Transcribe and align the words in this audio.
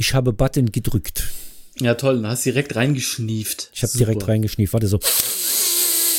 Ich 0.00 0.14
habe 0.14 0.32
Button 0.32 0.72
gedrückt. 0.72 1.28
Ja, 1.78 1.94
toll. 1.94 2.22
Du 2.22 2.26
hast 2.26 2.46
direkt 2.46 2.74
reingeschnieft. 2.74 3.70
Ich 3.74 3.82
habe 3.82 3.92
direkt 3.98 4.26
reingeschnieft. 4.26 4.72
Warte 4.72 4.86
so. 4.86 4.98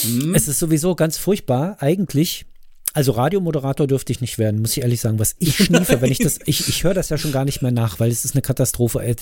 Hm. 0.03 0.35
Es 0.35 0.47
ist 0.47 0.59
sowieso 0.59 0.93
ganz 0.93 1.17
furchtbar, 1.17 1.77
eigentlich. 1.79 2.45
Also 2.93 3.13
Radiomoderator 3.13 3.87
dürfte 3.87 4.11
ich 4.11 4.21
nicht 4.21 4.37
werden, 4.37 4.61
muss 4.61 4.77
ich 4.77 4.83
ehrlich 4.83 5.01
sagen. 5.01 5.17
Was 5.17 5.35
ich 5.39 5.55
schniefe, 5.55 5.99
wenn 5.99 6.11
ich 6.11 6.19
das, 6.19 6.37
ich, 6.45 6.69
ich 6.69 6.83
höre 6.83 6.93
das 6.93 7.09
ja 7.09 7.17
schon 7.17 7.31
gar 7.31 7.43
nicht 7.43 7.63
mehr 7.63 7.71
nach, 7.71 7.99
weil 7.99 8.11
es 8.11 8.23
ist 8.23 8.35
eine 8.35 8.43
Katastrophe. 8.43 9.15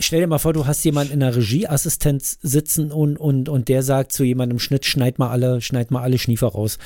Stell 0.00 0.20
dir 0.20 0.26
mal 0.26 0.38
vor, 0.38 0.52
du 0.52 0.66
hast 0.66 0.84
jemanden 0.84 1.14
in 1.14 1.20
der 1.20 1.34
Regieassistenz 1.34 2.38
sitzen 2.42 2.92
und, 2.92 3.16
und, 3.16 3.48
und 3.48 3.68
der 3.68 3.82
sagt 3.82 4.12
zu 4.12 4.22
jemandem 4.22 4.58
Schnitt, 4.58 4.84
schneid 4.84 5.18
mal 5.18 5.30
alle, 5.30 5.62
schneid 5.62 5.90
mal 5.90 6.02
alle 6.02 6.18
Schniefer 6.18 6.48
raus. 6.48 6.76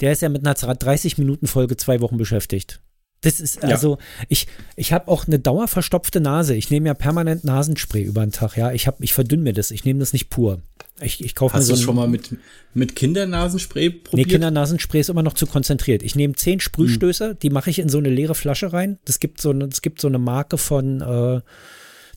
Der 0.00 0.12
ist 0.12 0.22
ja 0.22 0.30
mit 0.30 0.46
einer 0.46 0.54
30 0.54 1.18
Minuten 1.18 1.48
Folge 1.48 1.76
zwei 1.76 2.00
Wochen 2.00 2.16
beschäftigt. 2.16 2.80
Das 3.26 3.40
ist 3.40 3.64
also, 3.64 3.98
ja. 3.98 4.24
ich, 4.28 4.46
ich 4.76 4.92
habe 4.92 5.08
auch 5.08 5.26
eine 5.26 5.40
dauerverstopfte 5.40 6.20
Nase. 6.20 6.54
Ich 6.54 6.70
nehme 6.70 6.86
ja 6.86 6.94
permanent 6.94 7.42
Nasenspray 7.42 8.04
über 8.04 8.20
den 8.20 8.30
Tag, 8.30 8.56
ja. 8.56 8.70
Ich, 8.70 8.86
hab, 8.86 9.02
ich 9.02 9.12
verdünne 9.12 9.42
mir 9.42 9.52
das, 9.52 9.72
ich 9.72 9.84
nehme 9.84 9.98
das 9.98 10.12
nicht 10.12 10.30
pur. 10.30 10.62
Ich, 11.00 11.24
ich 11.24 11.34
kaufe 11.34 11.54
Hast 11.54 11.62
mir 11.62 11.74
so 11.74 11.80
du 11.80 11.86
schon 11.86 11.96
mal 11.96 12.06
mit, 12.06 12.36
mit 12.72 12.94
Kindernasenspray 12.94 13.90
probiert? 13.90 14.28
Nee, 14.28 14.32
Kindernasenspray 14.32 15.00
ist 15.00 15.10
immer 15.10 15.24
noch 15.24 15.32
zu 15.32 15.46
konzentriert. 15.48 16.04
Ich 16.04 16.14
nehme 16.14 16.34
zehn 16.34 16.60
Sprühstöße, 16.60 17.30
hm. 17.30 17.38
die 17.40 17.50
mache 17.50 17.68
ich 17.68 17.80
in 17.80 17.88
so 17.88 17.98
eine 17.98 18.10
leere 18.10 18.36
Flasche 18.36 18.72
rein. 18.72 19.00
Das 19.04 19.18
gibt 19.18 19.40
so 19.40 19.50
eine, 19.50 19.64
es 19.64 19.82
gibt 19.82 20.00
so 20.00 20.06
eine 20.06 20.18
Marke 20.20 20.56
von, 20.56 21.00
äh, 21.00 21.40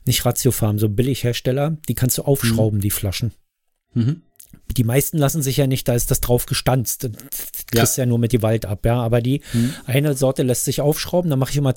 nicht 0.06 0.24
Ratiofarm, 0.24 0.78
so 0.78 0.88
Billighersteller, 0.88 1.76
die 1.88 1.94
kannst 1.96 2.18
du 2.18 2.22
aufschrauben, 2.22 2.78
hm. 2.78 2.82
die 2.82 2.90
Flaschen. 2.90 3.32
Mhm 3.94 4.22
die 4.76 4.84
meisten 4.84 5.18
lassen 5.18 5.42
sich 5.42 5.56
ja 5.56 5.66
nicht, 5.66 5.88
da 5.88 5.94
ist 5.94 6.10
das 6.10 6.20
drauf 6.20 6.46
gestanzt. 6.46 7.04
Das 7.04 7.66
kriegst 7.66 7.96
ja. 7.96 8.04
ja 8.04 8.06
nur 8.06 8.18
mit 8.18 8.32
die 8.32 8.42
Wald 8.42 8.66
ab, 8.66 8.84
ja. 8.84 9.00
Aber 9.00 9.20
die 9.20 9.42
mhm. 9.52 9.74
eine 9.86 10.14
Sorte 10.14 10.42
lässt 10.42 10.64
sich 10.64 10.80
aufschrauben, 10.80 11.30
dann 11.30 11.38
mache 11.38 11.50
ich 11.50 11.56
immer 11.56 11.74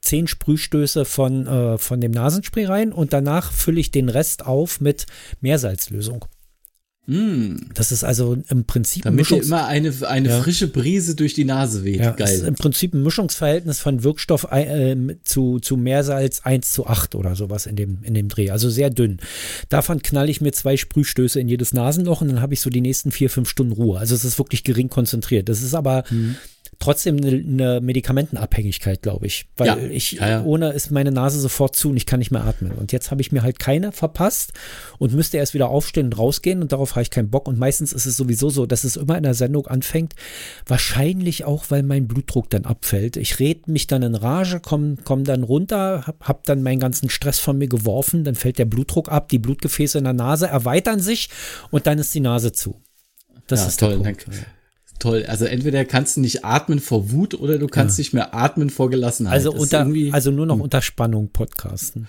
zehn 0.00 0.28
Sprühstöße 0.28 1.04
von, 1.04 1.46
äh, 1.46 1.78
von 1.78 2.00
dem 2.00 2.12
Nasenspray 2.12 2.66
rein 2.66 2.92
und 2.92 3.12
danach 3.12 3.52
fülle 3.52 3.80
ich 3.80 3.90
den 3.90 4.08
Rest 4.08 4.46
auf 4.46 4.80
mit 4.80 5.06
Meersalzlösung. 5.40 6.24
Mm. 7.06 7.56
Das 7.74 7.92
ist 7.92 8.02
also 8.04 8.36
im 8.48 8.64
Prinzip 8.64 9.04
Damit 9.04 9.30
dir 9.30 9.42
immer 9.42 9.66
eine, 9.66 9.92
eine 10.08 10.28
ja. 10.28 10.40
frische 10.42 10.66
Brise 10.66 11.14
durch 11.14 11.34
die 11.34 11.44
Nase 11.44 11.84
weht. 11.84 12.00
Ja, 12.00 12.10
Geil. 12.10 12.16
Das 12.18 12.32
ist 12.32 12.46
im 12.46 12.54
Prinzip 12.54 12.94
ein 12.94 13.02
Mischungsverhältnis 13.02 13.78
von 13.78 14.02
Wirkstoff 14.02 14.48
äh, 14.50 14.96
zu, 15.22 15.60
zu 15.60 15.76
Meersalz 15.76 16.40
1 16.40 16.72
zu 16.72 16.86
8 16.86 17.14
oder 17.14 17.36
sowas 17.36 17.66
in 17.66 17.76
dem, 17.76 17.98
in 18.02 18.14
dem 18.14 18.28
Dreh. 18.28 18.50
Also 18.50 18.70
sehr 18.70 18.90
dünn. 18.90 19.18
Davon 19.68 20.02
knall 20.02 20.28
ich 20.28 20.40
mir 20.40 20.52
zwei 20.52 20.76
Sprühstöße 20.76 21.40
in 21.40 21.48
jedes 21.48 21.72
Nasenloch 21.72 22.20
und 22.20 22.28
dann 22.28 22.40
habe 22.40 22.54
ich 22.54 22.60
so 22.60 22.70
die 22.70 22.80
nächsten 22.80 23.12
vier, 23.12 23.30
fünf 23.30 23.48
Stunden 23.48 23.72
Ruhe. 23.72 23.98
Also 23.98 24.14
es 24.14 24.24
ist 24.24 24.38
wirklich 24.38 24.64
gering 24.64 24.88
konzentriert. 24.88 25.48
Das 25.48 25.62
ist 25.62 25.74
aber 25.74 26.04
mhm 26.10 26.36
trotzdem 26.78 27.16
eine, 27.16 27.28
eine 27.28 27.80
Medikamentenabhängigkeit, 27.80 29.02
glaube 29.02 29.26
ich. 29.26 29.46
Weil 29.56 29.66
ja. 29.66 29.76
ich, 29.76 30.12
ja, 30.12 30.28
ja. 30.28 30.42
ohne 30.44 30.70
ist 30.72 30.90
meine 30.90 31.12
Nase 31.12 31.40
sofort 31.40 31.76
zu 31.76 31.90
und 31.90 31.96
ich 31.96 32.06
kann 32.06 32.18
nicht 32.18 32.30
mehr 32.30 32.44
atmen. 32.44 32.72
Und 32.72 32.92
jetzt 32.92 33.10
habe 33.10 33.20
ich 33.20 33.32
mir 33.32 33.42
halt 33.42 33.58
keine 33.58 33.92
verpasst 33.92 34.52
und 34.98 35.14
müsste 35.14 35.36
erst 35.38 35.54
wieder 35.54 35.68
aufstehen 35.68 36.06
und 36.06 36.18
rausgehen 36.18 36.62
und 36.62 36.72
darauf 36.72 36.92
habe 36.92 37.02
ich 37.02 37.10
keinen 37.10 37.30
Bock. 37.30 37.48
Und 37.48 37.58
meistens 37.58 37.92
ist 37.92 38.06
es 38.06 38.16
sowieso 38.16 38.50
so, 38.50 38.66
dass 38.66 38.84
es 38.84 38.96
immer 38.96 39.16
in 39.16 39.22
der 39.22 39.34
Sendung 39.34 39.66
anfängt. 39.66 40.14
Wahrscheinlich 40.66 41.44
auch, 41.44 41.66
weil 41.68 41.82
mein 41.82 42.06
Blutdruck 42.06 42.50
dann 42.50 42.64
abfällt. 42.64 43.16
Ich 43.16 43.38
red 43.38 43.68
mich 43.68 43.86
dann 43.86 44.02
in 44.02 44.14
Rage, 44.14 44.60
komme 44.60 44.96
komm 45.04 45.24
dann 45.24 45.42
runter, 45.42 46.06
hab, 46.06 46.28
hab 46.28 46.44
dann 46.44 46.62
meinen 46.62 46.80
ganzen 46.80 47.10
Stress 47.10 47.38
von 47.38 47.58
mir 47.58 47.68
geworfen, 47.68 48.24
dann 48.24 48.34
fällt 48.34 48.58
der 48.58 48.64
Blutdruck 48.64 49.10
ab, 49.10 49.28
die 49.28 49.38
Blutgefäße 49.38 49.98
in 49.98 50.04
der 50.04 50.12
Nase 50.12 50.46
erweitern 50.46 51.00
sich 51.00 51.28
und 51.70 51.86
dann 51.86 51.98
ist 51.98 52.14
die 52.14 52.20
Nase 52.20 52.52
zu. 52.52 52.80
Das 53.46 53.60
ja, 53.60 53.66
ist 53.68 53.80
toll. 53.80 54.00
Danke 54.02 54.30
toll. 54.98 55.24
Also 55.26 55.44
entweder 55.44 55.84
kannst 55.84 56.16
du 56.16 56.20
nicht 56.20 56.44
atmen 56.44 56.80
vor 56.80 57.10
Wut 57.10 57.34
oder 57.34 57.58
du 57.58 57.66
kannst 57.66 57.98
ja. 57.98 58.02
nicht 58.02 58.12
mehr 58.12 58.34
atmen 58.34 58.70
vor 58.70 58.90
Gelassenheit. 58.90 59.34
Also, 59.34 59.52
unter, 59.52 59.86
also 60.12 60.30
nur 60.30 60.46
noch 60.46 60.56
hm. 60.56 60.62
unter 60.62 60.82
Spannung 60.82 61.30
podcasten. 61.30 62.08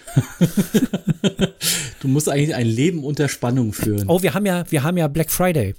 du 2.02 2.08
musst 2.08 2.30
eigentlich 2.30 2.56
ein 2.56 2.68
Leben 2.68 3.04
unter 3.04 3.28
Spannung 3.30 3.74
führen. 3.74 4.06
Oh, 4.08 4.22
wir 4.22 4.34
haben 4.34 4.46
ja, 4.46 4.64
wir 4.70 4.84
haben 4.84 4.98
ja 4.98 5.08
Black 5.08 5.32
Friday. 5.32 5.76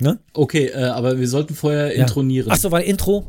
Ne? 0.00 0.18
Okay, 0.32 0.66
äh, 0.66 0.84
aber 0.84 1.18
wir 1.18 1.28
sollten 1.28 1.54
vorher 1.54 1.94
ja. 1.96 2.02
intronieren. 2.02 2.50
Ach 2.50 2.56
so, 2.56 2.70
war 2.70 2.82
Intro. 2.82 3.24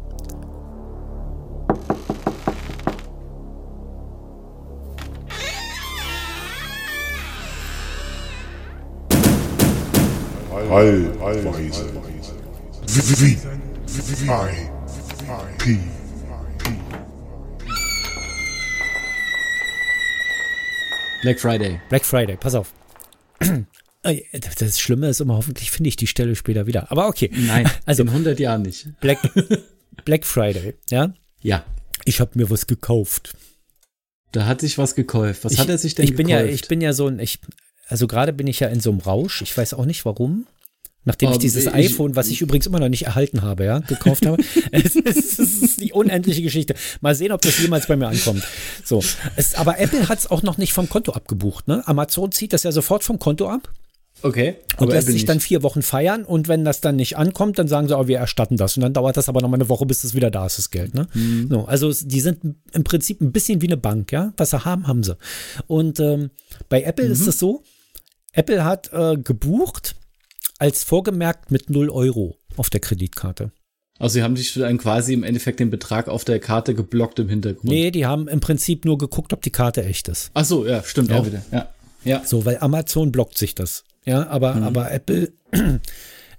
Heilweise. 10.75 11.85
V 12.95 13.01
Black 21.21 21.39
Friday. 21.41 21.81
Black 21.89 22.05
Friday, 22.05 22.37
pass 22.37 22.55
auf. 22.55 22.73
Das 24.01 24.79
Schlimme 24.79 25.09
ist 25.09 25.19
immer, 25.19 25.35
hoffentlich 25.35 25.71
finde 25.71 25.89
ich 25.89 25.97
die 25.97 26.07
Stelle 26.07 26.37
später 26.37 26.67
wieder. 26.67 26.89
Aber 26.89 27.09
okay. 27.09 27.29
Nein, 27.33 27.69
also 27.85 28.03
in 28.03 28.07
100 28.07 28.39
Jahren 28.39 28.61
nicht. 28.61 28.87
Black, 29.01 29.19
Black 30.05 30.25
Friday, 30.25 30.75
ja? 30.89 31.13
Ja. 31.41 31.65
Ich 32.05 32.21
habe 32.21 32.31
mir 32.35 32.49
was 32.49 32.65
gekauft. 32.65 33.35
Da 34.31 34.45
hat 34.45 34.61
sich 34.61 34.77
was 34.77 34.95
gekauft. 34.95 35.43
Was 35.43 35.51
ich, 35.51 35.59
hat 35.59 35.67
er 35.67 35.77
sich 35.77 35.95
denn 35.95 36.05
ich 36.05 36.15
bin 36.15 36.27
gekauft? 36.27 36.45
Ja, 36.45 36.49
ich 36.49 36.65
bin 36.69 36.79
ja 36.79 36.93
so 36.93 37.07
ein, 37.07 37.19
ich, 37.19 37.39
also 37.89 38.07
gerade 38.07 38.31
bin 38.31 38.47
ich 38.47 38.61
ja 38.61 38.69
in 38.69 38.79
so 38.79 38.91
einem 38.91 39.01
Rausch. 39.01 39.41
Ich 39.41 39.57
weiß 39.57 39.73
auch 39.73 39.85
nicht 39.85 40.05
warum. 40.05 40.47
Nachdem 41.05 41.31
ich 41.31 41.37
dieses 41.37 41.67
ich, 41.67 41.73
iPhone, 41.73 42.15
was 42.15 42.27
ich 42.27 42.41
übrigens 42.41 42.65
immer 42.65 42.79
noch 42.79 42.89
nicht 42.89 43.05
erhalten 43.05 43.43
habe, 43.43 43.63
ja, 43.63 43.79
gekauft 43.79 44.25
habe. 44.25 44.43
es, 44.71 44.95
ist, 44.95 45.39
es, 45.39 45.61
ist, 45.61 45.81
die 45.81 45.93
unendliche 45.93 46.41
Geschichte. 46.41 46.75
Mal 47.01 47.15
sehen, 47.15 47.31
ob 47.31 47.41
das 47.41 47.59
jemals 47.59 47.87
bei 47.87 47.95
mir 47.95 48.07
ankommt. 48.07 48.43
So. 48.83 49.03
Es, 49.35 49.53
aber 49.53 49.79
Apple 49.79 50.09
hat 50.09 50.19
es 50.19 50.29
auch 50.29 50.41
noch 50.41 50.57
nicht 50.57 50.73
vom 50.73 50.89
Konto 50.89 51.13
abgebucht. 51.13 51.67
Ne? 51.67 51.87
Amazon 51.87 52.31
zieht 52.31 52.53
das 52.53 52.63
ja 52.63 52.71
sofort 52.71 53.03
vom 53.03 53.19
Konto 53.19 53.47
ab. 53.47 53.69
Okay. 54.21 54.55
Und 54.77 54.89
lässt 54.89 55.07
sich 55.07 55.25
dann 55.25 55.39
vier 55.39 55.61
Wochen 55.61 55.83
feiern 55.83 56.23
und 56.23 56.47
wenn 56.47 56.65
das 56.65 56.81
dann 56.81 56.95
nicht 56.95 57.17
ankommt, 57.17 57.59
dann 57.59 57.67
sagen 57.67 57.87
sie, 57.87 57.97
oh, 57.97 58.07
wir 58.07 58.17
erstatten 58.17 58.57
das. 58.57 58.75
Und 58.75 58.81
dann 58.81 58.93
dauert 58.93 59.17
das 59.17 59.29
aber 59.29 59.41
noch 59.41 59.49
mal 59.49 59.57
eine 59.57 59.69
Woche, 59.69 59.85
bis 59.85 60.03
es 60.03 60.15
wieder 60.15 60.31
da 60.31 60.45
ist, 60.47 60.57
das 60.57 60.71
Geld. 60.71 60.95
Ne? 60.95 61.07
Mhm. 61.13 61.49
So, 61.49 61.65
also 61.65 61.91
die 61.91 62.21
sind 62.21 62.39
im 62.71 62.83
Prinzip 62.83 63.21
ein 63.21 63.31
bisschen 63.31 63.61
wie 63.61 63.67
eine 63.67 63.77
Bank, 63.77 64.11
ja. 64.11 64.33
Was 64.37 64.49
sie 64.49 64.65
haben, 64.65 64.87
haben 64.87 65.03
sie. 65.03 65.17
Und 65.67 65.99
ähm, 65.99 66.31
bei 66.69 66.81
Apple 66.81 67.05
mhm. 67.05 67.11
ist 67.11 67.27
es 67.27 67.37
so, 67.37 67.63
Apple 68.31 68.63
hat 68.63 68.91
äh, 68.93 69.17
gebucht 69.17 69.95
als 70.59 70.83
vorgemerkt 70.83 71.51
mit 71.51 71.69
0 71.69 71.89
Euro 71.89 72.37
auf 72.57 72.69
der 72.69 72.79
Kreditkarte. 72.79 73.51
Also 73.97 74.15
sie 74.15 74.23
haben 74.23 74.35
sich 74.35 74.53
dann 74.53 74.77
quasi 74.77 75.13
im 75.13 75.23
Endeffekt 75.23 75.59
den 75.59 75.69
Betrag 75.69 76.09
auf 76.09 76.25
der 76.25 76.39
Karte 76.39 76.75
geblockt 76.75 77.19
im 77.19 77.29
Hintergrund. 77.29 77.65
Nee, 77.65 77.91
die 77.91 78.05
haben 78.05 78.27
im 78.27 78.41
Prinzip 78.41 78.83
nur 78.83 78.97
geguckt, 78.97 79.31
ob 79.31 79.41
die 79.41 79.51
Karte 79.51 79.85
echt 79.85 80.09
ist. 80.09 80.31
Ach 80.33 80.43
so, 80.43 80.65
ja, 80.65 80.83
stimmt 80.83 81.11
ja. 81.11 81.19
auch 81.19 81.25
wieder. 81.25 81.41
Ja. 81.51 81.69
ja. 82.03 82.23
So, 82.25 82.45
weil 82.45 82.57
Amazon 82.59 83.11
blockt 83.11 83.37
sich 83.37 83.55
das. 83.55 83.83
Ja, 84.05 84.27
aber, 84.27 84.55
mhm. 84.55 84.63
aber 84.63 84.91
Apple, 84.91 85.31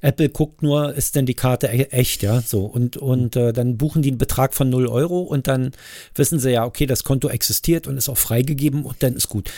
Apple 0.03 0.29
guckt 0.29 0.63
nur, 0.63 0.95
ist 0.95 1.17
denn 1.17 1.25
die 1.25 1.35
Karte 1.35 1.69
e-, 1.69 1.89
echt, 1.91 2.23
ja, 2.23 2.43
so. 2.43 2.67
Und, 2.67 2.99
und 2.99 3.37
äh, 3.37 3.55
dann 3.55 3.79
buchen 3.79 4.03
die 4.03 4.11
einen 4.11 4.19
Betrag 4.19 4.53
von 4.53 4.69
0 4.69 4.87
Euro 4.87 5.21
und 5.21 5.47
dann 5.49 5.71
wissen 6.15 6.39
sie 6.39 6.51
ja, 6.51 6.67
okay, 6.67 6.85
das 6.85 7.05
Konto 7.05 7.29
existiert 7.29 7.87
und 7.87 7.97
ist 7.97 8.11
auch 8.11 8.19
freigegeben 8.19 8.85
und 8.85 9.03
dann 9.03 9.15
ist 9.15 9.29
gut. 9.29 9.51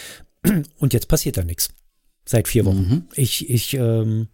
Und 0.79 0.95
jetzt 0.95 1.09
passiert 1.09 1.37
da 1.37 1.43
nichts. 1.43 1.71
Seit 2.25 2.47
vier 2.47 2.65
Wochen. 2.65 2.89
Mhm. 2.89 3.05
Ich, 3.17 3.51
ich, 3.51 3.75
ähm, 3.75 4.29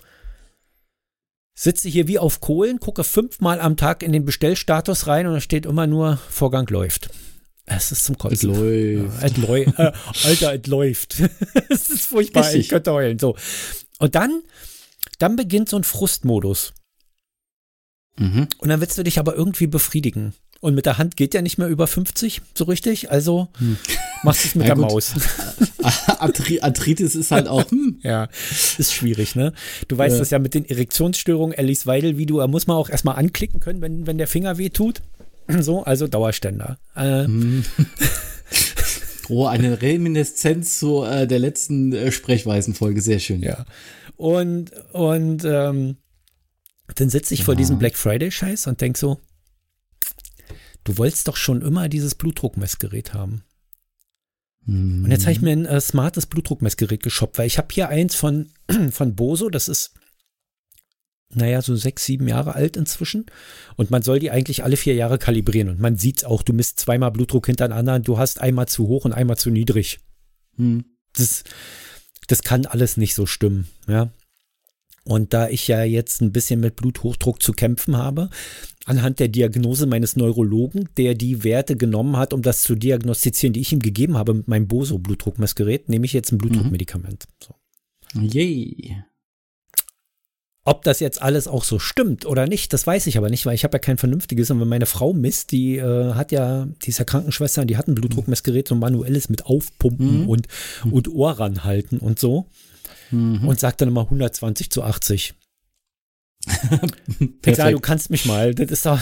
sitze 1.54 1.88
hier 1.88 2.08
wie 2.08 2.18
auf 2.18 2.40
Kohlen, 2.40 2.80
gucke 2.80 3.04
fünfmal 3.04 3.60
am 3.60 3.76
Tag 3.76 4.02
in 4.02 4.12
den 4.12 4.24
Bestellstatus 4.24 5.06
rein 5.06 5.26
und 5.26 5.34
da 5.34 5.40
steht 5.40 5.66
immer 5.66 5.86
nur 5.86 6.18
Vorgang 6.28 6.66
läuft. 6.68 7.10
Es 7.66 7.92
ist 7.92 8.04
zum 8.04 8.18
Kotzen. 8.18 8.34
Es 8.34 8.42
läuft. 8.42 9.38
Ja, 9.38 9.46
läuft. 9.46 9.78
Äh, 9.78 9.92
Alter, 10.24 10.54
es 10.54 10.66
läuft. 10.66 11.20
es 11.70 11.88
ist 11.88 12.06
furchtbar. 12.06 12.44
Richtig. 12.44 12.60
Ich 12.62 12.68
könnte 12.68 12.92
heulen. 12.92 13.18
So. 13.18 13.36
Und 13.98 14.14
dann, 14.14 14.42
dann 15.18 15.36
beginnt 15.36 15.70
so 15.70 15.78
ein 15.78 15.84
Frustmodus. 15.84 16.74
Mhm. 18.18 18.48
Und 18.58 18.68
dann 18.68 18.80
willst 18.80 18.98
du 18.98 19.02
dich 19.02 19.18
aber 19.18 19.34
irgendwie 19.34 19.66
befriedigen. 19.66 20.34
Und 20.64 20.74
mit 20.74 20.86
der 20.86 20.96
Hand 20.96 21.18
geht 21.18 21.34
ja 21.34 21.42
nicht 21.42 21.58
mehr 21.58 21.68
über 21.68 21.86
50 21.86 22.40
so 22.54 22.64
richtig. 22.64 23.10
Also 23.10 23.48
hm. 23.58 23.76
machst 24.22 24.44
du 24.44 24.48
es 24.48 24.54
mit 24.54 24.66
ja, 24.66 24.74
der 24.74 24.82
gut. 24.82 24.92
Maus. 24.92 25.12
Arthritis 26.62 27.14
ist 27.14 27.30
halt 27.30 27.48
auch. 27.48 27.70
Hm. 27.70 27.98
ja, 28.02 28.30
ist 28.78 28.94
schwierig, 28.94 29.36
ne? 29.36 29.52
Du 29.88 29.98
weißt 29.98 30.14
ja. 30.14 30.18
das 30.20 30.30
ja 30.30 30.38
mit 30.38 30.54
den 30.54 30.64
Erektionsstörungen, 30.64 31.54
Alice 31.54 31.86
Weidel, 31.86 32.16
wie 32.16 32.24
du, 32.24 32.38
da 32.38 32.46
muss 32.46 32.66
man 32.66 32.78
auch 32.78 32.88
erstmal 32.88 33.16
anklicken 33.16 33.60
können, 33.60 33.82
wenn, 33.82 34.06
wenn 34.06 34.16
der 34.16 34.26
Finger 34.26 34.56
weh 34.56 34.70
tut. 34.70 35.02
So, 35.48 35.84
also 35.84 36.08
Dauerständer. 36.08 36.78
Äh, 36.96 37.24
hm. 37.24 37.64
Oh, 39.28 39.44
eine 39.46 39.82
Reminiszenz 39.82 40.78
zu 40.78 41.02
äh, 41.02 41.26
der 41.26 41.40
letzten 41.40 41.92
äh, 41.92 42.10
Sprechweisenfolge, 42.10 43.02
sehr 43.02 43.18
schön. 43.18 43.42
Ja. 43.42 43.66
Und, 44.16 44.72
und 44.92 45.44
ähm, 45.44 45.96
dann 46.94 47.10
sitze 47.10 47.34
ich 47.34 47.40
ja. 47.40 47.44
vor 47.44 47.54
diesem 47.54 47.78
Black 47.78 47.96
Friday-Scheiß 47.96 48.66
und 48.66 48.80
denk 48.80 48.96
so, 48.96 49.18
du 50.84 50.98
wolltest 50.98 51.28
doch 51.28 51.36
schon 51.36 51.62
immer 51.62 51.88
dieses 51.88 52.14
Blutdruckmessgerät 52.14 53.14
haben. 53.14 53.44
Und 55.04 55.10
jetzt 55.10 55.22
habe 55.22 55.32
ich 55.32 55.42
mir 55.42 55.52
ein 55.52 55.66
äh, 55.66 55.80
smartes 55.80 56.26
Blutdruckmessgerät 56.26 57.02
geshoppt, 57.02 57.36
weil 57.36 57.46
ich 57.46 57.58
habe 57.58 57.68
hier 57.70 57.88
eins 57.88 58.14
von, 58.14 58.50
von 58.90 59.14
Boso, 59.14 59.50
das 59.50 59.68
ist 59.68 59.94
naja, 61.34 61.62
so 61.62 61.74
sechs, 61.76 62.04
sieben 62.04 62.28
Jahre 62.28 62.54
alt 62.54 62.76
inzwischen. 62.76 63.26
Und 63.76 63.90
man 63.90 64.02
soll 64.02 64.18
die 64.18 64.30
eigentlich 64.30 64.64
alle 64.64 64.76
vier 64.76 64.94
Jahre 64.94 65.18
kalibrieren. 65.18 65.68
Und 65.68 65.80
man 65.80 65.96
sieht 65.96 66.18
es 66.18 66.24
auch, 66.24 66.42
du 66.42 66.52
misst 66.52 66.80
zweimal 66.80 67.10
Blutdruck 67.10 67.46
hintereinander, 67.46 67.98
du 67.98 68.18
hast 68.18 68.40
einmal 68.40 68.68
zu 68.68 68.88
hoch 68.88 69.04
und 69.04 69.12
einmal 69.12 69.36
zu 69.36 69.50
niedrig. 69.50 70.00
Hm. 70.56 70.84
Das, 71.14 71.44
das 72.28 72.42
kann 72.42 72.66
alles 72.66 72.96
nicht 72.96 73.14
so 73.14 73.26
stimmen, 73.26 73.68
ja. 73.86 74.10
Und 75.04 75.34
da 75.34 75.48
ich 75.48 75.68
ja 75.68 75.84
jetzt 75.84 76.22
ein 76.22 76.32
bisschen 76.32 76.60
mit 76.60 76.76
Bluthochdruck 76.76 77.42
zu 77.42 77.52
kämpfen 77.52 77.96
habe, 77.96 78.30
anhand 78.86 79.20
der 79.20 79.28
Diagnose 79.28 79.86
meines 79.86 80.16
Neurologen, 80.16 80.88
der 80.96 81.14
die 81.14 81.44
Werte 81.44 81.76
genommen 81.76 82.16
hat, 82.16 82.32
um 82.32 82.40
das 82.40 82.62
zu 82.62 82.74
diagnostizieren, 82.74 83.52
die 83.52 83.60
ich 83.60 83.72
ihm 83.72 83.80
gegeben 83.80 84.16
habe 84.16 84.32
mit 84.32 84.48
meinem 84.48 84.66
Boso-Blutdruckmessgerät, 84.66 85.88
nehme 85.88 86.06
ich 86.06 86.14
jetzt 86.14 86.32
ein 86.32 86.38
Blutdruckmedikament. 86.38 87.24
So. 87.42 87.54
Yay. 88.18 88.96
Ob 90.66 90.82
das 90.82 91.00
jetzt 91.00 91.20
alles 91.20 91.46
auch 91.46 91.62
so 91.62 91.78
stimmt 91.78 92.24
oder 92.24 92.46
nicht, 92.46 92.72
das 92.72 92.86
weiß 92.86 93.06
ich 93.06 93.18
aber 93.18 93.28
nicht, 93.28 93.44
weil 93.44 93.54
ich 93.54 93.64
habe 93.64 93.74
ja 93.74 93.80
kein 93.80 93.98
vernünftiges. 93.98 94.50
Und 94.50 94.60
wenn 94.60 94.68
meine 94.68 94.86
Frau 94.86 95.12
misst, 95.12 95.52
die 95.52 95.76
äh, 95.76 96.14
hat 96.14 96.32
ja, 96.32 96.66
die 96.82 96.88
ist 96.88 96.98
ja 96.98 97.04
Krankenschwester, 97.04 97.66
die 97.66 97.76
hat 97.76 97.86
ein 97.86 97.94
Blutdruckmessgerät, 97.94 98.68
so 98.68 98.74
ein 98.74 98.78
manuelles 98.78 99.28
mit 99.28 99.44
Aufpumpen 99.44 100.22
mhm. 100.22 100.28
und, 100.28 100.48
und 100.90 101.08
Ohr 101.08 101.32
ranhalten 101.32 101.98
und 101.98 102.18
so. 102.18 102.46
Mhm. 103.14 103.48
Und 103.48 103.60
sagt 103.60 103.80
dann 103.80 103.88
immer 103.88 104.02
120 104.02 104.70
zu 104.70 104.82
80. 104.82 105.34
ich 107.46 107.56
sage, 107.56 107.72
du 107.72 107.80
kannst 107.80 108.10
mich 108.10 108.26
mal, 108.26 108.54
das 108.54 108.70
ist 108.70 108.84
doch, 108.84 109.00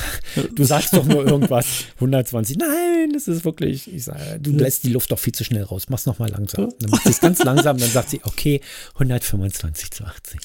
du 0.54 0.64
sagst 0.64 0.94
doch 0.94 1.04
nur 1.04 1.26
irgendwas. 1.26 1.66
120, 1.96 2.58
nein, 2.58 3.10
das 3.12 3.26
ist 3.26 3.44
wirklich, 3.44 3.92
ich 3.92 4.04
sage, 4.04 4.38
du 4.40 4.52
lässt 4.52 4.84
die 4.84 4.92
Luft 4.92 5.10
doch 5.10 5.18
viel 5.18 5.34
zu 5.34 5.42
schnell 5.42 5.64
raus, 5.64 5.86
mach's 5.88 6.06
nochmal 6.06 6.30
langsam. 6.30 6.72
Dann 6.78 6.90
macht 6.90 7.02
sie 7.02 7.10
es 7.10 7.20
ganz 7.20 7.42
langsam, 7.42 7.78
dann 7.78 7.90
sagt 7.90 8.10
sie, 8.10 8.20
okay, 8.24 8.60
125 8.94 9.90
zu 9.90 10.04
80 10.04 10.40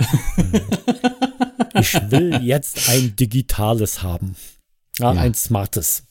ich 1.74 2.10
will 2.10 2.40
jetzt 2.42 2.88
ein 2.88 3.14
digitales 3.16 4.02
haben. 4.02 4.34
Ja, 4.98 5.12
ja. 5.12 5.20
Ein 5.20 5.34
smartes. 5.34 6.04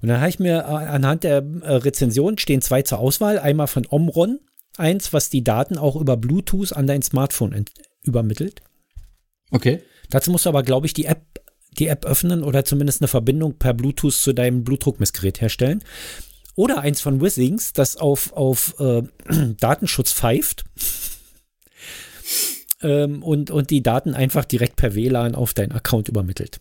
Und 0.00 0.08
dann 0.08 0.18
habe 0.18 0.30
ich 0.30 0.38
mir 0.38 0.60
äh, 0.60 0.62
anhand 0.62 1.24
der 1.24 1.44
äh, 1.62 1.74
Rezension 1.74 2.38
stehen 2.38 2.62
zwei 2.62 2.82
zur 2.82 2.98
Auswahl. 2.98 3.38
Einmal 3.38 3.66
von 3.66 3.86
Omron, 3.88 4.38
eins, 4.78 5.12
was 5.12 5.30
die 5.30 5.44
Daten 5.44 5.78
auch 5.78 5.96
über 5.96 6.16
Bluetooth 6.16 6.72
an 6.72 6.86
dein 6.86 7.02
Smartphone 7.02 7.64
übermittelt. 8.02 8.62
Okay. 9.50 9.82
Dazu 10.10 10.30
musst 10.30 10.46
du 10.46 10.50
aber, 10.50 10.62
glaube 10.62 10.86
ich, 10.86 10.94
die 10.94 11.06
App, 11.06 11.24
die 11.78 11.88
App 11.88 12.04
öffnen 12.04 12.42
oder 12.42 12.64
zumindest 12.64 13.00
eine 13.00 13.08
Verbindung 13.08 13.58
per 13.58 13.74
Bluetooth 13.74 14.14
zu 14.14 14.32
deinem 14.32 14.64
Blutdruckmessgerät 14.64 15.40
herstellen. 15.40 15.82
Oder 16.54 16.80
eins 16.80 17.00
von 17.00 17.20
Withings, 17.20 17.72
das 17.72 17.96
auf, 17.96 18.32
auf 18.32 18.74
äh, 18.80 19.02
Datenschutz 19.60 20.12
pfeift 20.12 20.64
ähm, 22.82 23.22
und, 23.22 23.50
und 23.50 23.70
die 23.70 23.82
Daten 23.82 24.14
einfach 24.14 24.44
direkt 24.44 24.76
per 24.76 24.94
WLAN 24.94 25.34
auf 25.34 25.54
deinen 25.54 25.72
Account 25.72 26.08
übermittelt. 26.08 26.60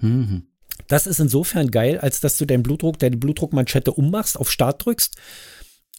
Mhm. 0.00 0.46
Das 0.88 1.06
ist 1.06 1.20
insofern 1.20 1.70
geil, 1.70 1.98
als 1.98 2.20
dass 2.20 2.36
du 2.36 2.44
deinen 2.44 2.62
Blutdruck, 2.62 2.98
deine 2.98 3.16
Blutdruckmanschette 3.16 3.92
ummachst, 3.92 4.38
auf 4.38 4.50
Start 4.50 4.84
drückst 4.84 5.16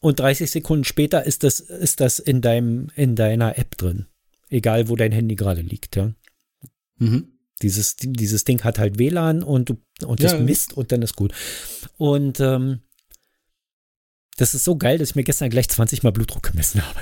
und 0.06 0.20
30 0.20 0.52
Sekunden 0.52 0.84
später 0.84 1.26
ist 1.26 1.44
das, 1.44 1.60
ist 1.60 2.00
das 2.00 2.20
in, 2.20 2.40
deinem, 2.40 2.92
in 2.96 3.16
deiner 3.16 3.58
App 3.58 3.76
drin. 3.76 4.06
Egal, 4.50 4.88
wo 4.88 4.96
dein 4.96 5.12
Handy 5.12 5.34
gerade 5.34 5.62
liegt, 5.62 5.96
ja. 5.96 6.14
Mhm. 7.00 7.32
Dieses, 7.64 7.96
dieses 7.96 8.44
Ding 8.44 8.64
hat 8.64 8.78
halt 8.78 9.00
WLAN 9.00 9.42
und, 9.42 9.76
und 10.06 10.22
das 10.22 10.34
ja, 10.34 10.40
misst 10.40 10.74
und 10.74 10.92
dann 10.92 11.02
ist 11.02 11.16
gut. 11.16 11.34
Und 11.98 12.40
ähm, 12.40 12.82
das 14.38 14.54
ist 14.54 14.66
so 14.66 14.78
geil, 14.78 15.00
dass 15.00 15.10
ich 15.10 15.16
mir 15.16 15.24
gestern 15.24 15.50
gleich 15.50 15.70
20 15.70 16.04
Mal 16.04 16.12
Blutdruck 16.12 16.44
gemessen 16.44 16.86
habe. 16.86 17.00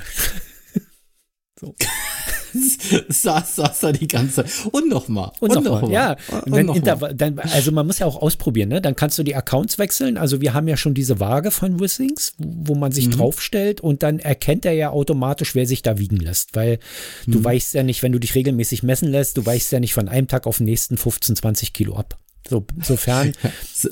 so. 1.60 1.74
saß, 3.08 3.56
saß 3.56 3.80
da 3.80 3.92
die 3.92 4.08
ganze 4.08 4.44
Zeit. 4.44 4.50
Und 4.72 4.88
nochmal. 4.88 5.32
Und, 5.40 5.56
und 5.56 5.64
nochmal. 5.64 5.82
Noch 5.82 5.90
ja. 5.90 6.16
Und 6.46 6.66
noch 6.66 6.78
dann, 7.14 7.38
also 7.38 7.72
man 7.72 7.86
muss 7.86 7.98
ja 7.98 8.06
auch 8.06 8.20
ausprobieren, 8.20 8.68
ne? 8.68 8.80
Dann 8.80 8.96
kannst 8.96 9.18
du 9.18 9.22
die 9.22 9.34
Accounts 9.34 9.78
wechseln. 9.78 10.16
Also 10.16 10.40
wir 10.40 10.54
haben 10.54 10.68
ja 10.68 10.76
schon 10.76 10.94
diese 10.94 11.20
Waage 11.20 11.50
von 11.50 11.80
Wissings, 11.80 12.34
wo 12.38 12.74
man 12.74 12.92
sich 12.92 13.06
mhm. 13.06 13.12
draufstellt 13.12 13.80
und 13.80 14.02
dann 14.02 14.18
erkennt 14.18 14.64
er 14.64 14.72
ja 14.72 14.90
automatisch, 14.90 15.54
wer 15.54 15.66
sich 15.66 15.82
da 15.82 15.98
wiegen 15.98 16.16
lässt. 16.16 16.54
Weil 16.54 16.78
mhm. 17.26 17.32
du 17.32 17.44
weichst 17.44 17.74
ja 17.74 17.82
nicht, 17.82 18.02
wenn 18.02 18.12
du 18.12 18.18
dich 18.18 18.34
regelmäßig 18.34 18.82
messen 18.82 19.08
lässt, 19.08 19.36
du 19.36 19.44
weichst 19.46 19.72
ja 19.72 19.80
nicht 19.80 19.94
von 19.94 20.08
einem 20.08 20.28
Tag 20.28 20.46
auf 20.46 20.58
den 20.58 20.66
nächsten 20.66 20.96
15, 20.96 21.36
20 21.36 21.72
Kilo 21.72 21.96
ab. 21.96 22.18
So, 22.48 22.66
sofern. 22.82 23.32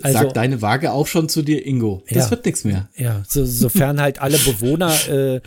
Also, 0.03 0.21
Sagt 0.21 0.37
deine 0.37 0.63
Waage 0.63 0.91
auch 0.93 1.07
schon 1.07 1.29
zu 1.29 1.43
dir, 1.43 1.67
Ingo. 1.67 2.03
Das 2.09 2.25
ja, 2.25 2.31
wird 2.31 2.47
nichts 2.47 2.65
mehr. 2.65 2.89
Ja, 2.97 3.23
so, 3.29 3.45
sofern 3.45 4.01
halt 4.01 4.23
alle 4.23 4.39
Bewohner, 4.39 4.91
äh, 5.09 5.41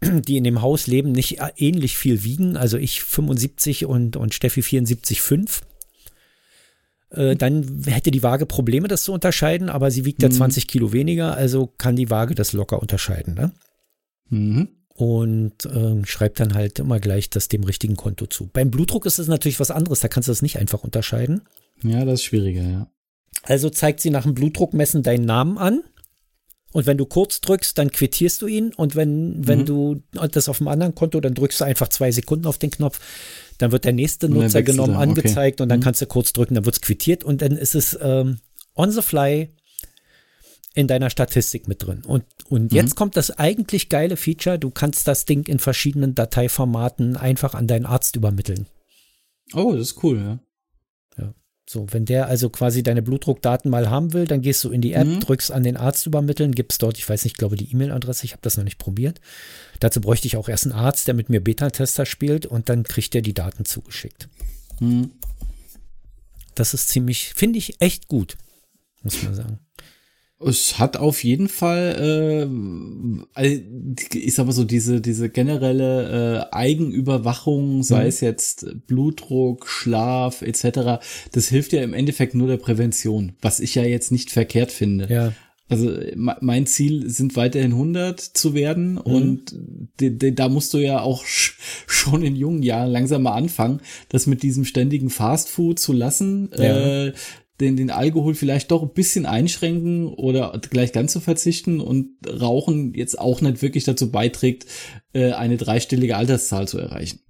die 0.00 0.36
in 0.36 0.44
dem 0.44 0.62
Haus 0.62 0.86
leben, 0.86 1.10
nicht 1.10 1.40
ähnlich 1.56 1.96
viel 1.96 2.22
wiegen. 2.22 2.56
Also 2.56 2.78
ich 2.78 3.02
75 3.02 3.86
und, 3.86 4.16
und 4.16 4.34
Steffi 4.34 4.60
74,5. 4.60 5.62
Äh, 7.10 7.34
dann 7.34 7.82
hätte 7.86 8.12
die 8.12 8.22
Waage 8.22 8.46
Probleme, 8.46 8.86
das 8.86 9.02
zu 9.02 9.12
unterscheiden, 9.12 9.68
aber 9.68 9.90
sie 9.90 10.04
wiegt 10.04 10.22
ja 10.22 10.28
mhm. 10.28 10.34
20 10.34 10.68
Kilo 10.68 10.92
weniger, 10.92 11.34
also 11.34 11.66
kann 11.66 11.96
die 11.96 12.10
Waage 12.10 12.36
das 12.36 12.52
locker 12.52 12.80
unterscheiden. 12.80 13.34
Ne? 13.34 13.52
Mhm 14.30 14.68
und 14.98 15.64
äh, 15.64 16.04
schreibt 16.06 16.40
dann 16.40 16.54
halt 16.54 16.80
immer 16.80 16.98
gleich 16.98 17.30
das 17.30 17.46
dem 17.46 17.62
richtigen 17.62 17.94
Konto 17.94 18.26
zu. 18.26 18.50
Beim 18.52 18.72
Blutdruck 18.72 19.06
ist 19.06 19.20
es 19.20 19.28
natürlich 19.28 19.60
was 19.60 19.70
anderes, 19.70 20.00
da 20.00 20.08
kannst 20.08 20.26
du 20.26 20.32
das 20.32 20.42
nicht 20.42 20.58
einfach 20.58 20.82
unterscheiden. 20.82 21.42
Ja, 21.82 22.04
das 22.04 22.20
ist 22.20 22.24
schwieriger, 22.24 22.62
ja. 22.62 22.90
Also 23.42 23.70
zeigt 23.70 24.00
sie 24.00 24.10
nach 24.10 24.24
dem 24.24 24.34
Blutdruckmessen 24.34 25.02
deinen 25.02 25.24
Namen 25.24 25.58
an. 25.58 25.82
Und 26.72 26.86
wenn 26.86 26.98
du 26.98 27.06
kurz 27.06 27.40
drückst, 27.40 27.78
dann 27.78 27.90
quittierst 27.90 28.42
du 28.42 28.46
ihn. 28.46 28.74
Und 28.74 28.94
wenn, 28.94 29.46
wenn 29.46 29.60
mhm. 29.60 29.66
du 29.66 30.02
das 30.12 30.48
auf 30.48 30.58
dem 30.58 30.68
anderen 30.68 30.94
Konto, 30.94 31.18
dann 31.20 31.34
drückst 31.34 31.60
du 31.60 31.64
einfach 31.64 31.88
zwei 31.88 32.12
Sekunden 32.12 32.46
auf 32.46 32.58
den 32.58 32.70
Knopf. 32.70 33.00
Dann 33.56 33.72
wird 33.72 33.84
der 33.84 33.92
nächste 33.92 34.28
Nutzer 34.28 34.62
genommen, 34.62 34.94
dann. 34.94 35.08
angezeigt 35.08 35.56
okay. 35.56 35.62
und 35.62 35.68
dann 35.70 35.80
mhm. 35.80 35.84
kannst 35.84 36.02
du 36.02 36.06
kurz 36.06 36.32
drücken, 36.32 36.54
dann 36.54 36.64
wird 36.64 36.76
es 36.76 36.80
quittiert 36.80 37.24
und 37.24 37.42
dann 37.42 37.52
ist 37.52 37.74
es 37.74 37.98
ähm, 38.00 38.38
on 38.74 38.90
the 38.90 39.02
fly 39.02 39.48
in 40.74 40.86
deiner 40.86 41.10
Statistik 41.10 41.66
mit 41.66 41.84
drin. 41.84 42.02
Und, 42.06 42.24
und 42.48 42.70
mhm. 42.70 42.76
jetzt 42.76 42.94
kommt 42.94 43.16
das 43.16 43.36
eigentlich 43.36 43.88
geile 43.88 44.16
Feature, 44.16 44.58
du 44.58 44.70
kannst 44.70 45.08
das 45.08 45.24
Ding 45.24 45.48
in 45.48 45.58
verschiedenen 45.58 46.14
Dateiformaten 46.14 47.16
einfach 47.16 47.54
an 47.54 47.66
deinen 47.66 47.86
Arzt 47.86 48.14
übermitteln. 48.14 48.66
Oh, 49.54 49.72
das 49.72 49.92
ist 49.92 50.04
cool, 50.04 50.18
ja. 50.18 50.38
So, 51.68 51.86
wenn 51.90 52.06
der 52.06 52.28
also 52.28 52.48
quasi 52.48 52.82
deine 52.82 53.02
Blutdruckdaten 53.02 53.70
mal 53.70 53.90
haben 53.90 54.14
will, 54.14 54.26
dann 54.26 54.40
gehst 54.40 54.64
du 54.64 54.70
in 54.70 54.80
die 54.80 54.94
App, 54.94 55.06
mhm. 55.06 55.20
drückst 55.20 55.52
an 55.52 55.62
den 55.62 55.76
Arzt 55.76 56.06
übermitteln, 56.06 56.52
gibst 56.52 56.82
dort, 56.82 56.96
ich 56.96 57.06
weiß 57.06 57.24
nicht, 57.24 57.34
ich 57.34 57.38
glaube 57.38 57.56
die 57.56 57.70
E-Mail-Adresse, 57.70 58.24
ich 58.24 58.32
habe 58.32 58.40
das 58.40 58.56
noch 58.56 58.64
nicht 58.64 58.78
probiert. 58.78 59.20
Dazu 59.78 60.00
bräuchte 60.00 60.26
ich 60.26 60.38
auch 60.38 60.48
erst 60.48 60.64
einen 60.64 60.72
Arzt, 60.72 61.06
der 61.08 61.14
mit 61.14 61.28
mir 61.28 61.44
Beta-Tester 61.44 62.06
spielt 62.06 62.46
und 62.46 62.70
dann 62.70 62.84
kriegt 62.84 63.14
er 63.14 63.20
die 63.20 63.34
Daten 63.34 63.66
zugeschickt. 63.66 64.30
Mhm. 64.80 65.10
Das 66.54 66.72
ist 66.72 66.88
ziemlich, 66.88 67.34
finde 67.34 67.58
ich 67.58 67.82
echt 67.82 68.08
gut, 68.08 68.38
muss 69.02 69.22
man 69.22 69.34
sagen. 69.34 69.58
Es 70.40 70.78
hat 70.78 70.96
auf 70.96 71.24
jeden 71.24 71.48
Fall, 71.48 72.48
äh, 73.36 73.60
ich 74.14 74.34
sag 74.34 74.46
mal 74.46 74.52
so, 74.52 74.62
diese, 74.62 75.00
diese 75.00 75.30
generelle 75.30 76.46
äh, 76.52 76.54
Eigenüberwachung, 76.54 77.82
sei 77.82 78.02
mhm. 78.02 78.08
es 78.08 78.20
jetzt 78.20 78.66
Blutdruck, 78.86 79.66
Schlaf 79.68 80.42
etc., 80.42 81.02
das 81.32 81.48
hilft 81.48 81.72
ja 81.72 81.82
im 81.82 81.92
Endeffekt 81.92 82.34
nur 82.34 82.46
der 82.46 82.56
Prävention, 82.56 83.32
was 83.40 83.58
ich 83.58 83.74
ja 83.74 83.82
jetzt 83.82 84.12
nicht 84.12 84.30
verkehrt 84.30 84.70
finde. 84.70 85.08
Ja. 85.12 85.32
Also 85.70 85.92
mein 86.16 86.66
Ziel 86.66 87.10
sind 87.10 87.36
weiterhin 87.36 87.72
100 87.72 88.20
zu 88.20 88.54
werden 88.54 88.92
mhm. 88.92 89.00
und 89.00 89.54
da 89.98 90.48
musst 90.48 90.72
du 90.72 90.78
ja 90.78 91.00
auch 91.00 91.24
schon 91.26 92.22
in 92.22 92.36
jungen 92.36 92.62
Jahren 92.62 92.90
langsam 92.90 93.24
mal 93.24 93.34
anfangen, 93.34 93.80
das 94.08 94.26
mit 94.26 94.42
diesem 94.42 94.64
ständigen 94.64 95.10
Fastfood 95.10 95.78
zu 95.78 95.92
lassen. 95.92 96.50
Ja. 96.56 97.06
Äh, 97.06 97.12
den, 97.60 97.76
den 97.76 97.90
Alkohol 97.90 98.34
vielleicht 98.34 98.70
doch 98.70 98.82
ein 98.82 98.92
bisschen 98.92 99.26
einschränken 99.26 100.06
oder 100.06 100.60
gleich 100.70 100.92
ganz 100.92 101.12
zu 101.12 101.20
verzichten 101.20 101.80
und 101.80 102.10
Rauchen 102.28 102.94
jetzt 102.94 103.18
auch 103.18 103.40
nicht 103.40 103.62
wirklich 103.62 103.84
dazu 103.84 104.10
beiträgt, 104.10 104.66
äh, 105.12 105.32
eine 105.32 105.56
dreistellige 105.56 106.16
Alterszahl 106.16 106.68
zu 106.68 106.78
erreichen. 106.78 107.20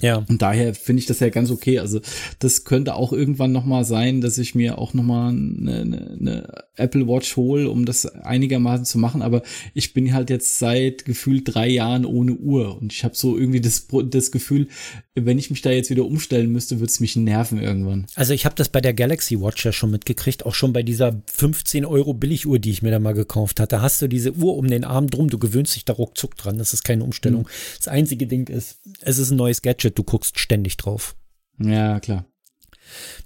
Ja. 0.00 0.24
Und 0.28 0.42
daher 0.42 0.74
finde 0.74 1.00
ich 1.00 1.06
das 1.06 1.20
ja 1.20 1.28
ganz 1.28 1.50
okay. 1.50 1.78
Also 1.78 2.00
das 2.40 2.64
könnte 2.64 2.94
auch 2.94 3.12
irgendwann 3.12 3.52
noch 3.52 3.64
mal 3.64 3.84
sein, 3.84 4.20
dass 4.20 4.38
ich 4.38 4.54
mir 4.54 4.78
auch 4.78 4.92
noch 4.92 5.04
mal 5.04 5.28
eine, 5.28 5.80
eine, 5.80 6.16
eine 6.18 6.64
Apple 6.76 7.06
Watch 7.06 7.36
hole, 7.36 7.70
um 7.70 7.84
das 7.84 8.06
einigermaßen 8.06 8.84
zu 8.84 8.98
machen. 8.98 9.22
Aber 9.22 9.42
ich 9.72 9.94
bin 9.94 10.12
halt 10.12 10.30
jetzt 10.30 10.58
seit 10.58 11.04
gefühlt 11.04 11.54
drei 11.54 11.68
Jahren 11.68 12.04
ohne 12.04 12.32
Uhr 12.32 12.76
und 12.76 12.92
ich 12.92 13.04
habe 13.04 13.14
so 13.14 13.38
irgendwie 13.38 13.60
das, 13.60 13.86
das 14.10 14.32
Gefühl, 14.32 14.66
wenn 15.14 15.38
ich 15.38 15.50
mich 15.50 15.62
da 15.62 15.70
jetzt 15.70 15.90
wieder 15.90 16.04
umstellen 16.04 16.50
müsste, 16.50 16.80
würde 16.80 16.90
es 16.90 16.98
mich 16.98 17.14
nerven 17.14 17.62
irgendwann. 17.62 18.06
Also 18.16 18.32
ich 18.32 18.44
habe 18.46 18.56
das 18.56 18.68
bei 18.68 18.80
der 18.80 18.94
Galaxy 18.94 19.40
Watch 19.40 19.64
ja 19.64 19.72
schon 19.72 19.92
mitgekriegt, 19.92 20.44
auch 20.44 20.54
schon 20.54 20.72
bei 20.72 20.82
dieser 20.82 21.22
15 21.32 21.84
Euro 21.84 22.14
Billiguhr, 22.14 22.58
die 22.58 22.70
ich 22.72 22.82
mir 22.82 22.90
da 22.90 22.98
mal 22.98 23.14
gekauft 23.14 23.60
hatte. 23.60 23.80
Hast 23.80 24.02
du 24.02 24.08
diese 24.08 24.32
Uhr 24.32 24.56
um 24.56 24.66
den 24.66 24.82
Arm 24.82 25.08
drum, 25.08 25.30
du 25.30 25.38
gewöhnst 25.38 25.76
dich 25.76 25.84
da 25.84 25.92
ruckzuck 25.92 26.36
dran. 26.36 26.58
Das 26.58 26.74
ist 26.74 26.82
keine 26.82 27.04
Umstellung. 27.04 27.42
Mhm. 27.42 27.76
Das 27.76 27.88
einzige 27.88 28.26
Ding 28.26 28.48
ist, 28.48 28.80
es 29.02 29.18
ist 29.18 29.30
ein 29.30 29.36
neues 29.36 29.62
Gadget. 29.62 29.83
Du 29.90 30.04
guckst 30.04 30.38
ständig 30.38 30.76
drauf. 30.76 31.16
Ja, 31.58 32.00
klar. 32.00 32.26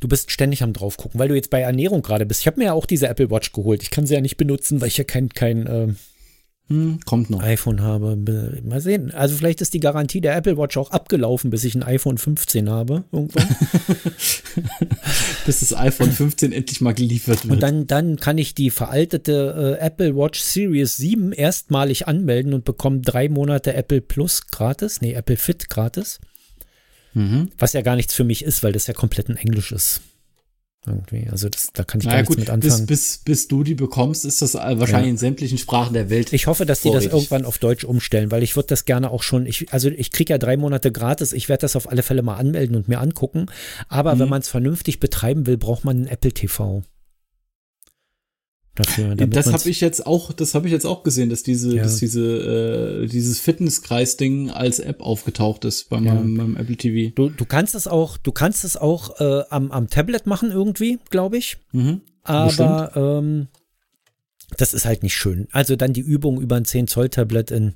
Du 0.01 0.09
bist 0.09 0.31
ständig 0.31 0.63
am 0.63 0.73
drauf 0.73 0.97
gucken, 0.97 1.19
weil 1.19 1.29
du 1.29 1.35
jetzt 1.35 1.51
bei 1.51 1.61
Ernährung 1.61 2.03
gerade 2.03 2.27
bist. 2.27 2.41
Ich 2.41 2.47
habe 2.47 2.59
mir 2.59 2.67
ja 2.67 2.73
auch 2.73 2.87
diese 2.87 3.09
Apple 3.09 3.31
Watch 3.31 3.53
geholt. 3.53 3.83
Ich 3.83 3.91
kann 3.91 4.07
sie 4.07 4.15
ja 4.15 4.21
nicht 4.21 4.37
benutzen, 4.37 4.81
weil 4.81 4.89
ich 4.89 4.97
ja 4.97 5.05
kein, 5.05 5.31
kein 5.31 5.67
äh, 5.67 5.89
Hm, 6.69 7.01
kommt 7.07 7.31
noch. 7.31 7.43
iPhone 7.43 7.81
habe. 7.81 8.15
Mal 8.63 8.81
sehen. 8.83 9.11
Also 9.13 9.35
vielleicht 9.35 9.63
ist 9.63 9.73
die 9.73 9.81
Garantie 9.81 10.21
der 10.21 10.37
Apple 10.37 10.59
Watch 10.59 10.77
auch 10.77 10.91
abgelaufen, 10.91 11.49
bis 11.49 11.65
ich 11.65 11.75
ein 11.75 11.83
iPhone 11.83 12.19
15 12.19 12.69
habe. 12.69 13.05
Irgendwann. 13.11 13.49
bis 15.47 15.61
das 15.61 15.75
iPhone 15.75 16.13
15 16.13 16.53
endlich 16.53 16.83
mal 16.83 16.93
geliefert 16.93 17.45
wird. 17.45 17.55
Und 17.55 17.63
dann, 17.63 17.87
dann 17.87 18.17
kann 18.17 18.37
ich 18.37 18.55
die 18.55 18.69
veraltete 18.69 19.79
äh, 19.81 19.85
Apple 19.85 20.15
Watch 20.15 20.41
Series 20.41 20.99
7 20.99 21.33
erstmalig 21.33 22.07
anmelden 22.07 22.53
und 22.53 22.67
bekomme 22.67 23.01
drei 23.01 23.31
Monate 23.31 23.73
Apple 23.73 24.03
Plus 24.03 24.47
gratis. 24.49 25.01
Nee, 25.01 25.15
Apple 25.15 25.39
Fit 25.39 25.71
gratis. 25.71 26.21
Mhm. 27.15 27.51
Was 27.59 27.73
ja 27.73 27.83
gar 27.83 27.97
nichts 27.97 28.15
für 28.15 28.25
mich 28.25 28.45
ist, 28.45 28.63
weil 28.63 28.73
das 28.73 28.87
ja 28.87 28.95
komplett 28.95 29.29
in 29.29 29.37
Englisch 29.37 29.73
ist. 29.73 30.01
Irgendwie. 30.87 31.29
Also 31.31 31.49
das, 31.49 31.69
da 31.73 31.85
kann 31.85 32.01
ich 32.01 32.07
naja, 32.07 32.19
gar 32.19 32.27
gut, 32.27 32.37
nichts 32.37 32.51
mit 32.51 32.65
anfangen. 32.65 32.87
Bis, 32.87 33.19
bis, 33.19 33.25
bis 33.25 33.49
du 33.49 33.65
die 33.65 33.75
bekommst, 33.75 34.25
ist 34.25 34.41
das 34.43 34.55
wahrscheinlich 34.55 34.91
ja. 34.91 35.11
in 35.11 35.17
sämtlichen 35.17 35.59
Sprachen 35.59 35.93
der 35.93 36.09
Welt. 36.09 36.33
Ich 36.33 36.47
hoffe, 36.47 36.67
dass 36.67 36.81
die 36.81 36.91
das 36.91 37.05
irgendwann 37.05 37.45
auf 37.45 37.59
Deutsch 37.59 37.85
umstellen, 37.85 38.31
weil 38.31 38.43
ich 38.43 38.57
würde 38.57 38.69
das 38.69 38.85
gerne 38.85 39.11
auch 39.11 39.23
schon, 39.23 39.47
ich, 39.47 39.73
also 39.73 39.89
ich 39.91 40.13
kriege 40.13 40.33
ja 40.33 40.39
drei 40.39 40.57
Monate 40.57 40.93
gratis, 40.93 41.33
ich 41.33 41.49
werde 41.49 41.63
das 41.63 41.77
auf 41.77 41.91
alle 41.91 42.03
Fälle 42.03 42.23
mal 42.23 42.37
anmelden 42.37 42.77
und 42.77 42.89
mir 42.89 43.01
angucken. 43.01 43.47
Aber 43.89 44.15
mhm. 44.15 44.21
wenn 44.21 44.29
man 44.29 44.41
es 44.41 44.49
vernünftig 44.49 45.01
betreiben 45.01 45.47
will, 45.47 45.59
braucht 45.59 45.85
man 45.85 45.97
einen 45.97 46.07
Apple 46.07 46.33
TV 46.33 46.83
dafür. 48.79 49.15
Das 49.15 49.53
habe 49.53 49.69
ich 49.69 49.81
jetzt 49.81 50.07
auch, 50.07 50.33
das 50.33 50.55
habe 50.55 50.67
ich 50.67 50.73
jetzt 50.73 50.87
auch 50.87 51.03
gesehen, 51.03 51.31
dass 51.31 51.43
diese, 51.43 51.77
ja. 51.77 51.83
dass 51.83 51.97
diese, 51.97 53.03
äh, 53.03 53.07
dieses 53.07 53.41
Fitnesskreis-Ding 53.41 54.51
als 54.51 54.79
App 54.79 55.01
aufgetaucht 55.01 55.65
ist 55.65 55.89
bei 55.89 55.97
ja. 55.97 56.15
meinem, 56.15 56.35
meinem, 56.35 56.57
Apple 56.57 56.77
TV. 56.77 57.13
Du, 57.15 57.31
du 57.31 57.45
kannst 57.45 57.75
es 57.75 57.87
auch, 57.87 58.17
du 58.17 58.33
kannst 58.33 58.65
es 58.65 58.77
auch 58.77 59.21
äh, 59.21 59.43
am, 59.51 59.71
am 59.71 59.89
Tablet 59.89 60.27
machen 60.27 60.51
irgendwie, 60.51 60.99
glaube 61.11 61.39
ich. 61.39 61.59
Mhm, 61.73 62.03
Aber 62.23 62.93
ähm, 62.95 63.49
das 64.57 64.75
ist 64.75 64.87
halt 64.87 65.03
nicht 65.03 65.17
schön. 65.17 65.49
Also 65.53 65.77
dann 65.77 65.93
die 65.93 66.01
Übung 66.01 66.41
über 66.41 66.57
ein 66.57 66.65
10 66.65 66.87
Zoll 66.87 67.09
Tablet 67.09 67.51
in, 67.51 67.75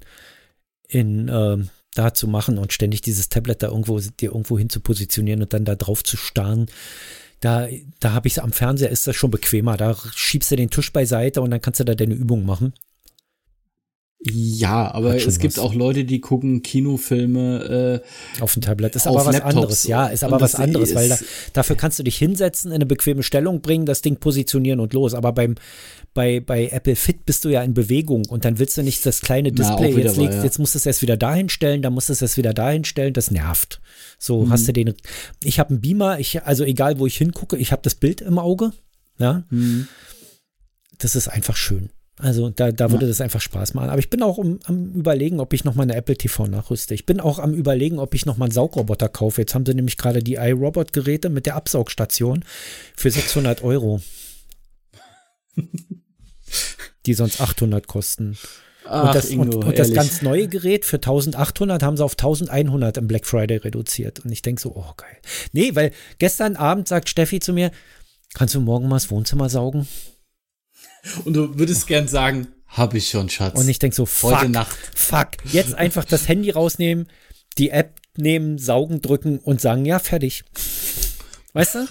in 0.88 1.28
äh, 1.28 1.58
da 1.94 2.14
zu 2.14 2.26
machen 2.26 2.58
und 2.58 2.72
ständig 2.72 3.02
dieses 3.02 3.28
Tablet 3.28 3.62
da 3.62 3.68
irgendwo 3.68 3.98
dir 3.98 4.30
irgendwo 4.30 4.58
hin 4.58 4.70
zu 4.70 4.80
positionieren 4.80 5.42
und 5.42 5.52
dann 5.52 5.64
da 5.64 5.74
drauf 5.74 6.02
zu 6.02 6.16
starren 6.16 6.66
da, 7.42 7.66
da 7.98 8.12
habe 8.12 8.28
ich 8.28 8.34
es 8.34 8.38
am 8.38 8.52
Fernseher, 8.52 8.90
ist 8.90 9.06
das 9.06 9.16
schon 9.16 9.32
bequemer. 9.32 9.76
Da 9.76 9.96
schiebst 10.14 10.50
du 10.52 10.56
den 10.56 10.70
Tisch 10.70 10.92
beiseite 10.92 11.42
und 11.42 11.50
dann 11.50 11.60
kannst 11.60 11.80
du 11.80 11.84
da 11.84 11.94
deine 11.94 12.14
Übung 12.14 12.46
machen. 12.46 12.72
Ja, 14.24 14.94
aber 14.94 15.16
es 15.16 15.40
gibt 15.40 15.58
auch 15.58 15.74
Leute, 15.74 16.04
die 16.04 16.20
gucken 16.20 16.62
Kinofilme 16.62 18.02
äh, 18.38 18.40
auf 18.42 18.52
dem 18.52 18.62
Tablet. 18.62 18.94
Ist 18.94 19.08
aber 19.08 19.26
was 19.26 19.34
Laptops. 19.34 19.54
anderes. 19.56 19.84
Ja, 19.84 20.06
ist 20.06 20.22
aber 20.22 20.40
was 20.40 20.54
anderes, 20.54 20.94
weil 20.94 21.08
da, 21.08 21.18
dafür 21.52 21.74
kannst 21.74 21.98
du 21.98 22.04
dich 22.04 22.18
hinsetzen, 22.18 22.70
in 22.70 22.76
eine 22.76 22.86
bequeme 22.86 23.24
Stellung 23.24 23.62
bringen, 23.62 23.84
das 23.84 24.00
Ding 24.00 24.16
positionieren 24.18 24.78
und 24.78 24.92
los. 24.92 25.14
Aber 25.14 25.32
beim 25.32 25.56
bei, 26.14 26.40
bei 26.40 26.68
Apple 26.68 26.94
Fit 26.94 27.24
bist 27.24 27.44
du 27.44 27.48
ja 27.48 27.62
in 27.62 27.74
Bewegung 27.74 28.26
und 28.26 28.44
dann 28.44 28.58
willst 28.58 28.76
du 28.76 28.82
nicht 28.82 29.04
das 29.06 29.22
kleine 29.22 29.50
Display, 29.50 29.92
Na, 29.92 29.98
jetzt, 30.00 30.16
legst, 30.16 30.38
ja. 30.38 30.44
jetzt 30.44 30.58
musst 30.58 30.74
du 30.74 30.78
es 30.78 30.86
erst 30.86 31.02
wieder 31.02 31.16
dahin 31.16 31.48
stellen, 31.48 31.82
dann 31.82 31.94
musst 31.94 32.08
du 32.08 32.12
es 32.12 32.22
erst 32.22 32.36
wieder 32.36 32.52
dahin 32.52 32.84
stellen, 32.84 33.14
das 33.14 33.30
nervt. 33.30 33.80
So 34.18 34.44
mhm. 34.44 34.50
hast 34.50 34.68
du 34.68 34.72
den, 34.72 34.94
ich 35.42 35.58
habe 35.58 35.70
einen 35.70 35.80
Beamer, 35.80 36.18
ich, 36.18 36.42
also 36.42 36.64
egal 36.64 36.98
wo 36.98 37.06
ich 37.06 37.16
hingucke, 37.16 37.56
ich 37.56 37.72
habe 37.72 37.82
das 37.82 37.94
Bild 37.94 38.20
im 38.20 38.38
Auge, 38.38 38.72
ja. 39.18 39.44
Mhm. 39.50 39.88
Das 40.98 41.16
ist 41.16 41.28
einfach 41.28 41.56
schön. 41.56 41.90
Also 42.18 42.50
da, 42.50 42.70
da 42.70 42.90
würde 42.90 43.06
ja. 43.06 43.08
das 43.08 43.20
einfach 43.20 43.40
Spaß 43.40 43.74
machen. 43.74 43.88
Aber 43.88 43.98
ich 43.98 44.10
bin 44.10 44.22
auch 44.22 44.38
um, 44.38 44.60
am 44.64 44.92
überlegen, 44.92 45.40
ob 45.40 45.52
ich 45.54 45.64
noch 45.64 45.74
mal 45.74 45.84
eine 45.84 45.96
Apple 45.96 46.16
TV 46.16 46.46
nachrüste. 46.46 46.94
Ich 46.94 47.06
bin 47.06 47.20
auch 47.20 47.38
am 47.38 47.54
überlegen, 47.54 47.98
ob 47.98 48.14
ich 48.14 48.26
noch 48.26 48.36
mal 48.36 48.44
einen 48.46 48.52
Saugroboter 48.52 49.08
kaufe. 49.08 49.40
Jetzt 49.40 49.54
haben 49.54 49.64
sie 49.64 49.74
nämlich 49.74 49.96
gerade 49.96 50.22
die 50.22 50.34
iRobot-Geräte 50.34 51.30
mit 51.30 51.46
der 51.46 51.56
Absaugstation 51.56 52.44
für 52.94 53.10
600 53.10 53.62
Euro. 53.62 54.02
die 57.06 57.14
sonst 57.14 57.40
800 57.40 57.86
kosten. 57.86 58.36
Ach, 58.84 59.06
und 59.06 59.14
das, 59.14 59.30
Ingo, 59.30 59.44
und, 59.44 59.64
und 59.64 59.78
das 59.78 59.92
ganz 59.92 60.22
neue 60.22 60.48
Gerät 60.48 60.84
für 60.84 60.96
1800 60.96 61.82
haben 61.82 61.96
sie 61.96 62.04
auf 62.04 62.12
1100 62.12 62.96
im 62.98 63.06
Black 63.06 63.26
Friday 63.26 63.56
reduziert. 63.58 64.20
Und 64.20 64.32
ich 64.32 64.42
denke 64.42 64.60
so, 64.60 64.74
oh 64.74 64.92
geil. 64.96 65.16
Nee, 65.52 65.74
weil 65.74 65.92
gestern 66.18 66.56
Abend 66.56 66.88
sagt 66.88 67.08
Steffi 67.08 67.40
zu 67.40 67.52
mir, 67.52 67.70
kannst 68.34 68.54
du 68.54 68.60
morgen 68.60 68.88
mal 68.88 68.96
das 68.96 69.10
Wohnzimmer 69.10 69.48
saugen? 69.48 69.86
Und 71.24 71.34
du 71.34 71.58
würdest 71.58 71.86
gern 71.86 72.08
sagen, 72.08 72.48
hab 72.66 72.94
ich 72.94 73.08
schon, 73.10 73.28
Schatz. 73.28 73.58
Und 73.58 73.68
ich 73.68 73.78
denke 73.78 73.94
so, 73.94 74.06
fuck, 74.06 74.40
Heute 74.40 74.48
Nacht. 74.48 74.76
fuck, 74.94 75.28
jetzt 75.52 75.74
einfach 75.74 76.04
das 76.04 76.28
Handy 76.28 76.50
rausnehmen, 76.50 77.06
die 77.58 77.70
App 77.70 78.00
nehmen, 78.16 78.58
saugen, 78.58 79.02
drücken 79.02 79.38
und 79.38 79.60
sagen, 79.60 79.84
ja, 79.84 79.98
fertig. 79.98 80.44
Weißt 81.54 81.74
du? 81.74 81.86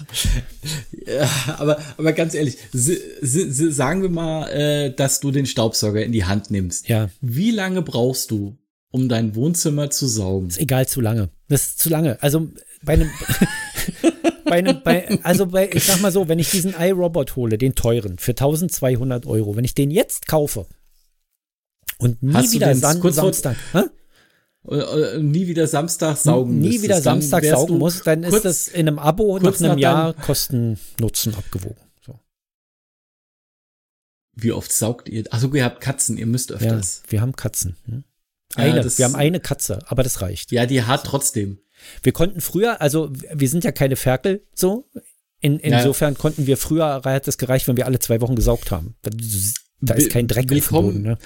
Ja, 1.06 1.28
aber, 1.58 1.80
aber 1.96 2.12
ganz 2.12 2.34
ehrlich, 2.34 2.58
sagen 2.72 4.02
wir 4.02 4.08
mal, 4.08 4.48
äh, 4.48 4.94
dass 4.94 5.20
du 5.20 5.30
den 5.30 5.46
Staubsauger 5.46 6.04
in 6.04 6.12
die 6.12 6.24
Hand 6.24 6.50
nimmst. 6.50 6.88
Ja. 6.88 7.10
Wie 7.20 7.50
lange 7.52 7.82
brauchst 7.82 8.30
du, 8.32 8.56
um 8.90 9.08
dein 9.08 9.34
Wohnzimmer 9.36 9.90
zu 9.90 10.06
saugen? 10.08 10.48
Ist 10.48 10.58
egal, 10.58 10.88
zu 10.88 11.00
lange. 11.00 11.30
Das 11.48 11.62
ist 11.62 11.78
zu 11.78 11.90
lange. 11.90 12.20
Also 12.22 12.48
bei 12.82 12.94
einem, 12.94 13.10
bei 14.52 14.58
einem, 14.58 14.82
bei, 14.82 15.18
also 15.22 15.46
bei, 15.46 15.70
ich 15.72 15.84
sag 15.84 16.02
mal 16.02 16.12
so, 16.12 16.28
wenn 16.28 16.38
ich 16.38 16.50
diesen 16.50 16.74
iRobot 16.78 17.36
hole, 17.36 17.56
den 17.56 17.74
teuren, 17.74 18.18
für 18.18 18.32
1200 18.32 19.24
Euro, 19.26 19.56
wenn 19.56 19.64
ich 19.64 19.74
den 19.74 19.90
jetzt 19.90 20.28
kaufe 20.28 20.66
und 21.98 22.22
nie 22.22 22.34
Hast 22.34 22.52
wieder 22.52 22.74
San 22.74 23.00
Samstag, 23.00 23.56
hä? 23.72 23.84
nie 25.20 25.48
wieder 25.48 25.66
Samstag 25.66 26.18
saugen 26.18 26.58
Nie 26.58 26.66
müsstest. 26.66 26.84
wieder 26.84 27.00
Samstag 27.00 27.44
saugen 27.44 27.78
muss, 27.78 28.02
dann 28.02 28.22
ist 28.24 28.44
das 28.44 28.68
in 28.68 28.86
einem 28.88 28.98
Abo 28.98 29.38
nach 29.38 29.58
einem 29.58 29.78
Jahr 29.78 30.12
Kosten-Nutzen 30.12 31.34
abgewogen. 31.34 31.80
So. 32.04 32.20
Wie 34.34 34.52
oft 34.52 34.70
saugt 34.70 35.08
ihr? 35.08 35.24
Achso, 35.30 35.52
ihr 35.54 35.64
habt 35.64 35.80
Katzen, 35.80 36.18
ihr 36.18 36.26
müsst 36.26 36.52
öfters. 36.52 37.02
Ja, 37.06 37.12
wir 37.12 37.20
haben 37.22 37.34
Katzen. 37.34 37.76
Hm? 37.86 38.04
Eine, 38.54 38.82
ja, 38.82 38.98
wir 38.98 39.04
haben 39.06 39.16
eine 39.16 39.40
Katze, 39.40 39.78
aber 39.86 40.02
das 40.02 40.20
reicht. 40.20 40.52
Ja, 40.52 40.66
die 40.66 40.82
hat 40.82 41.04
trotzdem. 41.04 41.58
Wir 42.02 42.12
konnten 42.12 42.40
früher, 42.40 42.80
also 42.80 43.10
wir 43.12 43.48
sind 43.48 43.64
ja 43.64 43.72
keine 43.72 43.96
Ferkel 43.96 44.46
so. 44.54 44.88
In, 45.40 45.58
insofern 45.58 46.14
ja. 46.14 46.20
konnten 46.20 46.46
wir 46.46 46.56
früher, 46.56 47.02
hat 47.04 47.26
es 47.26 47.36
gereicht, 47.36 47.66
wenn 47.66 47.76
wir 47.76 47.86
alle 47.86 47.98
zwei 47.98 48.20
Wochen 48.20 48.36
gesaugt 48.36 48.70
haben. 48.70 48.94
Da, 49.02 49.10
da 49.80 49.94
ist 49.94 50.10
kein 50.10 50.28
Dreck 50.28 50.48
willkommen, 50.48 51.02
Boden, 51.02 51.02
ne? 51.02 51.18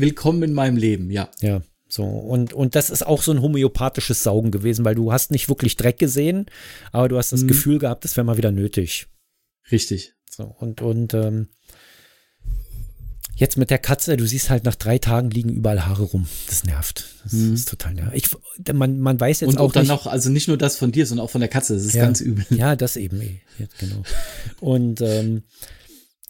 Willkommen 0.00 0.42
in 0.42 0.52
meinem 0.52 0.76
Leben, 0.76 1.10
ja. 1.10 1.30
Ja. 1.40 1.62
So, 1.88 2.04
und, 2.04 2.54
und 2.54 2.74
das 2.74 2.90
ist 2.90 3.06
auch 3.06 3.22
so 3.22 3.32
ein 3.32 3.42
homöopathisches 3.42 4.22
Saugen 4.22 4.50
gewesen, 4.50 4.84
weil 4.84 4.94
du 4.94 5.12
hast 5.12 5.30
nicht 5.30 5.48
wirklich 5.48 5.76
Dreck 5.76 5.98
gesehen, 5.98 6.46
aber 6.90 7.08
du 7.08 7.18
hast 7.18 7.32
das 7.32 7.42
mhm. 7.42 7.48
Gefühl 7.48 7.78
gehabt, 7.78 8.02
das 8.04 8.16
wäre 8.16 8.24
mal 8.24 8.38
wieder 8.38 8.50
nötig. 8.50 9.08
Richtig. 9.70 10.14
So, 10.28 10.44
und, 10.58 10.80
und 10.80 11.12
ähm, 11.14 11.48
jetzt 13.34 13.56
mit 13.56 13.70
der 13.70 13.78
Katze, 13.78 14.16
du 14.16 14.26
siehst 14.26 14.50
halt 14.50 14.64
nach 14.64 14.74
drei 14.74 14.98
Tagen 14.98 15.30
liegen 15.30 15.50
überall 15.50 15.84
Haare 15.86 16.04
rum. 16.04 16.26
Das 16.48 16.64
nervt. 16.64 17.06
Das 17.24 17.32
mhm. 17.32 17.54
ist 17.54 17.68
total 17.68 17.94
nervig. 17.94 18.24
Ich, 18.64 18.74
man, 18.74 18.98
man 18.98 19.18
weiß 19.18 19.40
jetzt 19.40 19.48
und 19.48 19.58
auch. 19.58 19.66
Und 19.66 19.76
dann 19.76 19.86
noch, 19.86 20.06
also 20.06 20.30
nicht 20.30 20.48
nur 20.48 20.56
das 20.56 20.76
von 20.76 20.92
dir, 20.92 21.06
sondern 21.06 21.24
auch 21.24 21.30
von 21.30 21.40
der 21.40 21.48
Katze. 21.48 21.74
Das 21.74 21.84
ist 21.84 21.94
ja, 21.94 22.04
ganz 22.04 22.20
übel. 22.20 22.44
Ja, 22.50 22.76
das 22.76 22.96
eben. 22.96 23.20
Ja, 23.58 23.66
genau. 23.78 24.02
Und 24.60 25.00
ähm, 25.00 25.42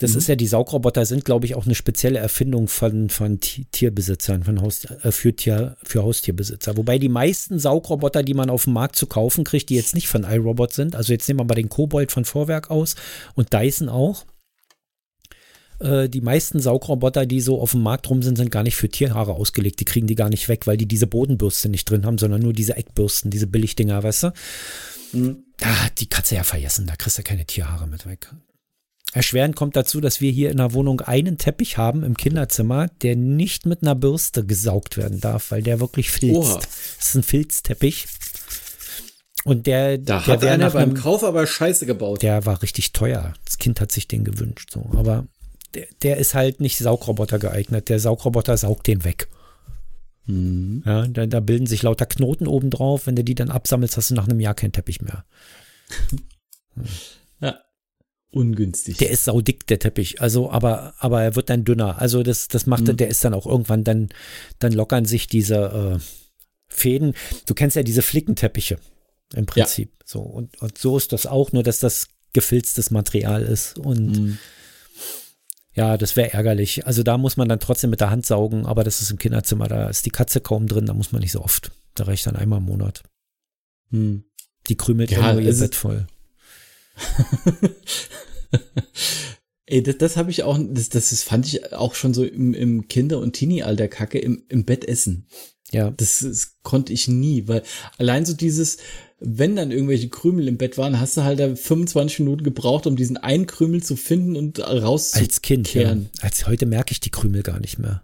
das 0.03 0.13
mhm. 0.13 0.19
ist 0.19 0.29
ja, 0.29 0.37
die 0.37 0.47
Saugroboter 0.47 1.07
sind, 1.07 1.25
glaube 1.25 1.47
ich, 1.47 1.55
auch 1.55 1.65
eine 1.65 1.77
spezielle 1.77 2.19
Erfindung 2.19 2.67
von, 2.67 3.09
von 3.09 3.39
Tierbesitzern, 3.41 4.43
von 4.43 4.61
Haus, 4.61 4.85
äh, 4.85 5.13
für, 5.13 5.35
Tier, 5.35 5.77
für 5.85 6.03
Haustierbesitzer. 6.03 6.77
Wobei 6.77 6.99
die 6.99 7.09
meisten 7.09 7.59
Saugroboter, 7.59 8.23
die 8.23 8.35
man 8.35 8.51
auf 8.51 8.65
dem 8.65 8.73
Markt 8.73 8.97
zu 8.97 9.07
kaufen 9.07 9.45
kriegt, 9.45 9.69
die 9.69 9.77
jetzt 9.77 9.95
nicht 9.95 10.09
von 10.09 10.25
iRobot 10.25 10.73
sind, 10.73 10.97
also 10.97 11.13
jetzt 11.13 11.29
nehmen 11.29 11.41
wir 11.41 11.45
mal 11.45 11.55
den 11.55 11.69
Kobold 11.69 12.11
von 12.11 12.25
Vorwerk 12.25 12.71
aus 12.71 12.97
und 13.35 13.53
Dyson 13.53 13.89
auch. 13.89 14.25
Äh, 15.83 16.09
die 16.09 16.21
meisten 16.21 16.61
Saugroboter, 16.61 17.27
die 17.27 17.41
so 17.41 17.61
auf 17.61 17.73
dem 17.73 17.83
Markt 17.83 18.09
rum 18.09 18.23
sind, 18.23 18.37
sind 18.37 18.51
gar 18.51 18.63
nicht 18.63 18.77
für 18.77 18.89
Tierhaare 18.89 19.33
ausgelegt. 19.33 19.81
Die 19.81 19.85
kriegen 19.85 20.07
die 20.07 20.15
gar 20.15 20.29
nicht 20.29 20.49
weg, 20.49 20.67
weil 20.67 20.77
die 20.77 20.87
diese 20.87 21.07
Bodenbürste 21.07 21.69
nicht 21.69 21.91
drin 21.91 22.07
haben, 22.07 22.19
sondern 22.19 22.41
nur 22.41 22.53
diese 22.53 22.77
Eckbürsten, 22.77 23.31
diese 23.31 23.47
Billigdinger, 23.47 24.03
weißt 24.03 24.23
du? 24.25 24.33
Mhm. 25.13 25.45
Da 25.59 25.85
hat 25.85 26.01
die 26.01 26.09
Katze 26.09 26.37
ja 26.37 26.45
vergessen, 26.45 26.87
da 26.87 26.97
kriegst 26.97 27.19
du 27.19 27.23
keine 27.23 27.45
Tierhaare 27.45 27.87
mit 27.87 28.07
weg. 28.07 28.33
Erschwerend 29.13 29.57
kommt 29.57 29.77
dazu, 29.77 30.01
dass 30.01 30.21
wir 30.23 30.33
hier 30.33 30.51
in 30.51 30.57
der 30.57 30.73
Wohnung 30.73 31.03
einen 31.03 31.37
Teppich 31.37 31.77
haben 31.77 32.03
im 32.03 32.17
Kinderzimmer, 32.17 32.89
der 33.03 33.15
nicht 33.15 33.67
mit 33.67 33.83
einer 33.83 33.95
Bürste 33.95 34.47
gesaugt 34.47 34.97
werden 34.97 35.21
darf, 35.21 35.51
weil 35.51 35.63
der 35.63 35.81
wirklich 35.81 36.11
filzt. 36.11 36.37
Oha. 36.37 36.55
Das 36.57 37.09
ist 37.09 37.15
ein 37.17 37.23
Filzteppich. 37.23 38.07
Und 39.45 39.67
der, 39.67 39.99
da 39.99 40.21
der 40.21 40.35
hat 40.35 40.45
einer 40.45 40.71
beim 40.71 40.91
einem, 40.91 40.95
Kauf 40.95 41.25
aber 41.25 41.47
Scheiße 41.47 41.85
gebaut. 41.85 42.23
Der 42.23 42.47
war 42.47 42.63
richtig 42.63 42.93
teuer. 42.93 43.35
Das 43.45 43.59
Kind 43.59 43.81
hat 43.81 43.93
sich 43.93 44.09
den 44.09 44.25
gewünscht. 44.25 44.71
So. 44.73 44.89
Aber 44.95 45.27
der, 45.75 45.87
der 46.03 46.17
ist 46.19 46.35
halt 46.35 46.61
nicht 46.61 46.79
Saugroboter 46.79 47.39
geeignet. 47.39 47.89
Der 47.89 47.99
Saugroboter 47.99 48.57
saugt 48.57 48.87
den 48.87 49.05
weg. 49.05 49.29
Mhm. 50.27 50.83
Ja, 50.87 51.07
da, 51.07 51.27
da, 51.27 51.41
bilden 51.41 51.67
sich 51.67 51.83
lauter 51.83 52.07
Knoten 52.07 52.47
oben 52.47 52.71
drauf. 52.71 53.07
Wenn 53.07 53.17
du 53.17 53.25
die 53.25 53.35
dann 53.35 53.51
absammelst, 53.51 53.97
hast 53.97 54.11
du 54.11 54.15
nach 54.15 54.29
einem 54.29 54.41
Jahr 54.41 54.55
keinen 54.55 54.73
Teppich 54.73 55.01
mehr. 55.03 55.25
ungünstig. 58.33 58.97
Der 58.97 59.11
ist 59.11 59.25
saudick, 59.25 59.67
der 59.67 59.79
Teppich. 59.79 60.21
Also, 60.21 60.51
aber, 60.51 60.95
aber 60.99 61.23
er 61.23 61.37
wird 61.37 61.51
dann 61.51 61.65
dünner. 61.65 62.01
Also, 62.01 62.23
das, 62.23 62.49
das 62.49 62.67
macht, 62.67 62.85
mhm. 62.85 62.97
der 62.97 63.09
ist 63.09 63.25
dann 63.25 63.35
auch 63.35 63.47
irgendwann, 63.47 63.85
dann, 63.85 64.09
dann 64.59 64.73
lockern 64.73 65.05
sich 65.05 65.27
diese 65.29 65.99
äh, 65.99 66.03
Fäden. 66.69 67.15
Du 67.47 67.55
kennst 67.55 67.77
ja 67.77 67.83
diese 67.83 68.03
Flickenteppiche 68.03 68.79
im 69.35 69.47
Prinzip. 69.47 69.91
Ja. 70.01 70.05
So, 70.07 70.21
und, 70.21 70.61
und 70.61 70.79
so 70.79 70.97
ist 70.97 71.13
das 71.13 71.27
auch, 71.27 71.53
nur 71.53 71.63
dass 71.63 71.79
das 71.79 72.09
gefilztes 72.33 72.91
Material 72.91 73.43
ist. 73.43 73.79
Und 73.79 74.19
mhm. 74.19 74.39
Ja, 75.75 75.97
das 75.97 76.17
wäre 76.17 76.33
ärgerlich. 76.33 76.87
Also 76.87 77.03
da 77.03 77.17
muss 77.17 77.37
man 77.37 77.49
dann 77.49 77.61
trotzdem 77.61 77.91
mit 77.91 78.01
der 78.01 78.11
Hand 78.11 78.27
saugen, 78.27 78.67
aber 78.67 78.85
das 78.85 79.01
ist 79.01 79.11
im 79.11 79.19
Kinderzimmer, 79.19 79.69
da 79.69 79.89
ist 79.89 80.05
die 80.05 80.11
Katze 80.11 80.41
kaum 80.41 80.67
drin, 80.67 80.87
da 80.87 80.95
muss 80.95 81.13
man 81.13 81.23
nicht 81.23 81.33
so 81.33 81.43
oft. 81.43 81.73
Da 81.95 82.05
reicht 82.05 82.27
dann 82.27 82.37
einmal 82.37 82.59
im 82.59 82.67
Monat. 82.67 83.03
Hm. 83.91 84.25
Die 84.69 84.77
krümelt 84.77 85.11
ja, 85.11 85.33
nur 85.33 85.43
ihr 85.43 85.57
Bett 85.57 85.75
voll. 85.75 86.07
Ey, 89.67 89.83
das, 89.83 89.97
das 89.99 90.17
habe 90.19 90.31
ich 90.31 90.43
auch, 90.43 90.59
das, 90.61 90.91
das 90.91 91.23
fand 91.23 91.47
ich 91.47 91.73
auch 91.73 91.95
schon 91.95 92.13
so 92.13 92.25
im, 92.25 92.53
im 92.53 92.89
Kinder- 92.89 93.19
und 93.19 93.33
Teenie-Alter 93.33 93.89
kacke, 93.89 94.19
im, 94.19 94.45
im 94.49 94.65
Bett 94.65 94.85
essen. 94.85 95.27
Ja. 95.71 95.91
Das, 95.91 96.21
das 96.21 96.59
konnte 96.63 96.93
ich 96.93 97.09
nie, 97.09 97.49
weil 97.49 97.63
allein 97.97 98.27
so 98.27 98.35
dieses, 98.35 98.77
wenn 99.25 99.57
dann 99.57 99.71
irgendwelche 99.71 100.09
Krümel 100.09 100.49
im 100.49 100.57
Bett 100.57 100.79
waren, 100.79 100.99
hast 100.99 101.17
du 101.17 101.23
halt 101.23 101.39
da 101.39 101.55
25 101.55 102.21
Minuten 102.21 102.45
gebraucht, 102.45 102.87
um 102.87 102.97
diesen 102.97 103.17
einen 103.17 103.47
Krümel 103.47 103.83
zu 103.83 103.97
finden 103.97 104.37
und 104.37 104.59
rauszukehren. 104.61 105.25
Als 105.25 105.43
Kind, 105.43 105.75
ja. 105.75 105.97
Als 106.21 106.47
heute 106.47 106.67
merke 106.67 106.93
ich 106.93 107.01
die 107.01 107.11
Krümel 107.11 107.43
gar 107.43 107.61
nicht 107.61 107.79
mehr. 107.79 108.03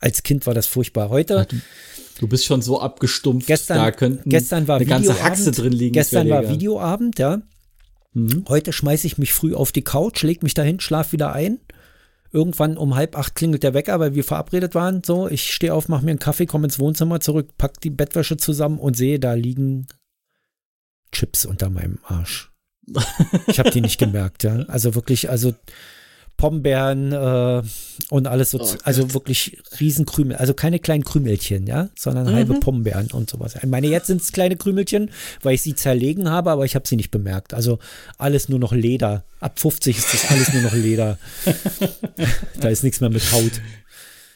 Als 0.00 0.22
Kind 0.22 0.46
war 0.46 0.54
das 0.54 0.66
furchtbar. 0.66 1.08
Heute. 1.08 1.46
du, 1.48 1.56
du, 2.20 2.28
bist 2.28 2.44
schon 2.44 2.62
so 2.62 2.80
abgestumpft. 2.80 3.46
Gestern, 3.46 3.78
da 3.78 3.90
könnten 3.90 4.28
gestern 4.28 4.68
war 4.68 4.76
eine 4.76 4.86
ganze 4.86 5.22
Haxe 5.22 5.50
drin 5.50 5.72
liegen. 5.72 5.94
Gestern 5.94 6.28
war 6.28 6.48
Videoabend, 6.48 7.18
ja. 7.18 7.42
Mhm. 8.12 8.44
Heute 8.48 8.72
schmeiße 8.72 9.06
ich 9.06 9.18
mich 9.18 9.32
früh 9.32 9.54
auf 9.54 9.72
die 9.72 9.82
Couch, 9.82 10.22
leg 10.22 10.42
mich 10.42 10.54
dahin, 10.54 10.80
schlaf 10.80 11.12
wieder 11.12 11.32
ein. 11.32 11.58
Irgendwann 12.30 12.76
um 12.76 12.94
halb 12.94 13.16
acht 13.16 13.34
klingelt 13.34 13.62
der 13.62 13.74
Wecker, 13.74 13.98
weil 14.00 14.14
wir 14.14 14.22
verabredet 14.22 14.74
waren. 14.74 15.02
So, 15.04 15.28
ich 15.28 15.52
stehe 15.52 15.72
auf, 15.72 15.88
mache 15.88 16.04
mir 16.04 16.10
einen 16.10 16.18
Kaffee, 16.18 16.46
komme 16.46 16.66
ins 16.66 16.78
Wohnzimmer 16.78 17.20
zurück, 17.20 17.50
pack 17.56 17.80
die 17.80 17.90
Bettwäsche 17.90 18.36
zusammen 18.36 18.78
und 18.78 18.96
sehe, 18.96 19.18
da 19.18 19.32
liegen 19.32 19.86
Chips 21.12 21.44
unter 21.44 21.70
meinem 21.70 21.98
Arsch. 22.04 22.50
Ich 23.46 23.58
habe 23.58 23.70
die 23.70 23.80
nicht 23.80 23.98
gemerkt, 23.98 24.44
ja. 24.44 24.64
Also 24.68 24.94
wirklich, 24.94 25.28
also 25.28 25.54
Pombeeren 26.38 27.12
äh, 27.12 27.62
und 28.10 28.28
alles 28.28 28.52
so, 28.52 28.60
oh, 28.60 28.74
also 28.84 29.12
wirklich 29.12 29.60
Riesenkrümel, 29.80 30.36
also 30.36 30.54
keine 30.54 30.78
kleinen 30.78 31.02
Krümelchen, 31.02 31.66
ja, 31.66 31.88
sondern 31.98 32.28
mhm. 32.28 32.34
halbe 32.34 32.54
Pombeeren 32.60 33.10
und 33.10 33.28
sowas. 33.28 33.56
Ich 33.56 33.66
meine, 33.68 33.88
jetzt 33.88 34.06
sind 34.06 34.22
es 34.22 34.30
kleine 34.30 34.56
Krümelchen, 34.56 35.10
weil 35.42 35.56
ich 35.56 35.62
sie 35.62 35.74
zerlegen 35.74 36.30
habe, 36.30 36.52
aber 36.52 36.64
ich 36.64 36.76
habe 36.76 36.86
sie 36.86 36.94
nicht 36.94 37.10
bemerkt. 37.10 37.54
Also 37.54 37.80
alles 38.18 38.48
nur 38.48 38.60
noch 38.60 38.72
Leder. 38.72 39.24
Ab 39.40 39.58
50 39.58 39.98
ist 39.98 40.14
das 40.14 40.30
alles 40.30 40.52
nur 40.52 40.62
noch 40.62 40.74
Leder. 40.74 41.18
da 42.60 42.68
ist 42.68 42.84
nichts 42.84 43.00
mehr 43.00 43.10
mit 43.10 43.32
Haut. 43.32 43.60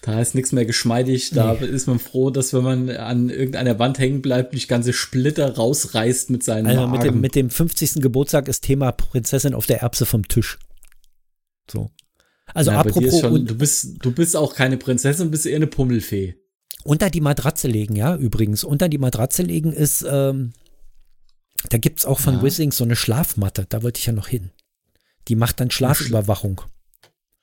Da 0.03 0.21
ist 0.21 0.35
nichts 0.35 0.51
mehr 0.51 0.67
geschmeidig. 0.67 1.31
Da 1.31 1.55
nee. 1.55 1.67
ist 1.67 1.87
man 1.87 2.01
froh, 2.01 2.31
dass 2.31 2.53
wenn 2.53 2.65
man 2.65 2.91
an 2.91 3.31
irgendeiner 3.31 3.79
Wand 3.79 4.01
hängen 4.01 4.21
bleibt, 4.21 4.53
nicht 4.53 4.67
ganze 4.67 4.93
Splitter 4.93 5.55
rausreißt 5.55 6.29
mit 6.31 6.43
seinen 6.43 6.67
Also 6.67 6.89
mit 6.89 7.05
dem, 7.05 7.21
mit 7.21 7.37
dem 7.37 7.51
50. 7.51 8.03
Geburtstag 8.03 8.49
ist 8.49 8.65
Thema 8.65 8.91
Prinzessin 8.91 9.55
auf 9.55 9.67
der 9.67 9.81
Erbse 9.83 10.05
vom 10.05 10.27
Tisch. 10.27 10.59
So. 11.71 11.93
Also 12.53 12.73
Na, 12.73 12.81
apropos. 12.81 13.21
Schon, 13.21 13.47
du, 13.47 13.55
bist, 13.55 14.05
du 14.05 14.11
bist 14.13 14.37
auch 14.37 14.57
keine 14.57 14.77
Prinzessin, 14.77 15.31
bist 15.31 15.47
eher 15.47 15.57
eine 15.57 15.69
Pummelfee. 15.69 16.35
Unter 16.83 17.09
die 17.09 17.21
Matratze 17.21 17.69
legen, 17.69 17.95
ja, 17.95 18.17
übrigens. 18.17 18.65
Unter 18.65 18.89
die 18.89 18.99
Matratze 18.99 19.45
legen 19.45 19.73
ist, 19.73 20.05
ähm, 20.11 20.53
da 21.69 21.79
gibt 21.79 22.01
es 22.01 22.07
auch 22.07 22.19
von 22.19 22.35
ja. 22.35 22.43
Wissings 22.43 22.77
so 22.77 22.83
eine 22.83 22.97
Schlafmatte, 22.97 23.67
da 23.69 23.85
wollte 23.85 24.01
ich 24.01 24.07
ja 24.07 24.13
noch 24.13 24.27
hin. 24.27 24.51
Die 25.29 25.37
macht 25.37 25.61
dann 25.61 25.71
Schlafüberwachung. 25.71 26.63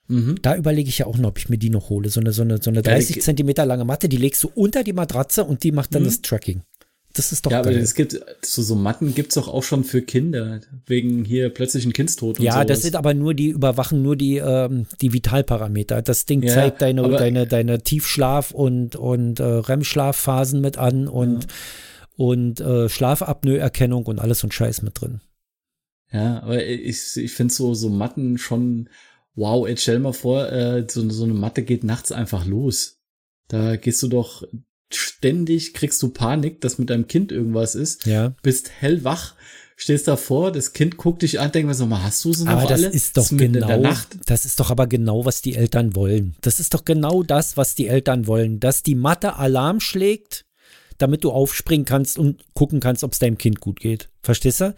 Mhm. 0.09 0.41
Da 0.41 0.55
überlege 0.55 0.89
ich 0.89 0.97
ja 0.97 1.05
auch 1.05 1.17
noch, 1.17 1.29
ob 1.29 1.37
ich 1.37 1.49
mir 1.49 1.57
die 1.57 1.69
noch 1.69 1.89
hole. 1.89 2.09
So 2.09 2.19
eine, 2.19 2.33
so 2.33 2.41
eine, 2.41 2.61
so 2.61 2.69
eine 2.69 2.81
30 2.81 3.21
Zentimeter 3.21 3.65
lange 3.65 3.85
Matte, 3.85 4.09
die 4.09 4.17
legst 4.17 4.43
du 4.43 4.51
unter 4.53 4.83
die 4.83 4.93
Matratze 4.93 5.45
und 5.45 5.63
die 5.63 5.71
macht 5.71 5.95
dann 5.95 6.01
mhm. 6.01 6.07
das 6.07 6.21
Tracking. 6.21 6.63
Das 7.13 7.31
ist 7.31 7.45
doch 7.45 7.51
Ja, 7.51 7.61
geil. 7.61 7.73
aber 7.73 7.81
es 7.83 7.95
gibt, 7.95 8.19
so, 8.43 8.61
so 8.61 8.75
Matten 8.75 9.15
gibt's 9.15 9.35
doch 9.35 9.47
auch 9.47 9.63
schon 9.63 9.83
für 9.83 10.01
Kinder, 10.01 10.61
wegen 10.85 11.25
hier 11.25 11.49
plötzlichen 11.49 11.91
Kindstod 11.91 12.37
und 12.39 12.45
Ja, 12.45 12.53
sowas. 12.53 12.67
das 12.67 12.81
sind 12.83 12.95
aber 12.95 13.13
nur 13.13 13.33
die, 13.33 13.49
überwachen 13.49 14.03
nur 14.03 14.15
die, 14.15 14.37
ähm, 14.37 14.85
die 15.01 15.11
Vitalparameter. 15.13 16.01
Das 16.01 16.25
Ding 16.25 16.43
ja, 16.43 16.53
zeigt 16.53 16.81
deine, 16.81 17.09
deine, 17.09 17.47
deine 17.47 17.79
Tiefschlaf- 17.79 18.51
und, 18.51 18.95
und 18.95 19.39
äh, 19.39 19.43
REM-Schlafphasen 19.43 20.61
mit 20.61 20.77
an 20.77 21.07
und, 21.07 21.45
ja. 21.45 21.49
und 22.15 22.59
äh, 22.61 22.89
Schlafapnoe-Erkennung 22.89 24.05
und 24.05 24.19
alles 24.19 24.43
und 24.43 24.53
Scheiß 24.53 24.83
mit 24.83 25.01
drin. 25.01 25.21
Ja, 26.11 26.41
aber 26.41 26.63
ich, 26.63 27.17
ich 27.17 27.31
finde 27.33 27.53
so, 27.53 27.73
so 27.73 27.89
Matten 27.89 28.37
schon, 28.37 28.89
wow, 29.35 29.67
jetzt 29.67 29.83
stell 29.83 29.99
mal 29.99 30.13
vor, 30.13 30.51
äh, 30.51 30.85
so, 30.89 31.07
so 31.09 31.23
eine 31.23 31.33
Matte 31.33 31.63
geht 31.63 31.83
nachts 31.83 32.11
einfach 32.11 32.45
los. 32.45 32.99
Da 33.47 33.77
gehst 33.77 34.03
du 34.03 34.07
doch 34.07 34.43
ständig 34.91 35.73
kriegst 35.73 36.01
du 36.01 36.09
Panik, 36.09 36.61
dass 36.61 36.77
mit 36.77 36.89
deinem 36.89 37.07
Kind 37.07 37.31
irgendwas 37.31 37.75
ist. 37.75 38.05
Ja. 38.05 38.33
Bist 38.41 38.71
hellwach, 38.79 39.35
stehst 39.75 40.07
davor, 40.07 40.51
das 40.51 40.73
Kind 40.73 40.97
guckt 40.97 41.21
dich 41.21 41.39
an, 41.39 41.51
denkt 41.51 41.67
mir 41.67 41.75
so, 41.75 41.85
mal, 41.85 42.03
hast 42.03 42.23
du 42.25 42.33
sie 42.33 42.45
noch 42.45 42.53
aber 42.53 42.67
das 42.67 42.83
alle? 42.83 42.89
ist 42.89 43.17
doch 43.17 43.29
genau, 43.29 43.83
das 44.25 44.45
ist 44.45 44.59
doch 44.59 44.71
aber 44.71 44.87
genau, 44.87 45.25
was 45.25 45.41
die 45.41 45.55
Eltern 45.55 45.95
wollen. 45.95 46.35
Das 46.41 46.59
ist 46.59 46.73
doch 46.73 46.85
genau 46.85 47.23
das, 47.23 47.57
was 47.57 47.75
die 47.75 47.87
Eltern 47.87 48.27
wollen, 48.27 48.59
dass 48.59 48.83
die 48.83 48.95
Mathe 48.95 49.35
Alarm 49.35 49.79
schlägt, 49.79 50.45
damit 50.97 51.23
du 51.23 51.31
aufspringen 51.31 51.85
kannst 51.85 52.17
und 52.17 52.43
gucken 52.53 52.79
kannst, 52.79 53.03
ob 53.03 53.13
es 53.13 53.19
deinem 53.19 53.37
Kind 53.37 53.61
gut 53.61 53.79
geht. 53.79 54.09
Verstehst 54.21 54.61
du? 54.61 54.75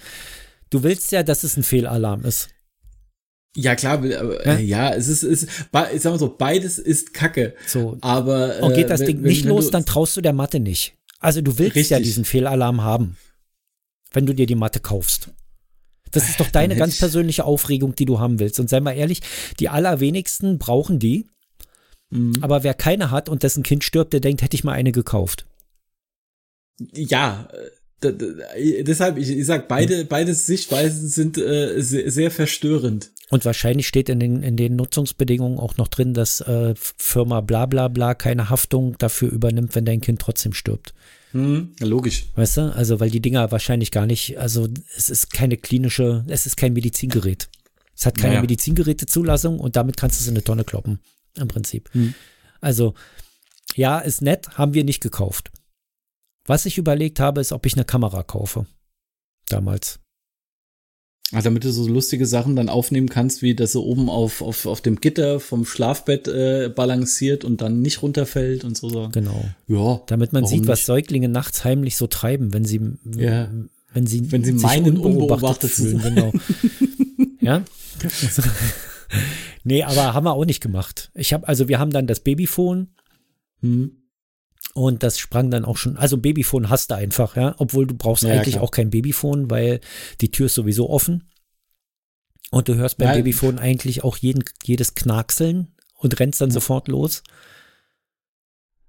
Du 0.69 0.83
willst 0.83 1.11
ja, 1.11 1.23
dass 1.23 1.43
es 1.43 1.57
ein 1.57 1.63
Fehlalarm 1.63 2.23
ist. 2.23 2.49
Ja, 3.55 3.75
klar, 3.75 3.93
aber, 3.95 4.45
ja? 4.45 4.59
ja, 4.59 4.93
es 4.93 5.07
ist, 5.09 5.23
ist, 5.23 5.43
ich 5.43 6.01
sag 6.01 6.11
mal 6.11 6.19
so, 6.19 6.35
beides 6.37 6.79
ist 6.79 7.13
Kacke. 7.13 7.53
So. 7.67 7.97
Aber. 8.01 8.61
Und 8.61 8.73
geht 8.73 8.89
das 8.89 9.01
äh, 9.01 9.07
Ding 9.07 9.17
wenn, 9.17 9.29
nicht 9.29 9.43
wenn 9.43 9.49
los, 9.49 9.71
dann 9.71 9.85
traust 9.85 10.15
du 10.15 10.21
der 10.21 10.33
Matte 10.33 10.59
nicht. 10.59 10.95
Also 11.19 11.41
du 11.41 11.57
willst 11.57 11.75
richtig. 11.75 11.89
ja 11.91 11.99
diesen 11.99 12.25
Fehlalarm 12.25 12.81
haben, 12.81 13.17
wenn 14.11 14.25
du 14.25 14.33
dir 14.33 14.45
die 14.45 14.55
Matte 14.55 14.79
kaufst. 14.79 15.31
Das 16.11 16.27
ist 16.27 16.39
doch 16.39 16.49
deine 16.49 16.75
ganz 16.75 16.99
persönliche 16.99 17.45
Aufregung, 17.45 17.95
die 17.95 18.05
du 18.05 18.19
haben 18.19 18.39
willst. 18.39 18.59
Und 18.59 18.69
sei 18.69 18.79
mal 18.79 18.91
ehrlich, 18.91 19.21
die 19.59 19.69
allerwenigsten 19.69 20.57
brauchen 20.57 20.99
die. 20.99 21.27
Mhm. 22.09 22.33
Aber 22.41 22.63
wer 22.63 22.73
keine 22.73 23.11
hat 23.11 23.29
und 23.29 23.43
dessen 23.43 23.63
Kind 23.63 23.83
stirbt, 23.83 24.11
der 24.11 24.19
denkt, 24.19 24.41
hätte 24.41 24.55
ich 24.55 24.63
mal 24.63 24.73
eine 24.73 24.91
gekauft. 24.91 25.45
Ja, 26.93 27.47
deshalb, 28.03 29.17
ich, 29.17 29.29
ich 29.29 29.45
sag, 29.45 29.67
beide, 29.67 30.05
beide 30.05 30.33
Sichtweisen 30.33 31.07
sind 31.07 31.37
äh, 31.37 31.81
sehr, 31.81 32.11
sehr 32.11 32.31
verstörend. 32.31 33.11
Und 33.29 33.45
wahrscheinlich 33.45 33.87
steht 33.87 34.09
in 34.09 34.19
den, 34.19 34.43
in 34.43 34.57
den 34.57 34.75
Nutzungsbedingungen 34.75 35.57
auch 35.57 35.77
noch 35.77 35.87
drin, 35.87 36.13
dass 36.13 36.41
äh, 36.41 36.73
Firma 36.75 37.41
bla 37.41 37.65
bla 37.65 37.87
bla 37.87 38.13
keine 38.13 38.49
Haftung 38.49 38.97
dafür 38.97 39.31
übernimmt, 39.31 39.73
wenn 39.75 39.85
dein 39.85 40.01
Kind 40.01 40.19
trotzdem 40.19 40.53
stirbt. 40.53 40.93
Hm, 41.31 41.71
logisch. 41.79 42.25
Weißt 42.35 42.57
du? 42.57 42.73
Also, 42.75 42.99
weil 42.99 43.09
die 43.09 43.21
Dinger 43.21 43.51
wahrscheinlich 43.51 43.91
gar 43.91 44.05
nicht, 44.05 44.37
also 44.37 44.67
es 44.97 45.09
ist 45.09 45.31
keine 45.31 45.55
klinische, 45.55 46.25
es 46.27 46.45
ist 46.45 46.57
kein 46.57 46.73
Medizingerät. 46.73 47.49
Es 47.95 48.05
hat 48.05 48.17
keine 48.17 48.33
naja. 48.33 48.41
Medizingerätezulassung 48.41 49.59
und 49.59 49.75
damit 49.75 49.95
kannst 49.95 50.19
du 50.19 50.23
es 50.23 50.27
in 50.27 50.33
eine 50.33 50.43
Tonne 50.43 50.63
kloppen. 50.65 50.99
Im 51.37 51.47
Prinzip. 51.47 51.89
Hm. 51.93 52.13
Also, 52.59 52.95
ja, 53.75 53.99
ist 53.99 54.21
nett, 54.21 54.57
haben 54.57 54.73
wir 54.73 54.83
nicht 54.83 55.01
gekauft. 55.01 55.51
Was 56.51 56.65
ich 56.65 56.77
überlegt 56.77 57.21
habe, 57.21 57.39
ist, 57.39 57.53
ob 57.53 57.65
ich 57.65 57.75
eine 57.75 57.85
Kamera 57.85 58.23
kaufe. 58.23 58.65
Damals. 59.47 60.01
Also 61.31 61.45
damit 61.45 61.63
du 61.63 61.71
so 61.71 61.87
lustige 61.87 62.25
Sachen 62.25 62.57
dann 62.57 62.67
aufnehmen 62.67 63.07
kannst, 63.07 63.41
wie 63.41 63.55
dass 63.55 63.73
er 63.73 63.83
oben 63.83 64.09
auf, 64.09 64.41
auf, 64.41 64.65
auf 64.65 64.81
dem 64.81 64.99
Gitter 64.99 65.39
vom 65.39 65.63
Schlafbett 65.63 66.27
äh, 66.27 66.67
balanciert 66.67 67.45
und 67.45 67.61
dann 67.61 67.81
nicht 67.81 68.01
runterfällt 68.01 68.65
und 68.65 68.75
so. 68.75 69.07
Genau. 69.13 69.45
Ja. 69.69 70.01
Damit 70.07 70.33
man 70.33 70.45
sieht, 70.45 70.63
nicht? 70.63 70.67
was 70.67 70.85
Säuglinge 70.85 71.29
nachts 71.29 71.63
heimlich 71.63 71.95
so 71.95 72.07
treiben, 72.07 72.51
wenn 72.51 72.65
sie, 72.65 72.81
ja. 73.15 73.49
wenn 73.93 74.05
sie, 74.05 74.29
wenn 74.33 74.43
sie 74.43 74.51
meinen 74.51 74.97
unbeobachtet, 74.97 75.21
unbeobachtet 75.21 75.71
fühlen. 75.71 76.01
Genau. 76.01 76.33
ja. 77.39 77.63
nee, 79.63 79.83
aber 79.83 80.13
haben 80.13 80.25
wir 80.25 80.33
auch 80.33 80.43
nicht 80.43 80.59
gemacht. 80.59 81.11
Ich 81.13 81.31
habe, 81.31 81.47
also 81.47 81.69
wir 81.69 81.79
haben 81.79 81.91
dann 81.91 82.07
das 82.07 82.19
Babyphone. 82.19 82.89
Hm. 83.61 84.00
Und 84.73 85.03
das 85.03 85.19
sprang 85.19 85.51
dann 85.51 85.65
auch 85.65 85.77
schon, 85.77 85.97
also 85.97 86.17
Babyphone 86.17 86.69
hast 86.69 86.91
du 86.91 86.95
einfach, 86.95 87.35
ja, 87.35 87.55
obwohl 87.57 87.87
du 87.87 87.93
brauchst 87.93 88.23
ja, 88.23 88.31
eigentlich 88.31 88.53
klar. 88.55 88.63
auch 88.63 88.71
kein 88.71 88.89
Babyphone, 88.89 89.49
weil 89.49 89.81
die 90.21 90.31
Tür 90.31 90.45
ist 90.45 90.55
sowieso 90.55 90.89
offen. 90.89 91.23
Und 92.51 92.67
du 92.67 92.75
hörst 92.75 92.97
beim 92.97 93.09
ja. 93.09 93.15
Babyphone 93.15 93.59
eigentlich 93.59 94.03
auch 94.03 94.17
jeden, 94.17 94.43
jedes 94.63 94.95
Knackseln 94.95 95.69
und 95.97 96.19
rennst 96.19 96.41
dann 96.41 96.49
ja. 96.49 96.53
sofort 96.53 96.87
los. 96.87 97.23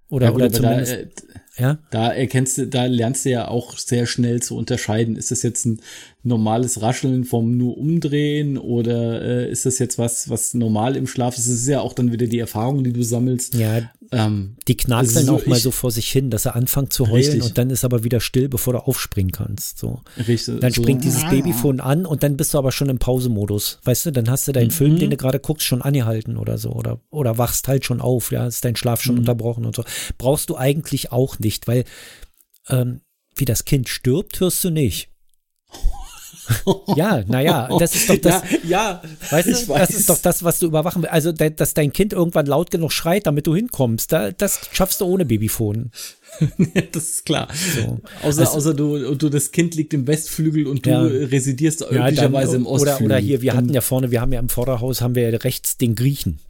Oder, 0.09 0.27
ja, 0.27 0.33
oder 0.33 0.53
zumindest. 0.53 0.93
Da, 0.93 0.97
äh, 0.99 1.63
ja? 1.63 1.79
da 1.91 2.13
erkennst 2.13 2.59
du, 2.59 2.67
da 2.67 2.85
lernst 2.85 3.25
du 3.25 3.31
ja 3.31 3.49
auch 3.49 3.79
sehr 3.79 4.07
schnell 4.07 4.43
zu 4.43 4.57
unterscheiden. 4.57 5.17
Ist 5.17 5.31
das 5.31 5.43
jetzt 5.43 5.65
ein 5.65 5.81
normales 6.23 6.83
Rascheln 6.83 7.25
vom 7.25 7.57
nur 7.57 7.79
Umdrehen 7.79 8.59
oder 8.59 9.23
äh, 9.23 9.51
ist 9.51 9.65
das 9.65 9.79
jetzt 9.79 9.99
was, 9.99 10.29
was 10.29 10.55
normal 10.55 10.97
im 10.97 11.07
Schlaf 11.07 11.39
ist? 11.39 11.49
Das 11.49 11.55
ist 11.55 11.69
ja 11.69 11.81
auch 11.81 11.95
dann 11.95 12.13
wieder 12.13 12.27
die 12.27 12.41
Erfahrung, 12.41 12.85
die 12.85 12.93
du 12.93 13.03
sammelst. 13.03 13.55
Ja, 13.55 13.91
ähm, 14.13 14.57
die 14.69 14.77
knarzt 14.77 15.17
dann 15.17 15.25
so, 15.25 15.37
auch 15.37 15.47
mal 15.47 15.59
so 15.59 15.71
vor 15.71 15.91
sich 15.91 16.11
hin, 16.11 16.29
dass 16.29 16.45
er 16.45 16.55
anfängt 16.55 16.93
zu 16.93 17.09
heulen 17.09 17.25
richtig. 17.25 17.43
und 17.43 17.59
dann 17.59 17.71
ist 17.71 17.85
aber 17.85 18.05
wieder 18.05 18.21
still, 18.21 18.49
bevor 18.49 18.75
du 18.75 18.81
aufspringen 18.81 19.33
kannst. 19.33 19.79
So. 19.79 20.03
Richtig. 20.29 20.61
Dann 20.61 20.73
springt 20.73 21.03
so. 21.03 21.09
dieses 21.09 21.29
Babyphone 21.29 21.81
an 21.81 22.05
und 22.05 22.23
dann 22.23 22.37
bist 22.37 22.53
du 22.53 22.59
aber 22.59 22.73
schon 22.73 22.91
im 22.91 22.99
Pausemodus. 22.99 23.79
Weißt 23.85 24.07
du, 24.07 24.11
dann 24.11 24.31
hast 24.31 24.47
du 24.47 24.53
deinen 24.53 24.67
mhm. 24.67 24.73
Film, 24.73 24.99
den 24.99 25.11
du 25.11 25.17
gerade 25.17 25.41
guckst, 25.41 25.67
schon 25.67 25.81
angehalten 25.81 26.37
oder 26.37 26.59
so. 26.59 26.71
Oder, 26.73 27.01
oder 27.11 27.39
wachst 27.39 27.69
halt 27.69 27.87
schon 27.87 28.01
auf, 28.01 28.31
ja, 28.33 28.47
ist 28.47 28.65
dein 28.65 28.77
Schlaf 28.77 29.03
schon 29.03 29.15
mhm. 29.15 29.21
unterbrochen 29.21 29.65
und 29.65 29.75
so. 29.75 29.85
Brauchst 30.19 30.51
du 30.51 30.57
eigentlich 30.57 31.11
auch 31.11 31.39
nicht, 31.39 31.67
weil 31.67 31.85
ähm, 32.69 33.01
wie 33.35 33.47
das 33.47 33.65
Kind 33.65 33.89
stirbt, 33.89 34.41
hörst 34.41 34.63
du 34.63 34.71
nicht. 34.71 35.12
ja, 36.97 37.23
naja, 37.27 37.69
das 37.79 37.95
ist 37.95 38.11
doch 38.11 38.17
das. 38.17 38.43
Ja, 38.65 39.01
ja 39.01 39.03
weißt 39.31 39.49
du, 39.49 39.69
weiß. 39.69 39.89
das 39.89 39.91
ist 39.91 40.11
doch 40.11 40.19
das, 40.19 40.43
was 40.43 40.59
du 40.59 40.67
überwachen 40.67 41.03
willst. 41.03 41.13
Also, 41.13 41.33
dass 41.33 41.75
dein 41.75 41.93
Kind 41.93 42.13
irgendwann 42.13 42.47
laut 42.47 42.71
genug 42.71 42.93
schreit, 42.93 43.27
damit 43.27 43.47
du 43.47 43.55
hinkommst, 43.55 44.13
das 44.13 44.61
schaffst 44.73 45.01
du 45.01 45.05
ohne 45.05 45.25
Babyphone. 45.25 45.91
das 46.93 47.05
ist 47.05 47.27
klar. 47.27 47.49
So. 47.53 48.01
Außer, 48.23 48.41
also, 48.41 48.53
außer 48.57 48.75
du, 48.75 49.15
du, 49.15 49.29
das 49.29 49.53
Kind 49.53 49.75
liegt 49.75 49.95
im 49.95 50.07
Westflügel 50.07 50.67
und 50.67 50.87
du 50.87 50.91
ja. 50.91 51.03
residierst 51.03 51.83
ja, 51.83 52.07
üblicherweise 52.07 52.57
im 52.57 52.67
Ostflügel. 52.67 53.07
Oder, 53.07 53.17
oder 53.17 53.19
hier, 53.19 53.43
wir 53.43 53.55
hatten 53.55 53.73
ja 53.73 53.81
vorne, 53.81 54.11
wir 54.11 54.21
haben 54.21 54.33
ja 54.33 54.41
im 54.41 54.49
Vorderhaus, 54.49 55.01
haben 55.01 55.15
wir 55.15 55.29
ja 55.29 55.37
rechts 55.39 55.77
den 55.77 55.95
Griechen. 55.95 56.41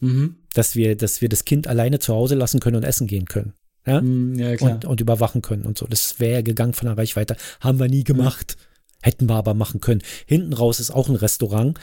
Mhm. 0.00 0.36
Dass 0.54 0.76
wir, 0.76 0.96
dass 0.96 1.20
wir 1.20 1.28
das 1.28 1.44
Kind 1.44 1.66
alleine 1.66 1.98
zu 1.98 2.14
Hause 2.14 2.34
lassen 2.34 2.60
können 2.60 2.76
und 2.76 2.84
essen 2.84 3.06
gehen 3.06 3.26
können. 3.26 3.54
Ja, 3.86 4.00
mhm, 4.00 4.34
ja 4.38 4.56
klar. 4.56 4.72
Und, 4.72 4.84
und 4.84 5.00
überwachen 5.00 5.42
können 5.42 5.64
und 5.64 5.78
so. 5.78 5.86
Das 5.86 6.18
wäre 6.20 6.34
ja 6.34 6.42
gegangen 6.42 6.74
von 6.74 6.86
der 6.86 6.98
Reichweite. 6.98 7.36
Haben 7.60 7.78
wir 7.78 7.88
nie 7.88 8.04
gemacht. 8.04 8.56
Mhm. 8.58 8.73
Hätten 9.04 9.28
wir 9.28 9.34
aber 9.34 9.52
machen 9.54 9.80
können. 9.80 10.02
Hinten 10.26 10.54
raus 10.54 10.80
ist 10.80 10.90
auch 10.90 11.08
ein 11.08 11.16
Restaurant. 11.16 11.78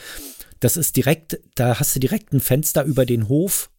Das 0.59 0.75
ist 0.75 0.95
direkt, 0.95 1.39
da 1.55 1.79
hast 1.79 1.95
du 1.95 1.99
direkt 1.99 2.33
ein 2.33 2.39
Fenster 2.39 2.83
über 2.83 3.05
den 3.05 3.27
Hof 3.27 3.70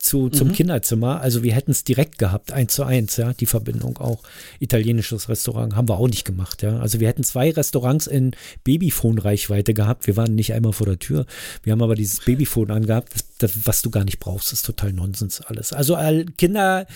zu, 0.00 0.30
zum 0.30 0.48
mhm. 0.48 0.52
Kinderzimmer. 0.52 1.20
Also 1.20 1.42
wir 1.42 1.54
hätten 1.54 1.70
es 1.70 1.84
direkt 1.84 2.18
gehabt, 2.18 2.52
eins 2.52 2.74
zu 2.74 2.84
eins, 2.84 3.18
ja, 3.18 3.34
die 3.34 3.46
Verbindung 3.46 3.98
auch. 3.98 4.22
Italienisches 4.58 5.28
Restaurant 5.28 5.76
haben 5.76 5.88
wir 5.88 5.98
auch 5.98 6.08
nicht 6.08 6.24
gemacht, 6.24 6.62
ja. 6.62 6.78
Also 6.78 7.00
wir 7.00 7.08
hätten 7.08 7.22
zwei 7.22 7.50
Restaurants 7.50 8.06
in 8.06 8.32
Babyphone-Reichweite 8.64 9.74
gehabt. 9.74 10.06
Wir 10.06 10.16
waren 10.16 10.34
nicht 10.34 10.54
einmal 10.54 10.72
vor 10.72 10.86
der 10.86 10.98
Tür. 10.98 11.26
Wir 11.62 11.72
haben 11.72 11.82
aber 11.82 11.94
dieses 11.94 12.24
Babyphone 12.24 12.70
angehabt. 12.70 13.14
Das 13.14 13.24
das, 13.42 13.52
was 13.64 13.82
du 13.82 13.90
gar 13.90 14.04
nicht 14.04 14.20
brauchst, 14.20 14.52
ist 14.52 14.64
total 14.64 14.92
Nonsens 14.92 15.40
alles. 15.40 15.72
Also 15.72 15.96
Kinder, 16.36 16.86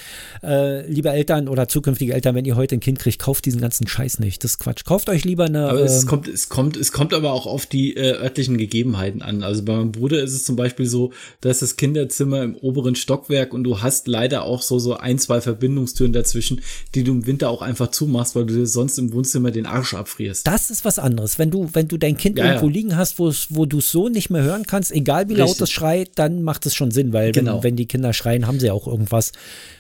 äh, 0.42 0.86
liebe 0.90 1.10
Eltern 1.10 1.48
oder 1.48 1.68
zukünftige 1.68 2.14
Eltern, 2.14 2.34
wenn 2.34 2.44
ihr 2.44 2.56
heute 2.56 2.76
ein 2.76 2.80
Kind 2.80 2.98
kriegt, 2.98 3.18
kauft 3.18 3.46
diesen 3.46 3.60
ganzen 3.60 3.86
Scheiß 3.86 4.18
nicht. 4.18 4.44
Das 4.44 4.52
ist 4.52 4.58
Quatsch. 4.58 4.84
Kauft 4.84 5.08
euch 5.08 5.24
lieber 5.24 5.44
eine. 5.44 5.68
Aber 5.68 5.80
es 5.80 6.02
ähm, 6.02 6.08
kommt, 6.08 6.28
es 6.28 6.48
kommt, 6.48 6.76
es 6.76 6.92
kommt 6.92 7.14
aber 7.14 7.32
auch 7.32 7.46
auf 7.46 7.66
die 7.66 7.96
äh, 7.96 8.14
örtlichen 8.14 8.58
Gegebenheiten 8.58 9.22
an. 9.22 9.42
Also 9.42 9.64
bei 9.64 9.74
meinem 9.74 9.92
Bruder 9.92 10.22
ist 10.22 10.34
es 10.34 10.44
zum 10.44 10.56
Beispiel 10.56 10.86
so, 10.86 11.12
dass 11.40 11.60
das 11.60 11.76
Kinderzimmer 11.76 12.42
im 12.42 12.54
oberen 12.56 12.93
Stockwerk 12.94 13.52
und 13.52 13.64
du 13.64 13.82
hast 13.82 14.08
leider 14.08 14.42
auch 14.44 14.62
so 14.62 14.78
so 14.78 14.96
ein, 14.96 15.18
zwei 15.18 15.40
Verbindungstüren 15.40 16.12
dazwischen, 16.12 16.60
die 16.94 17.04
du 17.04 17.12
im 17.12 17.26
Winter 17.26 17.50
auch 17.50 17.62
einfach 17.62 17.88
zumachst, 17.88 18.36
weil 18.36 18.46
du 18.46 18.54
dir 18.54 18.66
sonst 18.66 18.98
im 18.98 19.12
Wohnzimmer 19.12 19.50
den 19.50 19.66
Arsch 19.66 19.94
abfrierst. 19.94 20.46
Das 20.46 20.70
ist 20.70 20.84
was 20.84 20.98
anderes. 20.98 21.38
Wenn 21.38 21.50
du, 21.50 21.70
wenn 21.72 21.88
du 21.88 21.96
dein 21.96 22.16
Kind 22.16 22.38
ja, 22.38 22.46
irgendwo 22.46 22.66
ja. 22.66 22.72
liegen 22.72 22.96
hast, 22.96 23.18
wo, 23.18 23.32
du 23.66 23.78
es 23.78 23.90
so 23.90 24.08
nicht 24.08 24.30
mehr 24.30 24.42
hören 24.42 24.64
kannst, 24.66 24.92
egal 24.92 25.28
wie 25.28 25.34
laut 25.34 25.60
es 25.60 25.70
schreit, 25.70 26.12
dann 26.16 26.42
macht 26.42 26.66
es 26.66 26.74
schon 26.74 26.90
Sinn, 26.90 27.12
weil 27.12 27.32
genau. 27.32 27.56
wenn, 27.56 27.70
wenn 27.70 27.76
die 27.76 27.86
Kinder 27.86 28.12
schreien, 28.12 28.46
haben 28.46 28.60
sie 28.60 28.70
auch 28.70 28.86
irgendwas. 28.86 29.32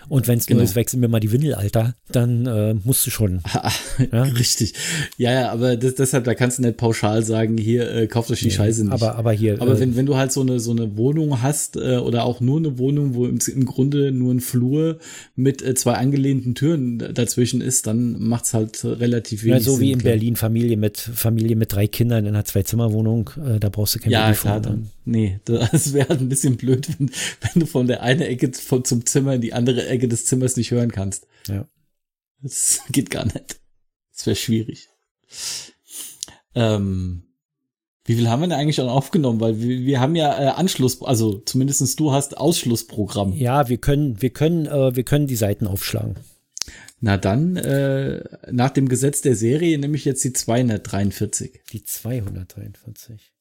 Und 0.08 0.28
wenn 0.28 0.38
es 0.38 0.46
genau. 0.46 0.58
nur 0.58 0.64
ist, 0.64 0.74
wechseln 0.74 1.00
wir 1.00 1.08
mal 1.08 1.20
die 1.20 1.32
Windel, 1.32 1.54
Alter, 1.54 1.94
dann 2.10 2.46
äh, 2.46 2.74
musst 2.84 3.06
du 3.06 3.10
schon. 3.10 3.40
ja? 4.12 4.22
Richtig. 4.22 4.74
Ja, 5.16 5.32
ja, 5.32 5.52
aber 5.52 5.76
das, 5.76 5.94
deshalb, 5.94 6.24
da 6.24 6.34
kannst 6.34 6.58
du 6.58 6.62
nicht 6.62 6.76
pauschal 6.76 7.22
sagen, 7.22 7.56
hier, 7.56 7.90
äh, 7.90 8.06
kauft 8.06 8.30
euch 8.30 8.40
die 8.40 8.46
nee, 8.46 8.52
Scheiße 8.52 8.84
nicht. 8.84 8.92
Aber, 8.92 9.16
aber 9.16 9.32
hier. 9.32 9.60
Aber 9.60 9.72
äh, 9.72 9.80
wenn, 9.80 9.96
wenn 9.96 10.06
du 10.06 10.16
halt 10.16 10.32
so 10.32 10.42
eine, 10.42 10.60
so 10.60 10.72
eine 10.72 10.96
Wohnung 10.96 11.42
hast 11.42 11.76
äh, 11.76 11.96
oder 11.96 12.24
auch 12.24 12.40
nur 12.40 12.58
eine 12.58 12.78
Wohnung, 12.78 13.03
wo 13.12 13.26
im, 13.26 13.38
im 13.46 13.66
Grunde 13.66 14.12
nur 14.12 14.32
ein 14.32 14.40
Flur 14.40 14.98
mit 15.34 15.60
äh, 15.60 15.74
zwei 15.74 15.94
angelehnten 15.94 16.54
Türen 16.54 16.98
dazwischen 16.98 17.60
ist, 17.60 17.86
dann 17.86 18.18
macht's 18.18 18.54
halt 18.54 18.84
relativ 18.84 19.44
wenig. 19.44 19.66
Ja, 19.66 19.72
so 19.72 19.80
wie 19.80 19.92
in 19.92 19.98
klar. 19.98 20.12
Berlin, 20.12 20.36
Familie 20.36 20.76
mit, 20.76 20.98
Familie 20.98 21.56
mit 21.56 21.72
drei 21.72 21.86
Kindern 21.86 22.24
in 22.24 22.34
einer 22.34 22.44
Zwei-Zimmer-Wohnung, 22.44 23.30
äh, 23.44 23.60
da 23.60 23.68
brauchst 23.68 23.96
du 23.96 23.98
kein 23.98 24.12
ja, 24.12 24.32
klar, 24.32 24.60
dann, 24.60 24.90
Nee, 25.04 25.40
das 25.44 25.92
wäre 25.92 26.08
halt 26.08 26.20
ein 26.20 26.28
bisschen 26.28 26.56
blöd, 26.56 26.88
wenn, 26.98 27.10
wenn 27.40 27.60
du 27.60 27.66
von 27.66 27.86
der 27.86 28.02
einen 28.02 28.22
Ecke 28.22 28.52
von, 28.52 28.84
zum 28.84 29.04
Zimmer 29.04 29.34
in 29.34 29.40
die 29.40 29.52
andere 29.52 29.86
Ecke 29.86 30.08
des 30.08 30.24
Zimmers 30.24 30.56
nicht 30.56 30.70
hören 30.70 30.92
kannst. 30.92 31.26
Ja. 31.48 31.68
Das 32.42 32.80
geht 32.90 33.10
gar 33.10 33.24
nicht. 33.24 33.60
Das 34.12 34.26
wäre 34.26 34.36
schwierig. 34.36 34.88
Ähm, 36.54 37.24
wie 38.04 38.16
viel 38.16 38.28
haben 38.28 38.40
wir 38.40 38.48
denn 38.48 38.58
eigentlich 38.58 38.76
schon 38.76 38.88
aufgenommen? 38.88 39.40
Weil 39.40 39.60
wir, 39.60 39.80
wir 39.80 40.00
haben 40.00 40.14
ja 40.14 40.38
äh, 40.38 40.46
Anschluss, 40.48 41.02
also 41.02 41.38
zumindestens 41.38 41.96
du 41.96 42.12
hast 42.12 42.36
Ausschlussprogramm. 42.36 43.32
Ja, 43.32 43.68
wir 43.68 43.78
können, 43.78 44.20
wir 44.20 44.30
können, 44.30 44.66
äh, 44.66 44.94
wir 44.94 45.04
können 45.04 45.26
die 45.26 45.36
Seiten 45.36 45.66
aufschlagen. 45.66 46.16
Na 47.00 47.16
dann, 47.16 47.56
äh, 47.56 48.22
nach 48.50 48.70
dem 48.70 48.88
Gesetz 48.88 49.20
der 49.20 49.36
Serie 49.36 49.78
nehme 49.78 49.96
ich 49.96 50.04
jetzt 50.04 50.22
die 50.24 50.32
243. 50.32 51.60
Die 51.72 51.84
243. 51.84 53.32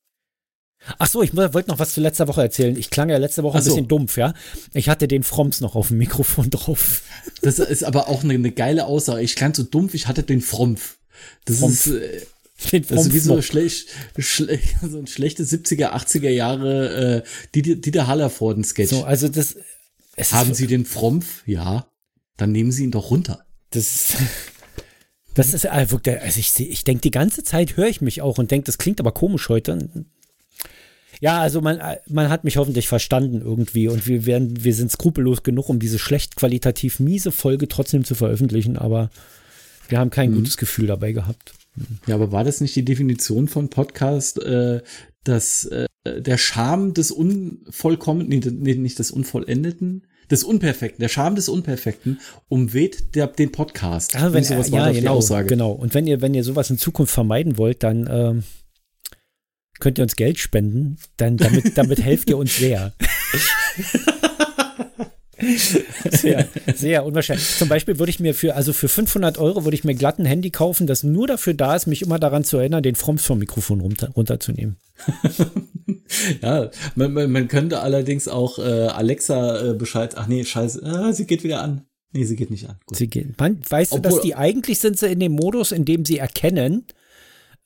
Ach 0.97 1.08
so, 1.08 1.23
ich 1.23 1.36
wollte 1.36 1.69
noch 1.69 1.80
was 1.80 1.93
zu 1.93 2.02
letzter 2.02 2.28
Woche 2.28 2.41
erzählen. 2.41 2.76
Ich 2.76 2.89
klang 2.89 3.10
ja 3.10 3.17
letzte 3.17 3.43
Woche 3.43 3.62
so. 3.62 3.71
ein 3.71 3.76
bisschen 3.76 3.88
dumpf, 3.88 4.17
ja. 4.17 4.34
Ich 4.73 4.89
hatte 4.89 5.08
den 5.08 5.23
Fromms 5.23 5.62
noch 5.62 5.76
auf 5.76 5.89
dem 5.89 5.97
Mikrofon 5.97 6.49
drauf. 6.49 7.04
Das 7.41 7.60
ist 7.60 7.84
aber 7.84 8.10
auch 8.10 8.23
eine, 8.23 8.34
eine 8.34 8.52
geile 8.52 8.86
Aussage. 8.86 9.21
Ich 9.21 9.36
klang 9.36 9.54
so 9.54 9.63
dumpf, 9.63 9.93
ich 9.93 10.08
hatte 10.08 10.23
den 10.23 10.41
Frompf. 10.41 10.97
Das 11.45 11.60
Frompf. 11.60 11.88
ist 11.88 11.93
äh, 11.93 12.21
den 12.71 12.86
das 12.88 13.08
ist 13.08 13.13
wie 13.13 13.19
so, 13.19 13.41
schlecht, 13.41 13.89
schle 14.17 14.60
so 14.89 14.97
ein 14.97 15.08
schlechte 15.08 15.43
70er, 15.43 15.91
80er 15.93 16.30
Jahre 16.30 17.23
äh, 17.23 17.30
Dieter, 17.56 17.76
Dieter 17.76 18.08
Hallervorden-Sketch. 18.08 18.89
So, 18.89 19.04
also 19.04 19.28
das 19.28 19.56
Haben 20.32 20.54
Sie 20.54 20.67
den 20.67 20.86
Frompf? 20.86 21.47
Ja. 21.47 21.88
Dann 22.38 22.52
nehmen 22.52 22.71
Sie 22.71 22.84
ihn 22.84 22.91
doch 22.91 23.12
runter. 23.12 23.45
Das 23.69 23.84
ist 23.84 24.17
das 25.34 25.54
ist 25.54 25.65
also 25.65 25.99
ich, 26.06 26.60
ich 26.60 26.84
denke 26.84 27.02
die 27.02 27.12
ganze 27.12 27.43
Zeit 27.43 27.78
höre 27.78 27.88
ich 27.88 28.02
mich 28.02 28.21
auch 28.21 28.38
und 28.38 28.52
denke, 28.52 28.65
das 28.65 28.78
klingt 28.78 28.99
aber 28.99 29.12
komisch 29.12 29.49
heute. 29.49 30.06
Ja, 31.21 31.39
also 31.39 31.62
man, 31.62 31.80
man 32.08 32.30
hat 32.30 32.43
mich 32.43 32.58
hoffentlich 32.58 32.88
verstanden 32.88 33.41
irgendwie 33.41 33.88
und 33.88 34.08
wir 34.08 34.26
werden, 34.26 34.63
wir 34.63 34.73
sind 34.73 34.91
skrupellos 34.91 35.43
genug, 35.43 35.69
um 35.69 35.80
diese 35.80 35.99
schlecht 35.99 36.36
qualitativ 36.36 36.99
miese 36.99 37.32
Folge 37.32 37.67
trotzdem 37.67 38.04
zu 38.04 38.13
veröffentlichen, 38.13 38.78
aber 38.78 39.10
wir 39.88 39.99
haben 39.99 40.10
kein 40.10 40.32
mhm. 40.32 40.36
gutes 40.36 40.58
Gefühl 40.58 40.88
dabei 40.88 41.12
gehabt. 41.12 41.54
Ja, 42.07 42.15
aber 42.15 42.31
war 42.31 42.43
das 42.43 42.62
nicht 42.62 42.75
die 42.75 42.86
Definition 42.86 43.47
von 43.47 43.69
Podcast, 43.69 44.41
äh, 44.41 44.81
dass 45.23 45.65
äh, 45.65 45.88
der 46.05 46.38
Charme 46.38 46.93
des 46.93 47.12
Unvollkommenen, 47.12 48.62
nee, 48.62 48.75
nicht 48.75 48.99
des 48.99 49.12
Unvollendeten, 49.12 50.05
des 50.29 50.43
Unperfekten, 50.43 51.01
der 51.01 51.09
Charme 51.09 51.36
des 51.36 51.49
Unperfekten 51.49 52.19
umweht 52.47 53.15
der, 53.15 53.27
den 53.27 53.51
Podcast. 53.51 54.15
Ah, 54.15 54.33
wenn, 54.33 54.43
sowas 54.43 54.69
ja, 54.69 54.91
genau, 54.91 55.19
genau. 55.45 55.71
Und 55.71 55.93
wenn 55.93 56.07
ihr, 56.07 56.21
wenn 56.21 56.33
ihr 56.33 56.43
sowas 56.43 56.69
in 56.69 56.77
Zukunft 56.77 57.13
vermeiden 57.13 57.57
wollt, 57.57 57.83
dann 57.83 58.07
ähm, 58.09 58.43
könnt 59.79 59.97
ihr 59.97 60.03
uns 60.03 60.15
Geld 60.15 60.39
spenden, 60.39 60.97
dann 61.17 61.38
damit, 61.38 61.77
damit 61.77 62.01
helft 62.01 62.29
ihr 62.29 62.38
uns 62.38 62.57
sehr. 62.57 62.93
sehr, 66.10 66.47
sehr 66.75 67.06
unwahrscheinlich. 67.06 67.58
Zum 67.58 67.69
Beispiel 67.69 67.99
würde 67.99 68.10
ich 68.10 68.19
mir 68.19 68.34
für, 68.34 68.56
also 68.56 68.73
für 68.73 68.88
500 68.88 69.38
Euro 69.38 69.63
würde 69.63 69.75
ich 69.75 69.84
mir 69.84 69.95
glatt 69.95 70.19
ein 70.19 70.25
Handy 70.25 70.51
kaufen, 70.51 70.88
das 70.88 71.03
nur 71.03 71.27
dafür 71.27 71.53
da 71.53 71.75
ist, 71.75 71.88
mich 71.88 72.01
immer 72.01 72.19
daran 72.19 72.43
zu 72.43 72.58
erinnern, 72.58 72.84
den 72.84 72.95
Fromms 72.95 73.25
vom 73.25 73.39
Mikrofon 73.39 73.82
runter, 73.82 74.10
runterzunehmen. 74.10 74.77
ja, 76.41 76.69
man, 76.95 77.13
man, 77.13 77.32
man, 77.32 77.47
könnte 77.47 77.82
allerdings 77.82 78.27
auch 78.27 78.60
äh, 78.60 78.62
Alexa 78.62 79.71
äh, 79.71 79.73
Bescheid, 79.73 80.15
ach 80.17 80.27
nee, 80.27 80.43
scheiße, 80.43 80.84
ah, 80.84 81.13
sie 81.13 81.25
geht 81.25 81.43
wieder 81.43 81.62
an. 81.62 81.86
Nee, 82.13 82.25
sie 82.25 82.36
geht 82.36 82.51
nicht 82.51 82.69
an. 82.69 82.77
Gut. 82.86 82.97
Sie 82.97 83.08
geht, 83.08 83.39
man, 83.39 83.60
weißt 83.67 83.93
Obwohl, 83.93 84.10
du, 84.10 84.15
dass 84.15 84.23
die 84.23 84.36
eigentlich 84.36 84.79
sind 84.79 84.99
sie 84.99 85.12
in 85.12 85.19
dem 85.19 85.32
Modus, 85.32 85.71
in 85.71 85.84
dem 85.84 86.06
sie 86.06 86.19
erkennen, 86.19 86.86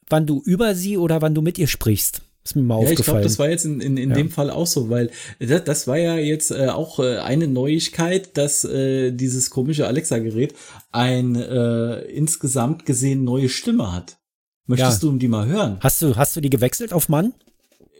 wann 0.10 0.26
du 0.26 0.42
über 0.46 0.74
sie 0.74 0.98
oder 0.98 1.22
wann 1.22 1.36
du 1.36 1.42
mit 1.42 1.58
ihr 1.58 1.68
sprichst. 1.68 2.22
Ist 2.48 2.56
mir 2.56 2.62
mal 2.62 2.76
ja, 2.76 2.80
aufgefallen. 2.80 3.00
Ich 3.00 3.06
glaube, 3.06 3.22
das 3.24 3.40
war 3.40 3.50
jetzt 3.50 3.66
in, 3.66 3.82
in, 3.82 3.98
in 3.98 4.12
ja. 4.12 4.16
dem 4.16 4.32
Fall 4.32 4.50
auch 4.50 4.68
so, 4.68 4.90
weil 4.90 5.12
das, 5.40 5.66
das 5.66 5.86
war 5.86 5.98
ja 5.98 6.16
jetzt 6.16 6.52
äh, 6.52 6.70
auch 6.70 6.98
äh, 7.00 7.18
eine 7.18 7.46
Neuigkeit, 7.50 8.38
dass 8.38 8.64
äh, 8.64 9.12
dieses 9.12 9.50
komische 9.50 9.86
Alexa-Gerät 9.86 10.56
ein 10.94 11.36
äh, 11.36 12.00
insgesamt 12.04 12.86
gesehen 12.86 13.26
neue 13.26 13.50
Stimme 13.50 13.92
hat. 13.92 14.18
Möchtest 14.66 15.04
ja. 15.04 15.10
du 15.10 15.18
die 15.18 15.28
mal 15.28 15.46
hören? 15.46 15.78
Hast 15.82 16.02
du, 16.02 16.16
hast 16.16 16.38
du 16.38 16.40
die 16.40 16.50
gewechselt 16.50 16.94
auf 16.94 17.10
Mann? 17.10 17.34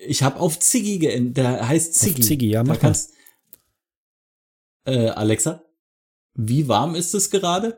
Ich 0.08 0.24
habe 0.24 0.40
auf 0.40 0.58
Ziggy 0.60 1.00
geändert. 1.00 1.38
Der 1.38 1.68
heißt 1.68 1.96
Ziggy. 1.96 2.22
Auf 2.22 2.28
Ziggy, 2.28 2.50
ja, 2.50 2.64
mach 2.64 2.76
da 2.76 2.82
kannst, 2.82 3.12
äh, 4.86 5.10
Alexa, 5.10 5.62
wie 6.36 6.70
warm 6.70 6.96
ist 6.96 7.14
es 7.14 7.30
gerade? 7.30 7.78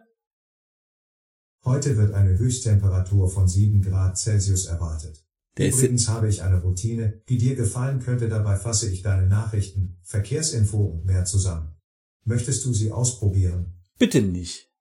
Heute 1.65 1.97
wird 1.97 2.13
eine 2.13 2.37
Höchsttemperatur 2.37 3.27
von 3.27 3.47
7 3.47 3.81
Grad 3.81 4.19
Celsius 4.19 4.67
erwartet. 4.67 5.25
Der 5.59 5.73
Übrigens 5.73 6.07
habe 6.07 6.29
ich 6.29 6.41
eine 6.41 6.61
Routine, 6.61 7.21
die 7.27 7.37
dir 7.37 7.53
gefallen 7.53 7.99
könnte, 7.99 8.29
dabei 8.29 8.55
fasse 8.55 8.89
ich 8.89 9.01
deine 9.01 9.27
Nachrichten, 9.27 9.97
Verkehrsinfo 10.03 10.77
und 10.77 11.05
mehr 11.05 11.25
zusammen. 11.25 11.75
Möchtest 12.23 12.63
du 12.63 12.73
sie 12.73 12.93
ausprobieren? 12.93 13.73
Bitte 13.97 14.21
nicht. 14.21 14.71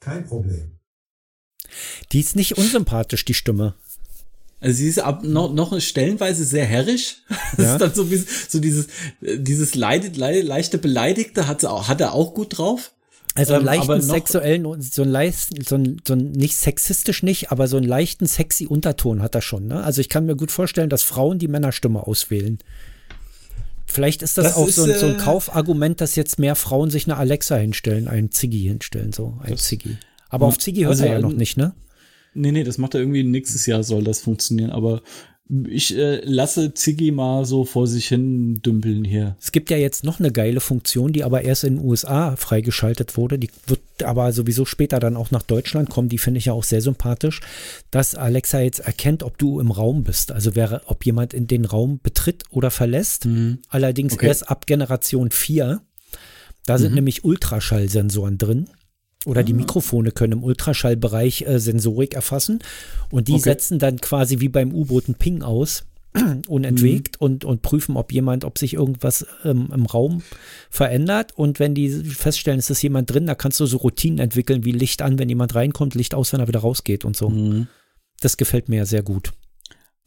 Kein 0.00 0.26
Problem. 0.26 0.78
Die 2.12 2.20
ist 2.20 2.34
nicht 2.34 2.56
unsympathisch, 2.56 3.26
die 3.26 3.34
Stimme. 3.34 3.74
Also 4.60 4.78
sie 4.78 4.88
ist 4.88 5.00
ab, 5.00 5.22
noch, 5.22 5.52
noch 5.52 5.78
stellenweise 5.80 6.44
sehr 6.44 6.64
herrisch. 6.64 7.22
Das 7.58 7.66
ja. 7.66 7.72
ist 7.74 7.80
dann 7.80 7.94
so, 7.94 8.10
wie, 8.10 8.24
so 8.48 8.60
dieses, 8.60 8.86
dieses 9.20 9.74
leidet, 9.74 10.16
leichte 10.16 10.78
Beleidigte 10.78 11.46
hat, 11.46 11.60
sie 11.60 11.70
auch, 11.70 11.88
hat 11.88 12.00
er 12.00 12.12
auch 12.12 12.32
gut 12.32 12.56
drauf. 12.56 12.92
Also 13.38 13.54
einen 13.54 13.62
ähm, 13.62 13.66
leichten 13.66 14.02
sexuellen, 14.02 14.82
so 14.82 15.02
einen 15.02 15.10
leichten, 15.10 15.62
so 15.62 15.76
ein, 15.76 15.96
so 16.06 16.14
ein, 16.14 16.32
nicht 16.32 16.56
sexistisch 16.56 17.22
nicht, 17.22 17.50
aber 17.52 17.68
so 17.68 17.76
einen 17.76 17.86
leichten 17.86 18.26
sexy 18.26 18.66
Unterton 18.66 19.22
hat 19.22 19.34
er 19.34 19.42
schon. 19.42 19.66
Ne? 19.66 19.82
Also 19.82 20.00
ich 20.00 20.08
kann 20.08 20.26
mir 20.26 20.36
gut 20.36 20.50
vorstellen, 20.50 20.90
dass 20.90 21.02
Frauen 21.02 21.38
die 21.38 21.48
Männerstimme 21.48 22.06
auswählen. 22.06 22.58
Vielleicht 23.86 24.22
ist 24.22 24.36
das, 24.36 24.46
das 24.46 24.56
auch 24.56 24.68
ist, 24.68 24.74
so, 24.74 24.84
ein, 24.84 24.98
so 24.98 25.06
ein 25.06 25.14
äh, 25.14 25.18
Kaufargument, 25.18 26.00
dass 26.00 26.14
jetzt 26.14 26.38
mehr 26.38 26.56
Frauen 26.56 26.90
sich 26.90 27.06
eine 27.06 27.16
Alexa 27.16 27.56
hinstellen, 27.56 28.08
einen 28.08 28.30
Ziggy 28.30 28.60
hinstellen, 28.64 29.12
so 29.12 29.38
ein 29.42 29.56
Ziggy. 29.56 29.96
Aber 30.28 30.46
auf 30.46 30.58
Ziggy 30.58 30.82
hört 30.82 30.90
also, 30.90 31.04
er 31.04 31.12
ja 31.12 31.18
noch 31.20 31.32
nicht, 31.32 31.56
ne? 31.56 31.74
Nee, 32.34 32.52
nee, 32.52 32.64
das 32.64 32.76
macht 32.76 32.94
er 32.94 33.00
irgendwie 33.00 33.24
nächstes 33.24 33.64
Jahr 33.66 33.82
soll 33.82 34.04
das 34.04 34.20
funktionieren, 34.20 34.70
aber 34.70 35.02
ich 35.66 35.96
äh, 35.96 36.20
lasse 36.24 36.74
Ziggy 36.74 37.10
mal 37.10 37.46
so 37.46 37.64
vor 37.64 37.86
sich 37.86 38.08
hin 38.08 38.60
dümpeln 38.60 39.04
hier. 39.04 39.36
Es 39.40 39.50
gibt 39.50 39.70
ja 39.70 39.78
jetzt 39.78 40.04
noch 40.04 40.20
eine 40.20 40.30
geile 40.30 40.60
Funktion, 40.60 41.12
die 41.12 41.24
aber 41.24 41.42
erst 41.42 41.64
in 41.64 41.76
den 41.76 41.84
USA 41.84 42.36
freigeschaltet 42.36 43.16
wurde. 43.16 43.38
Die 43.38 43.48
wird 43.66 43.80
aber 44.04 44.32
sowieso 44.32 44.66
später 44.66 45.00
dann 45.00 45.16
auch 45.16 45.30
nach 45.30 45.42
Deutschland 45.42 45.88
kommen. 45.88 46.10
Die 46.10 46.18
finde 46.18 46.38
ich 46.38 46.46
ja 46.46 46.52
auch 46.52 46.64
sehr 46.64 46.82
sympathisch, 46.82 47.40
dass 47.90 48.14
Alexa 48.14 48.60
jetzt 48.60 48.80
erkennt, 48.80 49.22
ob 49.22 49.38
du 49.38 49.58
im 49.58 49.70
Raum 49.70 50.04
bist. 50.04 50.32
Also 50.32 50.54
wäre, 50.54 50.82
ob 50.84 51.06
jemand 51.06 51.32
in 51.32 51.46
den 51.46 51.64
Raum 51.64 51.98
betritt 52.02 52.44
oder 52.50 52.70
verlässt. 52.70 53.24
Mhm. 53.24 53.60
Allerdings 53.70 54.14
okay. 54.14 54.26
erst 54.26 54.50
ab 54.50 54.66
Generation 54.66 55.30
4. 55.30 55.80
Da 56.66 56.76
sind 56.76 56.90
mhm. 56.90 56.96
nämlich 56.96 57.24
Ultraschallsensoren 57.24 58.36
drin. 58.36 58.68
Oder 59.28 59.44
die 59.44 59.52
ah. 59.52 59.56
Mikrofone 59.56 60.10
können 60.10 60.32
im 60.32 60.42
Ultraschallbereich 60.42 61.42
äh, 61.42 61.60
Sensorik 61.60 62.14
erfassen 62.14 62.60
und 63.10 63.28
die 63.28 63.34
okay. 63.34 63.42
setzen 63.42 63.78
dann 63.78 64.00
quasi 64.00 64.40
wie 64.40 64.48
beim 64.48 64.72
U-Boot 64.72 65.06
einen 65.06 65.16
Ping 65.16 65.42
aus, 65.42 65.84
unentwegt 66.48 67.20
mhm. 67.20 67.24
und, 67.24 67.44
und 67.44 67.60
prüfen, 67.60 67.98
ob 67.98 68.10
jemand, 68.10 68.46
ob 68.46 68.56
sich 68.56 68.72
irgendwas 68.72 69.26
ähm, 69.44 69.68
im 69.72 69.84
Raum 69.84 70.22
verändert. 70.70 71.36
Und 71.36 71.60
wenn 71.60 71.74
die 71.74 71.90
feststellen, 71.90 72.58
es 72.58 72.70
ist 72.70 72.80
jemand 72.80 73.12
drin, 73.12 73.26
da 73.26 73.34
kannst 73.34 73.60
du 73.60 73.66
so 73.66 73.76
Routinen 73.76 74.18
entwickeln, 74.18 74.64
wie 74.64 74.72
Licht 74.72 75.02
an, 75.02 75.18
wenn 75.18 75.28
jemand 75.28 75.54
reinkommt, 75.54 75.94
Licht 75.94 76.14
aus, 76.14 76.32
wenn 76.32 76.40
er 76.40 76.48
wieder 76.48 76.60
rausgeht 76.60 77.04
und 77.04 77.14
so. 77.14 77.28
Mhm. 77.28 77.66
Das 78.20 78.38
gefällt 78.38 78.70
mir 78.70 78.76
ja 78.76 78.86
sehr 78.86 79.02
gut. 79.02 79.32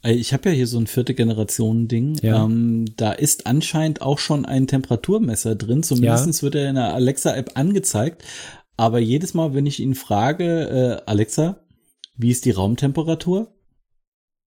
Ich 0.04 0.34
habe 0.34 0.50
ja 0.50 0.56
hier 0.56 0.66
so 0.66 0.80
ein 0.80 0.88
vierte 0.88 1.14
Generation 1.14 1.88
Ding. 1.88 2.18
Ja. 2.24 2.44
Ähm, 2.44 2.86
da 2.98 3.12
ist 3.12 3.46
anscheinend 3.46 4.02
auch 4.02 4.18
schon 4.18 4.48
ein 4.48 4.66
Temperaturmesser 4.66 5.54
drin. 5.54 5.84
Zumindest 5.84 6.40
ja. 6.40 6.42
wird 6.42 6.56
er 6.56 6.70
in 6.70 6.76
der 6.76 6.96
Alexa-App 6.96 7.52
angezeigt. 7.54 8.24
Aber 8.82 8.98
jedes 8.98 9.36
Mal, 9.36 9.54
wenn 9.54 9.68
ich 9.68 9.80
ihn 9.80 9.94
frage, 9.94 11.04
äh, 11.04 11.04
Alexa, 11.06 11.64
wie 12.18 12.32
ist 12.32 12.46
die 12.46 12.50
Raumtemperatur? 12.50 13.54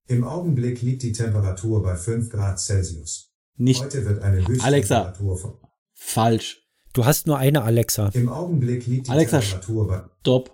Im 0.07 0.23
Augenblick 0.23 0.81
liegt 0.81 1.03
die 1.03 1.11
Temperatur 1.11 1.83
bei 1.83 1.95
5 1.95 2.31
Grad 2.31 2.59
Celsius. 2.59 3.31
Nicht. 3.57 3.83
Heute 3.83 4.05
wird 4.05 4.23
eine 4.23 4.47
Höchsttemperatur 4.47 5.37
von. 5.37 5.53
Falsch. 5.93 6.67
Du 6.93 7.05
hast 7.05 7.27
nur 7.27 7.37
eine 7.37 7.61
Alexa. 7.61 8.09
Im 8.15 8.27
Augenblick 8.27 8.87
liegt 8.87 9.05
die 9.05 9.11
Alexa, 9.11 9.39
Temperatur 9.39 9.87
bei. 9.87 10.01
Stopp. 10.21 10.51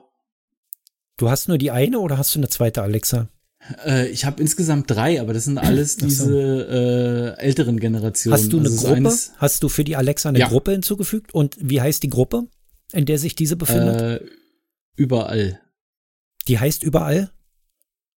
Du 1.15 1.29
hast 1.29 1.47
nur 1.47 1.57
die 1.57 1.71
eine 1.71 1.99
oder 1.99 2.17
hast 2.17 2.35
du 2.35 2.39
eine 2.39 2.49
zweite 2.49 2.81
Alexa? 2.81 3.29
Äh, 3.85 4.09
ich 4.09 4.25
habe 4.25 4.41
insgesamt 4.41 4.91
drei, 4.91 5.21
aber 5.21 5.31
das 5.31 5.45
sind 5.45 5.57
alles 5.57 5.95
diese 5.95 7.37
äh, 7.37 7.41
älteren 7.41 7.79
Generationen. 7.79 8.33
Hast 8.33 8.51
du 8.51 8.59
eine 8.59 8.67
also 8.67 8.87
Gruppe? 8.87 9.17
Hast 9.37 9.63
du 9.63 9.69
für 9.69 9.85
die 9.85 9.95
Alexa 9.95 10.27
eine 10.27 10.39
ja. 10.39 10.49
Gruppe 10.49 10.71
hinzugefügt? 10.71 11.33
Und 11.33 11.55
wie 11.61 11.79
heißt 11.79 12.03
die 12.03 12.09
Gruppe? 12.09 12.49
In 12.91 13.05
der 13.05 13.17
sich 13.17 13.35
diese 13.35 13.55
befindet? 13.55 14.01
Äh, 14.01 14.25
überall. 14.95 15.59
Die 16.47 16.59
heißt 16.59 16.83
überall? 16.83 17.31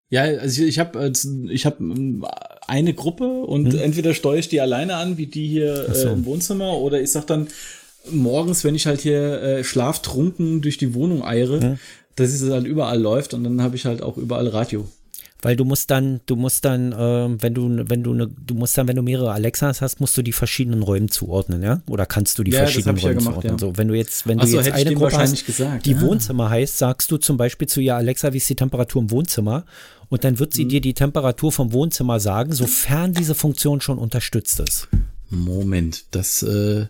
Ja, 0.09 0.23
also 0.23 0.63
ich, 0.63 0.77
habe 0.77 1.11
ich 1.49 1.65
hab 1.65 1.79
ähm, 1.79 2.25
eine 2.67 2.93
Gruppe 2.93 3.25
und 3.25 3.73
hm. 3.73 3.79
entweder 3.79 4.13
steuere 4.13 4.39
ich 4.39 4.49
die 4.49 4.61
alleine 4.61 4.95
an, 4.95 5.17
wie 5.17 5.27
die 5.27 5.47
hier 5.47 5.93
so. 5.93 6.09
äh, 6.09 6.11
im 6.11 6.25
Wohnzimmer, 6.25 6.77
oder 6.77 7.01
ich 7.01 7.11
sag 7.11 7.27
dann 7.27 7.47
morgens, 8.09 8.63
wenn 8.63 8.75
ich 8.75 8.87
halt 8.87 9.01
hier 9.01 9.41
äh, 9.41 9.63
schlaftrunken 9.63 10.61
durch 10.61 10.77
die 10.77 10.93
Wohnung 10.93 11.23
eiere, 11.23 11.61
hm. 11.61 11.79
dass 12.15 12.31
es 12.31 12.49
halt 12.49 12.67
überall 12.67 12.99
läuft 12.99 13.33
und 13.33 13.43
dann 13.43 13.61
habe 13.61 13.75
ich 13.75 13.85
halt 13.85 14.01
auch 14.01 14.17
überall 14.17 14.47
Radio. 14.47 14.87
Weil 15.41 15.55
du 15.55 15.65
musst 15.65 15.89
dann, 15.89 16.21
du 16.25 16.35
musst 16.35 16.65
dann, 16.65 16.91
äh, 16.91 17.41
wenn 17.41 17.53
du, 17.53 17.89
wenn 17.89 18.03
du 18.03 18.13
ne, 18.13 18.27
du 18.27 18.53
musst 18.53 18.77
dann, 18.77 18.87
wenn 18.87 18.95
du 18.95 19.01
mehrere 19.01 19.31
Alexas 19.31 19.81
hast, 19.81 19.99
musst 19.99 20.15
du 20.17 20.21
die 20.21 20.31
verschiedenen 20.31 20.83
Räumen 20.83 21.09
zuordnen, 21.09 21.63
ja? 21.63 21.81
Oder 21.89 22.05
kannst 22.05 22.37
du 22.37 22.43
die 22.43 22.51
ja, 22.51 22.59
verschiedenen 22.59 22.97
Räume 22.97 23.13
ja 23.13 23.19
gemacht, 23.19 23.41
zuordnen? 23.41 23.53
Ja. 23.53 23.59
So, 23.59 23.77
wenn 23.77 23.87
du 23.87 23.95
jetzt, 23.95 24.27
wenn 24.27 24.37
du 24.37 24.47
so, 24.47 24.57
jetzt 24.57 24.71
eine 24.71 24.93
Gruppe 24.93 25.17
hast, 25.17 25.45
gesagt, 25.45 25.85
die 25.85 25.99
Wohnzimmer 25.99 26.49
heißt, 26.49 26.77
sagst 26.77 27.11
du 27.11 27.17
zum 27.17 27.37
Beispiel 27.37 27.67
zu 27.67 27.79
ihr 27.79 27.95
Alexa, 27.95 28.33
wie 28.33 28.37
ist 28.37 28.49
die 28.49 28.55
Temperatur 28.55 29.01
im 29.01 29.11
Wohnzimmer? 29.11 29.65
Und 30.09 30.23
dann 30.23 30.39
wird 30.39 30.53
sie 30.53 30.65
mhm. 30.65 30.69
dir 30.69 30.81
die 30.81 30.93
Temperatur 30.93 31.51
vom 31.51 31.73
Wohnzimmer 31.73 32.19
sagen, 32.19 32.51
sofern 32.51 33.13
diese 33.13 33.33
Funktion 33.33 33.81
schon 33.81 33.97
unterstützt 33.97 34.59
ist. 34.59 34.89
Moment, 35.29 36.03
das 36.11 36.43
äh, 36.43 36.87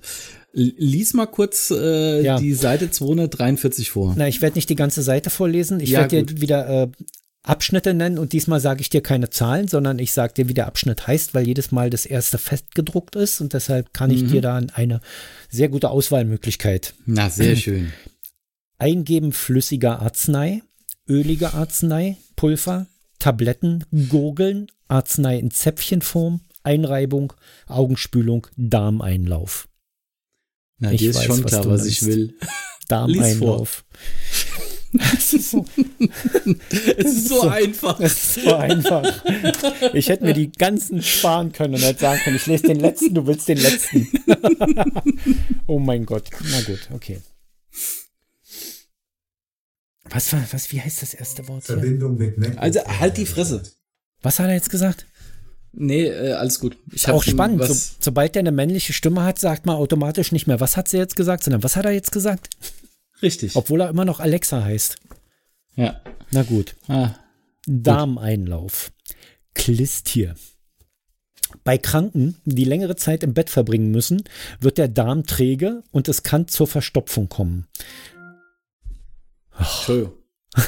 Lies 0.54 1.14
mal 1.14 1.28
kurz 1.28 1.72
äh, 1.72 2.24
ja. 2.24 2.38
die 2.38 2.54
Seite 2.54 2.92
243 2.92 3.90
vor. 3.90 4.14
Na, 4.18 4.28
ich 4.28 4.42
werde 4.42 4.56
nicht 4.56 4.70
die 4.70 4.76
ganze 4.76 5.02
Seite 5.02 5.30
vorlesen. 5.30 5.80
Ich 5.80 5.92
ja, 5.92 6.02
werde 6.02 6.24
dir 6.24 6.42
wieder 6.42 6.68
äh, 6.68 6.88
Abschnitte 7.44 7.94
nennen 7.96 8.20
und 8.20 8.34
diesmal 8.34 8.60
sage 8.60 8.82
ich 8.82 8.90
dir 8.90 9.02
keine 9.02 9.32
Zahlen, 9.32 9.68
sondern 9.68 9.98
ich 9.98 10.14
sage 10.14 10.34
dir, 10.34 10.48
wie 10.48 10.54
der 10.54 10.68
Abschnitt 10.68 11.08
heißt, 11.08 11.34
weil 11.34 11.48
jedes 11.48 11.72
Mal 11.72 11.90
das 11.90 12.06
erste 12.06 12.38
festgedruckt 12.38 13.16
ist 13.16 13.42
und 13.42 13.54
deshalb 13.54 13.94
kann 13.94 14.12
ich 14.12 14.24
mhm. 14.24 14.28
dir 14.28 14.42
da 14.42 14.62
eine 14.74 15.02
sehr 15.50 15.70
gute 15.70 15.90
Auswahlmöglichkeit. 15.90 16.94
Na, 17.06 17.30
sehr 17.30 17.56
schön. 17.58 17.92
Eingeben 18.78 19.32
flüssiger 19.32 20.02
Arznei, 20.02 20.62
ölige 21.08 21.54
Arznei, 21.54 22.18
Pulver, 22.36 22.88
Tabletten, 23.18 23.86
Gurgeln, 24.10 24.68
Arznei 24.88 25.38
in 25.38 25.52
Zäpfchenform, 25.52 26.42
Einreibung, 26.64 27.34
Augenspülung, 27.68 28.48
Darmeinlauf. 28.56 29.68
Na, 30.78 30.92
ich 30.92 31.00
dir 31.00 31.12
ist 31.12 31.18
weiß, 31.18 31.26
schon 31.26 31.46
klar, 31.46 31.66
was, 31.66 31.82
was 31.82 31.86
ich 31.86 32.04
will. 32.06 32.36
Darmeinlauf. 32.88 33.84
Es 34.94 35.34
ist 35.34 35.52
so, 35.52 35.66
es 36.98 37.06
ist 37.06 37.28
so, 37.30 37.42
so 37.42 37.50
einfach. 37.50 38.00
Es 38.00 38.12
ist 38.12 38.44
so 38.44 38.56
einfach. 38.56 39.24
Ich 39.94 40.10
hätte 40.10 40.26
mir 40.26 40.34
die 40.34 40.52
ganzen 40.52 41.02
sparen 41.02 41.54
können 41.54 41.76
und 41.76 41.82
hätte 41.82 42.02
sagen 42.02 42.22
können, 42.24 42.36
ich 42.36 42.46
lese 42.46 42.68
den 42.68 42.80
letzten, 42.80 43.14
du 43.14 43.26
willst 43.26 43.48
den 43.48 43.58
letzten. 43.58 44.08
oh 45.68 45.80
mein 45.80 46.06
Gott. 46.06 46.30
Na 46.52 46.62
gut, 46.62 46.90
okay. 46.94 47.22
Was 50.10 50.34
war, 50.34 50.44
was, 50.52 50.72
wie 50.74 50.82
heißt 50.82 51.02
das 51.02 51.14
erste 51.14 51.48
Wort? 51.48 51.66
Hier? 51.66 51.78
Verbindung 51.78 52.18
mit 52.18 52.38
Mac 52.38 52.58
Also 52.58 52.82
halt 52.86 53.18
die 53.18 53.26
Fresse. 53.26 53.64
Was 54.22 54.40
hat 54.40 54.48
er 54.48 54.54
jetzt 54.54 54.70
gesagt? 54.70 55.06
Nee, 55.74 56.08
äh, 56.08 56.34
alles 56.34 56.60
gut. 56.60 56.78
Ich 56.92 57.08
auch 57.08 57.24
spannend. 57.24 57.64
So, 57.64 57.74
sobald 58.00 58.36
er 58.36 58.42
eine 58.42 58.52
männliche 58.52 58.92
Stimme 58.92 59.24
hat, 59.24 59.40
sagt 59.40 59.66
man 59.66 59.78
automatisch 59.78 60.34
nicht 60.34 60.48
mehr, 60.48 60.60
was 60.60 60.76
hat 60.76 60.90
sie 60.90 60.98
jetzt 60.98 61.16
gesagt, 61.16 61.46
sondern 61.46 61.64
was 61.64 61.78
hat 61.78 61.86
er 61.86 61.92
jetzt 61.92 62.12
gesagt? 62.12 62.50
Richtig. 63.22 63.56
Obwohl 63.56 63.82
er 63.82 63.90
immer 63.90 64.06
noch 64.06 64.20
Alexa 64.20 64.64
heißt. 64.64 64.98
Ja. 65.76 66.02
Na 66.32 66.44
gut. 66.44 66.76
Ah, 66.88 67.16
Darmeinlauf. 67.68 68.92
Klistier. 69.54 70.36
Bei 71.64 71.78
Kranken, 71.78 72.38
die 72.46 72.64
längere 72.64 72.96
Zeit 72.96 73.24
im 73.24 73.34
Bett 73.34 73.50
verbringen 73.50 73.92
müssen, 73.92 74.24
wird 74.60 74.78
der 74.78 74.88
Darm 74.88 75.26
träge 75.26 75.84
und 75.92 76.08
es 76.08 76.24
kann 76.24 76.48
zur 76.48 76.68
Verstopfung 76.68 77.28
kommen. 77.30 77.68
Entschuldigung. 79.58 80.14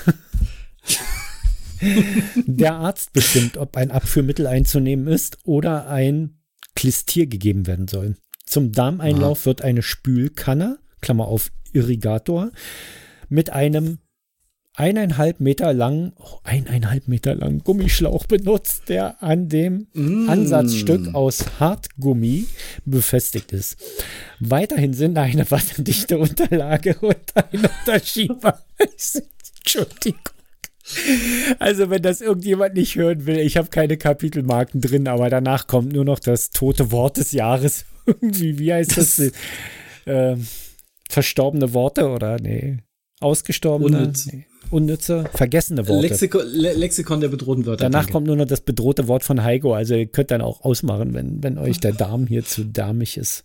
der 2.45 2.75
Arzt 2.75 3.13
bestimmt, 3.13 3.57
ob 3.57 3.77
ein 3.77 3.91
Abführmittel 3.91 4.47
einzunehmen 4.47 5.07
ist 5.07 5.37
oder 5.43 5.87
ein 5.87 6.39
Klistier 6.75 7.27
gegeben 7.27 7.67
werden 7.67 7.87
soll. 7.87 8.15
Zum 8.45 8.71
Darmeinlauf 8.71 9.41
Aha. 9.41 9.45
wird 9.45 9.61
eine 9.61 9.81
Spülkanne, 9.81 10.79
Klammer 11.03 11.27
auf 11.27 11.51
Irrigator 11.73 12.51
mit 13.29 13.51
einem 13.51 13.99
eineinhalb 14.75 15.39
Meter 15.39 15.71
langen, 15.73 16.13
oh, 16.17 16.39
eineinhalb 16.43 17.07
Meter 17.07 17.35
langen 17.35 17.59
Gummischlauch 17.59 18.25
benutzt, 18.25 18.89
der 18.89 19.21
an 19.21 19.47
dem 19.47 19.87
mm. 19.93 20.29
Ansatzstück 20.29 21.13
aus 21.13 21.59
Hartgummi 21.59 22.47
befestigt 22.85 23.51
ist. 23.51 23.77
Weiterhin 24.39 24.93
sind 24.93 25.17
eine 25.17 25.49
wasserdichte 25.51 26.17
Unterlage 26.17 26.97
und 27.01 27.17
ein 27.35 27.65
Unterschieber. 27.79 28.59
Entschuldigung. 29.59 30.33
Also, 31.59 31.89
wenn 31.89 32.01
das 32.01 32.19
irgendjemand 32.19 32.73
nicht 32.73 32.95
hören 32.95 33.25
will, 33.25 33.37
ich 33.37 33.55
habe 33.57 33.69
keine 33.69 33.95
Kapitelmarken 33.95 34.81
drin, 34.81 35.07
aber 35.07 35.29
danach 35.29 35.67
kommt 35.67 35.93
nur 35.93 36.03
noch 36.03 36.19
das 36.19 36.49
tote 36.49 36.91
Wort 36.91 37.17
des 37.17 37.31
Jahres. 37.31 37.85
Irgendwie, 38.05 38.59
wie 38.59 38.73
heißt 38.73 38.97
das? 38.97 39.15
das 39.15 39.31
ähm, 40.05 40.45
verstorbene 41.09 41.73
Worte 41.73 42.09
oder 42.09 42.39
nee, 42.39 42.77
ausgestorbene, 43.19 43.97
Unnütz. 43.97 44.27
nee, 44.27 44.45
unnütze, 44.69 45.25
vergessene 45.33 45.87
Worte. 45.87 46.07
Lexiko, 46.07 46.39
Le 46.43 46.73
Lexikon 46.73 47.21
der 47.21 47.29
bedrohten 47.29 47.65
Wörter. 47.65 47.85
Danach 47.85 48.01
danke. 48.01 48.11
kommt 48.13 48.27
nur 48.27 48.35
noch 48.35 48.45
das 48.45 48.61
bedrohte 48.61 49.07
Wort 49.07 49.23
von 49.23 49.43
Heiko. 49.43 49.73
Also 49.73 49.95
ihr 49.95 50.07
könnt 50.07 50.31
dann 50.31 50.41
auch 50.41 50.61
ausmachen, 50.61 51.13
wenn, 51.13 51.43
wenn 51.43 51.57
euch 51.57 51.79
der 51.79 51.93
Darm 51.93 52.27
hier 52.27 52.43
zu 52.43 52.65
darmig 52.65 53.17
ist. 53.17 53.43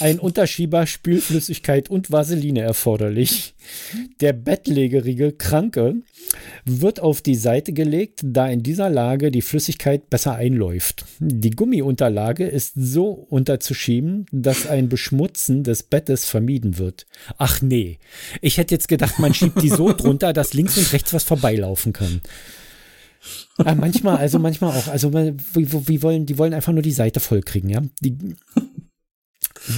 Ein 0.00 0.18
Unterschieber, 0.18 0.86
Spülflüssigkeit 0.86 1.90
und 1.90 2.10
Vaseline 2.10 2.60
erforderlich. 2.60 3.54
Der 4.20 4.32
bettlägerige 4.32 5.32
Kranke 5.32 5.96
wird 6.64 7.00
auf 7.00 7.20
die 7.20 7.34
Seite 7.34 7.72
gelegt, 7.72 8.20
da 8.22 8.48
in 8.48 8.62
dieser 8.62 8.88
Lage 8.88 9.30
die 9.30 9.42
Flüssigkeit 9.42 10.08
besser 10.08 10.34
einläuft. 10.34 11.04
Die 11.18 11.50
Gummiunterlage 11.50 12.46
ist 12.46 12.72
so 12.76 13.10
unterzuschieben, 13.10 14.26
dass 14.32 14.66
ein 14.66 14.88
Beschmutzen 14.88 15.64
des 15.64 15.82
Bettes 15.82 16.24
vermieden 16.24 16.78
wird. 16.78 17.06
Ach 17.36 17.60
nee, 17.60 17.98
ich 18.40 18.56
hätte 18.56 18.74
jetzt 18.74 18.88
gedacht, 18.88 19.18
man 19.18 19.34
schiebt 19.34 19.62
die 19.62 19.70
so 19.70 19.92
drunter, 19.92 20.32
dass 20.32 20.54
links 20.54 20.78
und 20.78 20.92
rechts 20.92 21.12
was 21.12 21.24
vorbeilaufen 21.24 21.92
kann. 21.92 22.20
Ja, 23.64 23.74
manchmal, 23.74 24.16
also 24.16 24.38
manchmal 24.38 24.76
auch. 24.76 24.88
Also 24.88 25.12
wie, 25.12 25.34
wie 25.88 26.02
wollen, 26.02 26.24
die 26.26 26.38
wollen 26.38 26.54
einfach 26.54 26.72
nur 26.72 26.82
die 26.82 26.92
Seite 26.92 27.20
vollkriegen, 27.20 27.68
ja. 27.68 27.82
Die, 28.00 28.16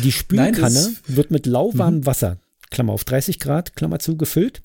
die 0.03 0.13
Spülkanne 0.13 0.83
Nein, 0.83 0.97
wird 1.07 1.31
mit 1.31 1.47
lauwarmem 1.47 2.01
mhm. 2.01 2.07
Wasser, 2.07 2.39
Klammer 2.71 2.93
auf 2.93 3.05
30 3.05 3.39
Grad, 3.39 3.77
Klammer 3.77 3.99
zu, 3.99 4.17
gefüllt. 4.17 4.63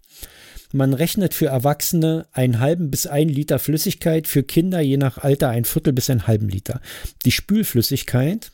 Man 0.71 0.93
rechnet 0.93 1.33
für 1.33 1.47
Erwachsene 1.47 2.27
einen 2.31 2.59
halben 2.59 2.91
bis 2.91 3.07
einen 3.07 3.29
Liter 3.29 3.59
Flüssigkeit, 3.59 4.27
für 4.27 4.43
Kinder 4.43 4.81
je 4.81 4.97
nach 4.97 5.17
Alter 5.17 5.49
ein 5.49 5.65
Viertel 5.65 5.93
bis 5.93 6.09
einen 6.09 6.27
halben 6.27 6.49
Liter. 6.49 6.81
Die 7.23 7.31
Spülflüssigkeit 7.31 8.51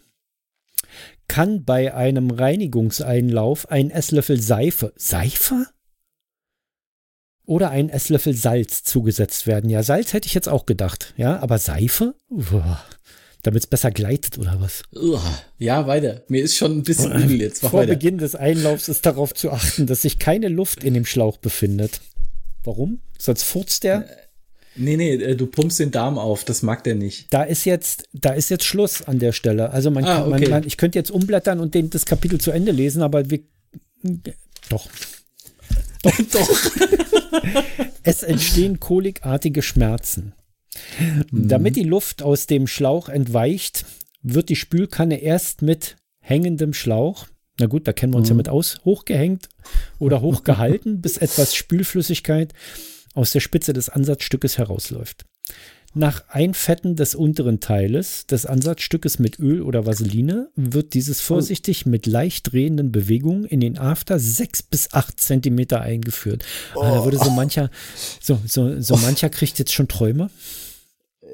kann 1.27 1.63
bei 1.63 1.93
einem 1.93 2.29
Reinigungseinlauf 2.29 3.71
ein 3.71 3.89
Esslöffel 3.89 4.39
Seife, 4.39 4.93
Seife? 4.97 5.65
Oder 7.45 7.71
ein 7.71 7.89
Esslöffel 7.89 8.33
Salz 8.33 8.83
zugesetzt 8.83 9.47
werden. 9.47 9.69
Ja, 9.69 9.81
Salz 9.81 10.13
hätte 10.13 10.27
ich 10.27 10.33
jetzt 10.33 10.49
auch 10.49 10.65
gedacht, 10.65 11.13
ja, 11.17 11.39
aber 11.39 11.57
Seife? 11.57 12.15
Damit 13.43 13.63
es 13.63 13.67
besser 13.67 13.89
gleitet 13.89 14.37
oder 14.37 14.59
was? 14.59 14.83
Ja, 15.57 15.87
weiter. 15.87 16.23
Mir 16.27 16.43
ist 16.43 16.57
schon 16.57 16.77
ein 16.77 16.83
bisschen 16.83 17.11
übel 17.11 17.41
jetzt. 17.41 17.61
Vor 17.61 17.73
weiter. 17.73 17.93
Beginn 17.93 18.19
des 18.19 18.35
Einlaufs 18.35 18.87
ist 18.87 19.05
darauf 19.05 19.33
zu 19.33 19.49
achten, 19.51 19.87
dass 19.87 20.03
sich 20.03 20.19
keine 20.19 20.47
Luft 20.47 20.83
in 20.83 20.93
dem 20.93 21.05
Schlauch 21.05 21.37
befindet. 21.37 22.01
Warum? 22.63 22.99
Sonst 23.17 23.43
furzt 23.43 23.83
der? 23.83 24.05
Nee, 24.75 24.95
nee, 24.95 25.13
äh, 25.15 25.35
du 25.35 25.47
pumpst 25.47 25.79
den 25.79 25.91
Darm 25.91 26.17
auf, 26.17 26.45
das 26.45 26.61
mag 26.61 26.83
der 26.83 26.95
nicht. 26.95 27.33
Da 27.33 27.43
ist 27.43 27.65
jetzt, 27.65 28.07
da 28.13 28.31
ist 28.31 28.49
jetzt 28.49 28.63
Schluss 28.63 29.01
an 29.01 29.19
der 29.19 29.33
Stelle. 29.33 29.71
Also 29.71 29.91
man, 29.91 30.05
ah, 30.05 30.25
okay. 30.25 30.29
man, 30.29 30.49
man 30.49 30.63
ich 30.67 30.77
könnte 30.77 30.97
jetzt 30.97 31.11
umblättern 31.11 31.59
und 31.59 31.73
den, 31.73 31.89
das 31.89 32.05
Kapitel 32.05 32.39
zu 32.39 32.51
Ende 32.51 32.71
lesen, 32.71 33.01
aber 33.01 33.29
wir, 33.29 33.39
doch. 34.69 34.87
Doch, 36.03 36.17
doch. 36.31 36.71
es 38.03 38.23
entstehen 38.23 38.79
kolikartige 38.79 39.61
Schmerzen. 39.61 40.33
Mhm. 40.99 41.47
Damit 41.47 41.75
die 41.75 41.83
Luft 41.83 42.23
aus 42.23 42.47
dem 42.47 42.67
Schlauch 42.67 43.09
entweicht, 43.09 43.85
wird 44.21 44.49
die 44.49 44.55
Spülkanne 44.55 45.21
erst 45.21 45.61
mit 45.61 45.97
hängendem 46.19 46.73
Schlauch 46.73 47.27
na 47.59 47.67
gut, 47.67 47.87
da 47.87 47.93
kennen 47.93 48.13
wir 48.13 48.17
uns 48.17 48.29
mhm. 48.29 48.33
ja 48.33 48.37
mit 48.37 48.49
aus. 48.49 48.81
Hochgehängt 48.85 49.47
oder 49.99 50.21
hochgehalten, 50.21 51.01
bis 51.01 51.17
etwas 51.17 51.55
Spülflüssigkeit 51.55 52.53
aus 53.13 53.31
der 53.31 53.39
Spitze 53.39 53.73
des 53.73 53.89
Ansatzstückes 53.89 54.57
herausläuft. 54.57 55.25
Nach 55.93 56.29
Einfetten 56.29 56.95
des 56.95 57.15
unteren 57.15 57.59
Teiles 57.59 58.25
des 58.25 58.45
Ansatzstückes 58.45 59.19
mit 59.19 59.39
Öl 59.39 59.61
oder 59.61 59.85
Vaseline 59.85 60.49
wird 60.55 60.93
dieses 60.93 61.19
vorsichtig 61.19 61.85
mit 61.85 62.05
leicht 62.05 62.53
drehenden 62.53 62.93
Bewegungen 62.93 63.43
in 63.43 63.59
den 63.59 63.77
After 63.77 64.17
sechs 64.17 64.63
bis 64.63 64.93
acht 64.93 65.19
Zentimeter 65.19 65.81
eingeführt. 65.81 66.45
Oh. 66.75 66.81
Ah, 66.81 66.91
da 66.95 67.03
würde 67.03 67.17
so 67.17 67.29
mancher, 67.29 67.69
so, 68.21 68.39
so, 68.47 68.79
so 68.79 68.95
mancher 68.95 69.29
kriegt 69.29 69.59
jetzt 69.59 69.73
schon 69.73 69.89
Träume. 69.89 70.29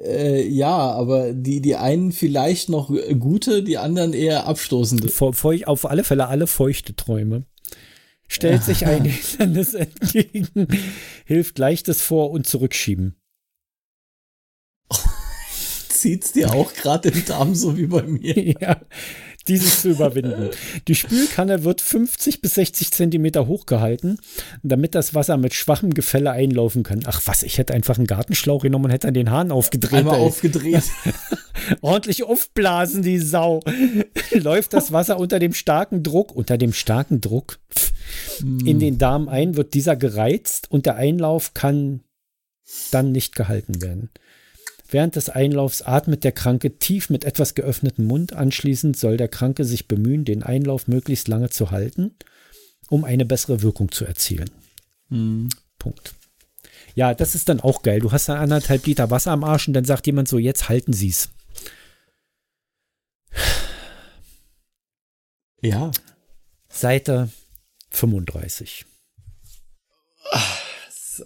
Äh, 0.03 0.47
ja, 0.47 0.75
aber 0.75 1.33
die, 1.33 1.62
die 1.62 1.75
einen 1.75 2.12
vielleicht 2.12 2.69
noch 2.69 2.91
gute, 3.19 3.63
die 3.63 3.77
anderen 3.77 4.13
eher 4.13 4.45
abstoßende. 4.47 5.10
Feu 5.10 5.62
auf 5.65 5.89
alle 5.89 6.03
Fälle 6.03 6.27
alle 6.27 6.47
feuchte 6.47 6.95
Träume. 6.95 7.45
Stellt 8.27 8.63
sich 8.63 8.86
ein 8.88 9.05
Hindernis 9.05 9.73
entgegen, 9.73 10.67
hilft 11.25 11.57
leichtes 11.57 12.01
Vor- 12.01 12.31
und 12.31 12.45
Zurückschieben. 12.45 13.15
Zieht's 15.89 16.33
dir 16.33 16.53
auch 16.53 16.73
gerade 16.73 17.12
den 17.12 17.25
Darm 17.25 17.55
so 17.55 17.77
wie 17.77 17.88
bei 17.88 18.03
mir? 18.03 18.36
Ja, 18.62 18.79
dieses 19.47 19.81
zu 19.81 19.89
überwinden. 19.89 20.49
Die 20.88 20.95
Spülkanne 20.95 21.63
wird 21.63 21.81
50 21.81 22.41
bis 22.41 22.55
60 22.55 22.91
Zentimeter 22.91 23.47
hochgehalten, 23.47 24.19
damit 24.63 24.95
das 24.95 25.13
Wasser 25.13 25.38
mit 25.38 25.53
schwachem 25.53 25.93
Gefälle 25.93 26.31
einlaufen 26.31 26.83
kann. 26.83 27.03
Ach 27.05 27.21
was, 27.25 27.43
ich 27.43 27.57
hätte 27.57 27.73
einfach 27.73 27.97
einen 27.97 28.07
Gartenschlauch 28.07 28.63
genommen 28.63 28.86
und 28.86 28.91
hätte 28.91 29.07
an 29.07 29.13
den 29.13 29.31
Hahn 29.31 29.51
aufgedreht. 29.51 29.99
Einmal 29.99 30.19
ey. 30.19 30.25
aufgedreht. 30.25 30.83
Ordentlich 31.81 32.23
aufblasen, 32.23 33.01
die 33.01 33.19
Sau. 33.19 33.62
Läuft 34.31 34.73
das 34.73 34.91
Wasser 34.91 35.19
unter 35.19 35.39
dem 35.39 35.53
starken 35.53 36.03
Druck, 36.03 36.36
unter 36.36 36.57
dem 36.57 36.73
starken 36.73 37.21
Druck 37.21 37.60
in 38.39 38.79
den 38.79 38.97
Darm 38.97 39.27
ein, 39.27 39.55
wird 39.55 39.73
dieser 39.73 39.95
gereizt 39.95 40.69
und 40.71 40.86
der 40.86 40.95
Einlauf 40.95 41.53
kann 41.53 42.01
dann 42.91 43.12
nicht 43.12 43.36
gehalten 43.36 43.81
werden. 43.81 44.10
Während 44.89 45.15
des 45.15 45.30
Einlaufs 45.30 45.82
atmet 45.82 46.23
der 46.23 46.32
Kranke 46.32 46.78
tief 46.78 47.10
mit 47.10 47.26
etwas 47.26 47.56
geöffnetem 47.56 48.06
Mund. 48.06 48.34
Anschließend 48.34 48.97
soll 48.97 49.17
der 49.17 49.28
Kranke 49.28 49.65
sich 49.65 49.88
bemühen, 49.88 50.23
den 50.23 50.43
Einlauf 50.43 50.88
möglichst 50.88 51.28
lange 51.28 51.50
zu 51.50 51.71
halten, 51.71 52.15
um 52.89 53.04
eine 53.04 53.26
bessere 53.26 53.62
Wirkung 53.62 53.91
zu 53.91 54.06
erzielen. 54.06 54.50
Mhm. 55.10 55.50
Punkt. 55.78 56.13
Ja, 56.95 57.13
das 57.13 57.36
ist 57.36 57.50
dann 57.50 57.60
auch 57.60 57.84
geil. 57.84 58.00
Du 58.00 58.12
hast 58.12 58.30
dann 58.30 58.38
anderthalb 58.38 58.86
Liter 58.86 59.12
Wasser 59.12 59.32
am 59.32 59.43
Arsch 59.43 59.67
und 59.67 59.73
dann 59.73 59.86
sagt 59.86 60.08
jemand 60.08 60.28
so, 60.28 60.38
jetzt 60.38 60.69
halten 60.69 60.93
Sie 60.93 61.10
es. 61.10 61.30
Ja. 65.62 65.91
Seite 66.69 67.30
35. 67.91 68.86
Ach, 70.32 70.62
so. 70.89 71.23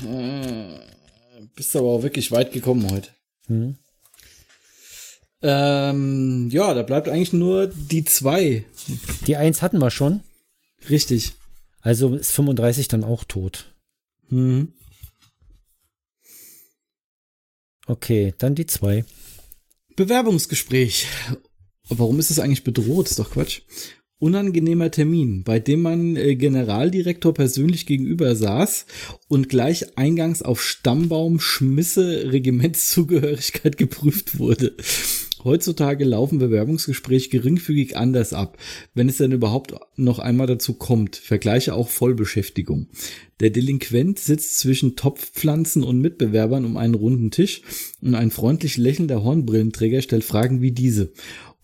hm. 0.00 0.80
Bist 1.56 1.74
aber 1.74 1.88
auch 1.88 2.02
wirklich 2.02 2.30
weit 2.30 2.52
gekommen 2.52 2.90
heute. 2.90 3.10
Hm. 3.46 3.76
Ähm, 5.42 6.50
ja, 6.50 6.74
da 6.74 6.82
bleibt 6.82 7.08
eigentlich 7.08 7.32
nur 7.32 7.66
die 7.66 8.04
zwei. 8.04 8.64
Die 9.26 9.36
eins 9.36 9.62
hatten 9.62 9.78
wir 9.78 9.90
schon. 9.90 10.20
Richtig. 10.88 11.32
Also 11.80 12.14
ist 12.14 12.32
35 12.32 12.88
dann 12.88 13.04
auch 13.04 13.24
tot. 13.24 13.74
Hm. 14.28 14.72
Okay, 17.86 18.34
dann 18.38 18.54
die 18.54 18.66
zwei. 18.66 19.04
Bewerbungsgespräch. 19.94 21.06
Warum 21.88 22.18
ist 22.18 22.30
es 22.30 22.38
eigentlich 22.38 22.64
bedroht? 22.64 23.08
Ist 23.08 23.18
doch 23.18 23.30
Quatsch 23.30 23.62
unangenehmer 24.18 24.90
Termin, 24.90 25.42
bei 25.44 25.58
dem 25.58 25.82
man 25.82 26.16
äh, 26.16 26.36
Generaldirektor 26.36 27.34
persönlich 27.34 27.86
gegenüber 27.86 28.34
saß 28.34 28.86
und 29.28 29.48
gleich 29.48 29.98
eingangs 29.98 30.42
auf 30.42 30.62
Stammbaum, 30.62 31.38
Schmisse, 31.38 32.32
Regimentszugehörigkeit 32.32 33.76
geprüft 33.76 34.38
wurde. 34.38 34.74
Heutzutage 35.44 36.04
laufen 36.04 36.38
Bewerbungsgespräche 36.38 37.28
geringfügig 37.28 37.96
anders 37.96 38.32
ab, 38.32 38.58
wenn 38.94 39.08
es 39.08 39.18
denn 39.18 39.30
überhaupt 39.30 39.74
noch 39.94 40.18
einmal 40.18 40.48
dazu 40.48 40.74
kommt. 40.74 41.14
Vergleiche 41.14 41.74
auch 41.74 41.88
Vollbeschäftigung. 41.88 42.88
Der 43.38 43.50
Delinquent 43.50 44.18
sitzt 44.18 44.58
zwischen 44.58 44.96
Topfpflanzen 44.96 45.84
und 45.84 46.00
Mitbewerbern 46.00 46.64
um 46.64 46.76
einen 46.76 46.94
runden 46.94 47.30
Tisch 47.30 47.62
und 48.00 48.16
ein 48.16 48.32
freundlich 48.32 48.76
lächelnder 48.76 49.22
Hornbrillenträger 49.22 50.02
stellt 50.02 50.24
Fragen 50.24 50.62
wie 50.62 50.72
diese. 50.72 51.12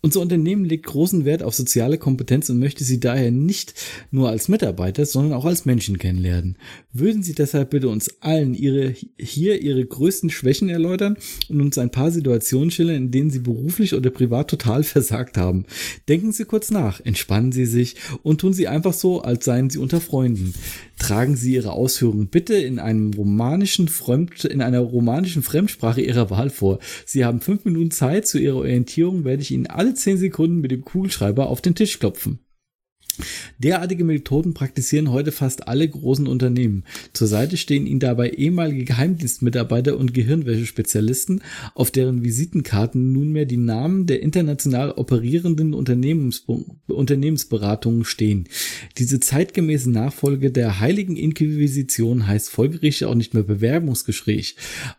Unser 0.05 0.19
Unternehmen 0.19 0.65
legt 0.65 0.85
großen 0.85 1.23
Wert 1.23 1.43
auf 1.43 1.55
soziale 1.55 1.97
Kompetenz 1.97 2.49
und 2.49 2.59
möchte 2.59 2.83
Sie 2.83 2.99
daher 2.99 3.31
nicht 3.31 3.73
nur 4.11 4.27
als 4.27 4.49
Mitarbeiter, 4.49 5.05
sondern 5.05 5.31
auch 5.31 5.45
als 5.45 5.63
Menschen 5.63 5.97
kennenlernen. 5.97 6.57
Würden 6.91 7.23
Sie 7.23 7.33
deshalb 7.33 7.69
bitte 7.69 7.87
uns 7.87 8.21
allen 8.21 8.53
Ihre, 8.53 8.93
hier 9.17 9.61
Ihre 9.61 9.85
größten 9.85 10.29
Schwächen 10.29 10.67
erläutern 10.67 11.15
und 11.47 11.61
uns 11.61 11.77
ein 11.77 11.89
paar 11.89 12.11
Situationen 12.11 12.69
schildern, 12.69 12.97
in 12.97 13.11
denen 13.11 13.29
Sie 13.29 13.39
beruflich 13.39 13.93
oder 13.93 14.09
privat 14.09 14.49
total 14.49 14.83
versagt 14.83 15.37
haben. 15.37 15.63
Denken 16.09 16.33
Sie 16.33 16.43
kurz 16.43 16.69
nach, 16.69 16.99
entspannen 16.99 17.53
Sie 17.53 17.65
sich 17.65 17.95
und 18.23 18.41
tun 18.41 18.51
Sie 18.51 18.67
einfach 18.67 18.93
so, 18.93 19.21
als 19.21 19.45
seien 19.45 19.69
Sie 19.69 19.79
unter 19.79 20.01
Freunden 20.01 20.53
tragen 21.03 21.35
Sie 21.35 21.53
Ihre 21.53 21.73
Ausführungen 21.73 22.27
bitte 22.27 22.55
in 22.55 22.79
einem 22.79 23.13
romanischen 23.13 23.87
Fremd, 23.87 24.45
in 24.45 24.61
einer 24.61 24.79
romanischen 24.79 25.43
Fremdsprache 25.43 26.01
Ihrer 26.01 26.29
Wahl 26.29 26.49
vor. 26.49 26.79
Sie 27.05 27.25
haben 27.25 27.41
fünf 27.41 27.65
Minuten 27.65 27.91
Zeit. 27.91 28.25
Zu 28.25 28.39
Ihrer 28.39 28.57
Orientierung 28.57 29.25
werde 29.25 29.41
ich 29.41 29.51
Ihnen 29.51 29.67
alle 29.67 29.92
zehn 29.95 30.17
Sekunden 30.17 30.61
mit 30.61 30.71
dem 30.71 30.83
Kugelschreiber 30.83 31.49
auf 31.49 31.61
den 31.61 31.75
Tisch 31.75 31.99
klopfen. 31.99 32.39
Derartige 33.59 34.03
Methoden 34.03 34.53
praktizieren 34.53 35.11
heute 35.11 35.31
fast 35.31 35.67
alle 35.67 35.87
großen 35.87 36.27
Unternehmen. 36.27 36.83
Zur 37.13 37.27
Seite 37.27 37.57
stehen 37.57 37.85
ihnen 37.85 37.99
dabei 37.99 38.31
ehemalige 38.31 38.85
Geheimdienstmitarbeiter 38.85 39.97
und 39.97 40.13
Gehirnwäschespezialisten, 40.13 41.41
auf 41.75 41.91
deren 41.91 42.23
Visitenkarten 42.23 43.11
nunmehr 43.11 43.45
die 43.45 43.57
Namen 43.57 44.07
der 44.07 44.21
international 44.23 44.91
operierenden 44.91 45.73
Unternehmens 45.73 46.45
Unternehmensberatungen 46.87 48.03
stehen. 48.03 48.49
Diese 48.97 49.19
zeitgemäße 49.19 49.91
Nachfolge 49.91 50.51
der 50.51 50.79
heiligen 50.79 51.15
Inquisition 51.15 52.27
heißt 52.27 52.49
folgerichtig 52.49 53.05
auch 53.05 53.15
nicht 53.15 53.33
mehr 53.33 53.43
Bewerbungsgespräch. 53.43 54.55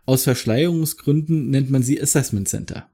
Aus 0.07 0.25
Verschleierungsgründen 0.25 1.51
nennt 1.51 1.71
man 1.71 1.83
sie 1.83 2.01
Assessment 2.01 2.49
Center. 2.49 2.89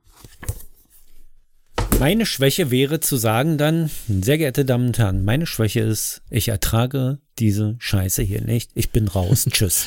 Meine 2.01 2.25
Schwäche 2.25 2.71
wäre 2.71 3.01
zu 3.01 3.19
sagen 3.19 3.59
dann, 3.59 3.91
sehr 4.09 4.39
geehrte 4.39 4.65
Damen 4.65 4.87
und 4.87 4.99
Herren, 4.99 5.23
meine 5.23 5.45
Schwäche 5.45 5.81
ist, 5.81 6.23
ich 6.31 6.49
ertrage 6.49 7.19
diese 7.39 7.77
Scheiße 7.79 8.23
hier 8.23 8.41
nicht. 8.41 8.71
Ich 8.75 8.89
bin 8.89 9.07
raus. 9.07 9.47
Tschüss. 9.51 9.85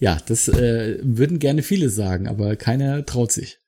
Ja, 0.00 0.18
das 0.26 0.48
äh, 0.48 0.98
würden 1.02 1.38
gerne 1.38 1.62
viele 1.62 1.88
sagen, 1.88 2.26
aber 2.26 2.56
keiner 2.56 3.06
traut 3.06 3.30
sich. 3.30 3.60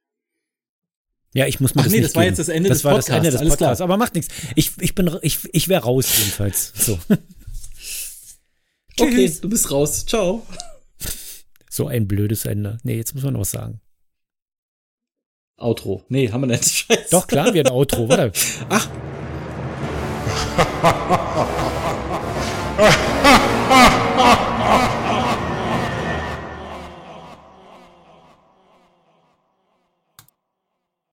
Ja, 1.34 1.46
ich 1.46 1.60
muss 1.60 1.76
mal. 1.76 1.82
Ach 1.82 1.84
das 1.84 1.92
nee, 1.92 2.00
das 2.00 2.16
war 2.16 2.24
jetzt 2.24 2.40
das 2.40 2.48
Ende 2.48 2.68
das 2.68 2.78
des 2.78 2.82
Podcasts. 2.82 3.06
Das 3.06 3.14
war 3.14 3.20
das 3.20 3.26
Ende 3.26 3.30
des 3.30 3.40
Alles 3.42 3.52
Podcasts. 3.52 3.78
Klar. 3.78 3.88
Aber 3.88 3.96
macht 3.96 4.16
nichts. 4.16 4.34
Ich, 4.56 4.72
ich 4.80 4.96
bin, 4.96 5.08
ich, 5.22 5.38
ich 5.52 5.68
wäre 5.68 5.84
raus 5.84 6.08
jedenfalls. 6.18 6.72
So. 6.74 6.98
okay, 8.98 9.32
du 9.40 9.48
bist 9.48 9.70
raus. 9.70 10.04
Ciao. 10.04 10.44
So 11.70 11.86
ein 11.86 12.08
blödes 12.08 12.44
Ende. 12.44 12.78
Nee, 12.82 12.96
jetzt 12.96 13.14
muss 13.14 13.22
man 13.22 13.34
noch 13.34 13.40
was 13.42 13.52
sagen. 13.52 13.80
Outro. 15.58 16.02
Nee, 16.08 16.30
haben 16.30 16.42
wir 16.42 16.46
nicht. 16.46 16.64
Scheiße. 16.88 17.08
Doch, 17.10 17.26
klar, 17.26 17.52
wir 17.52 17.64
haben 17.64 17.72
Outro, 17.74 18.08
warte. 18.08 18.32
Ach. 18.68 18.88
Ha 20.56 20.64
ha 20.82 20.88
ha 20.88 20.98
ha 21.08 21.46
ha 22.78 22.88
ha 22.88 23.38
ha 23.68 24.42
ha 24.42 24.47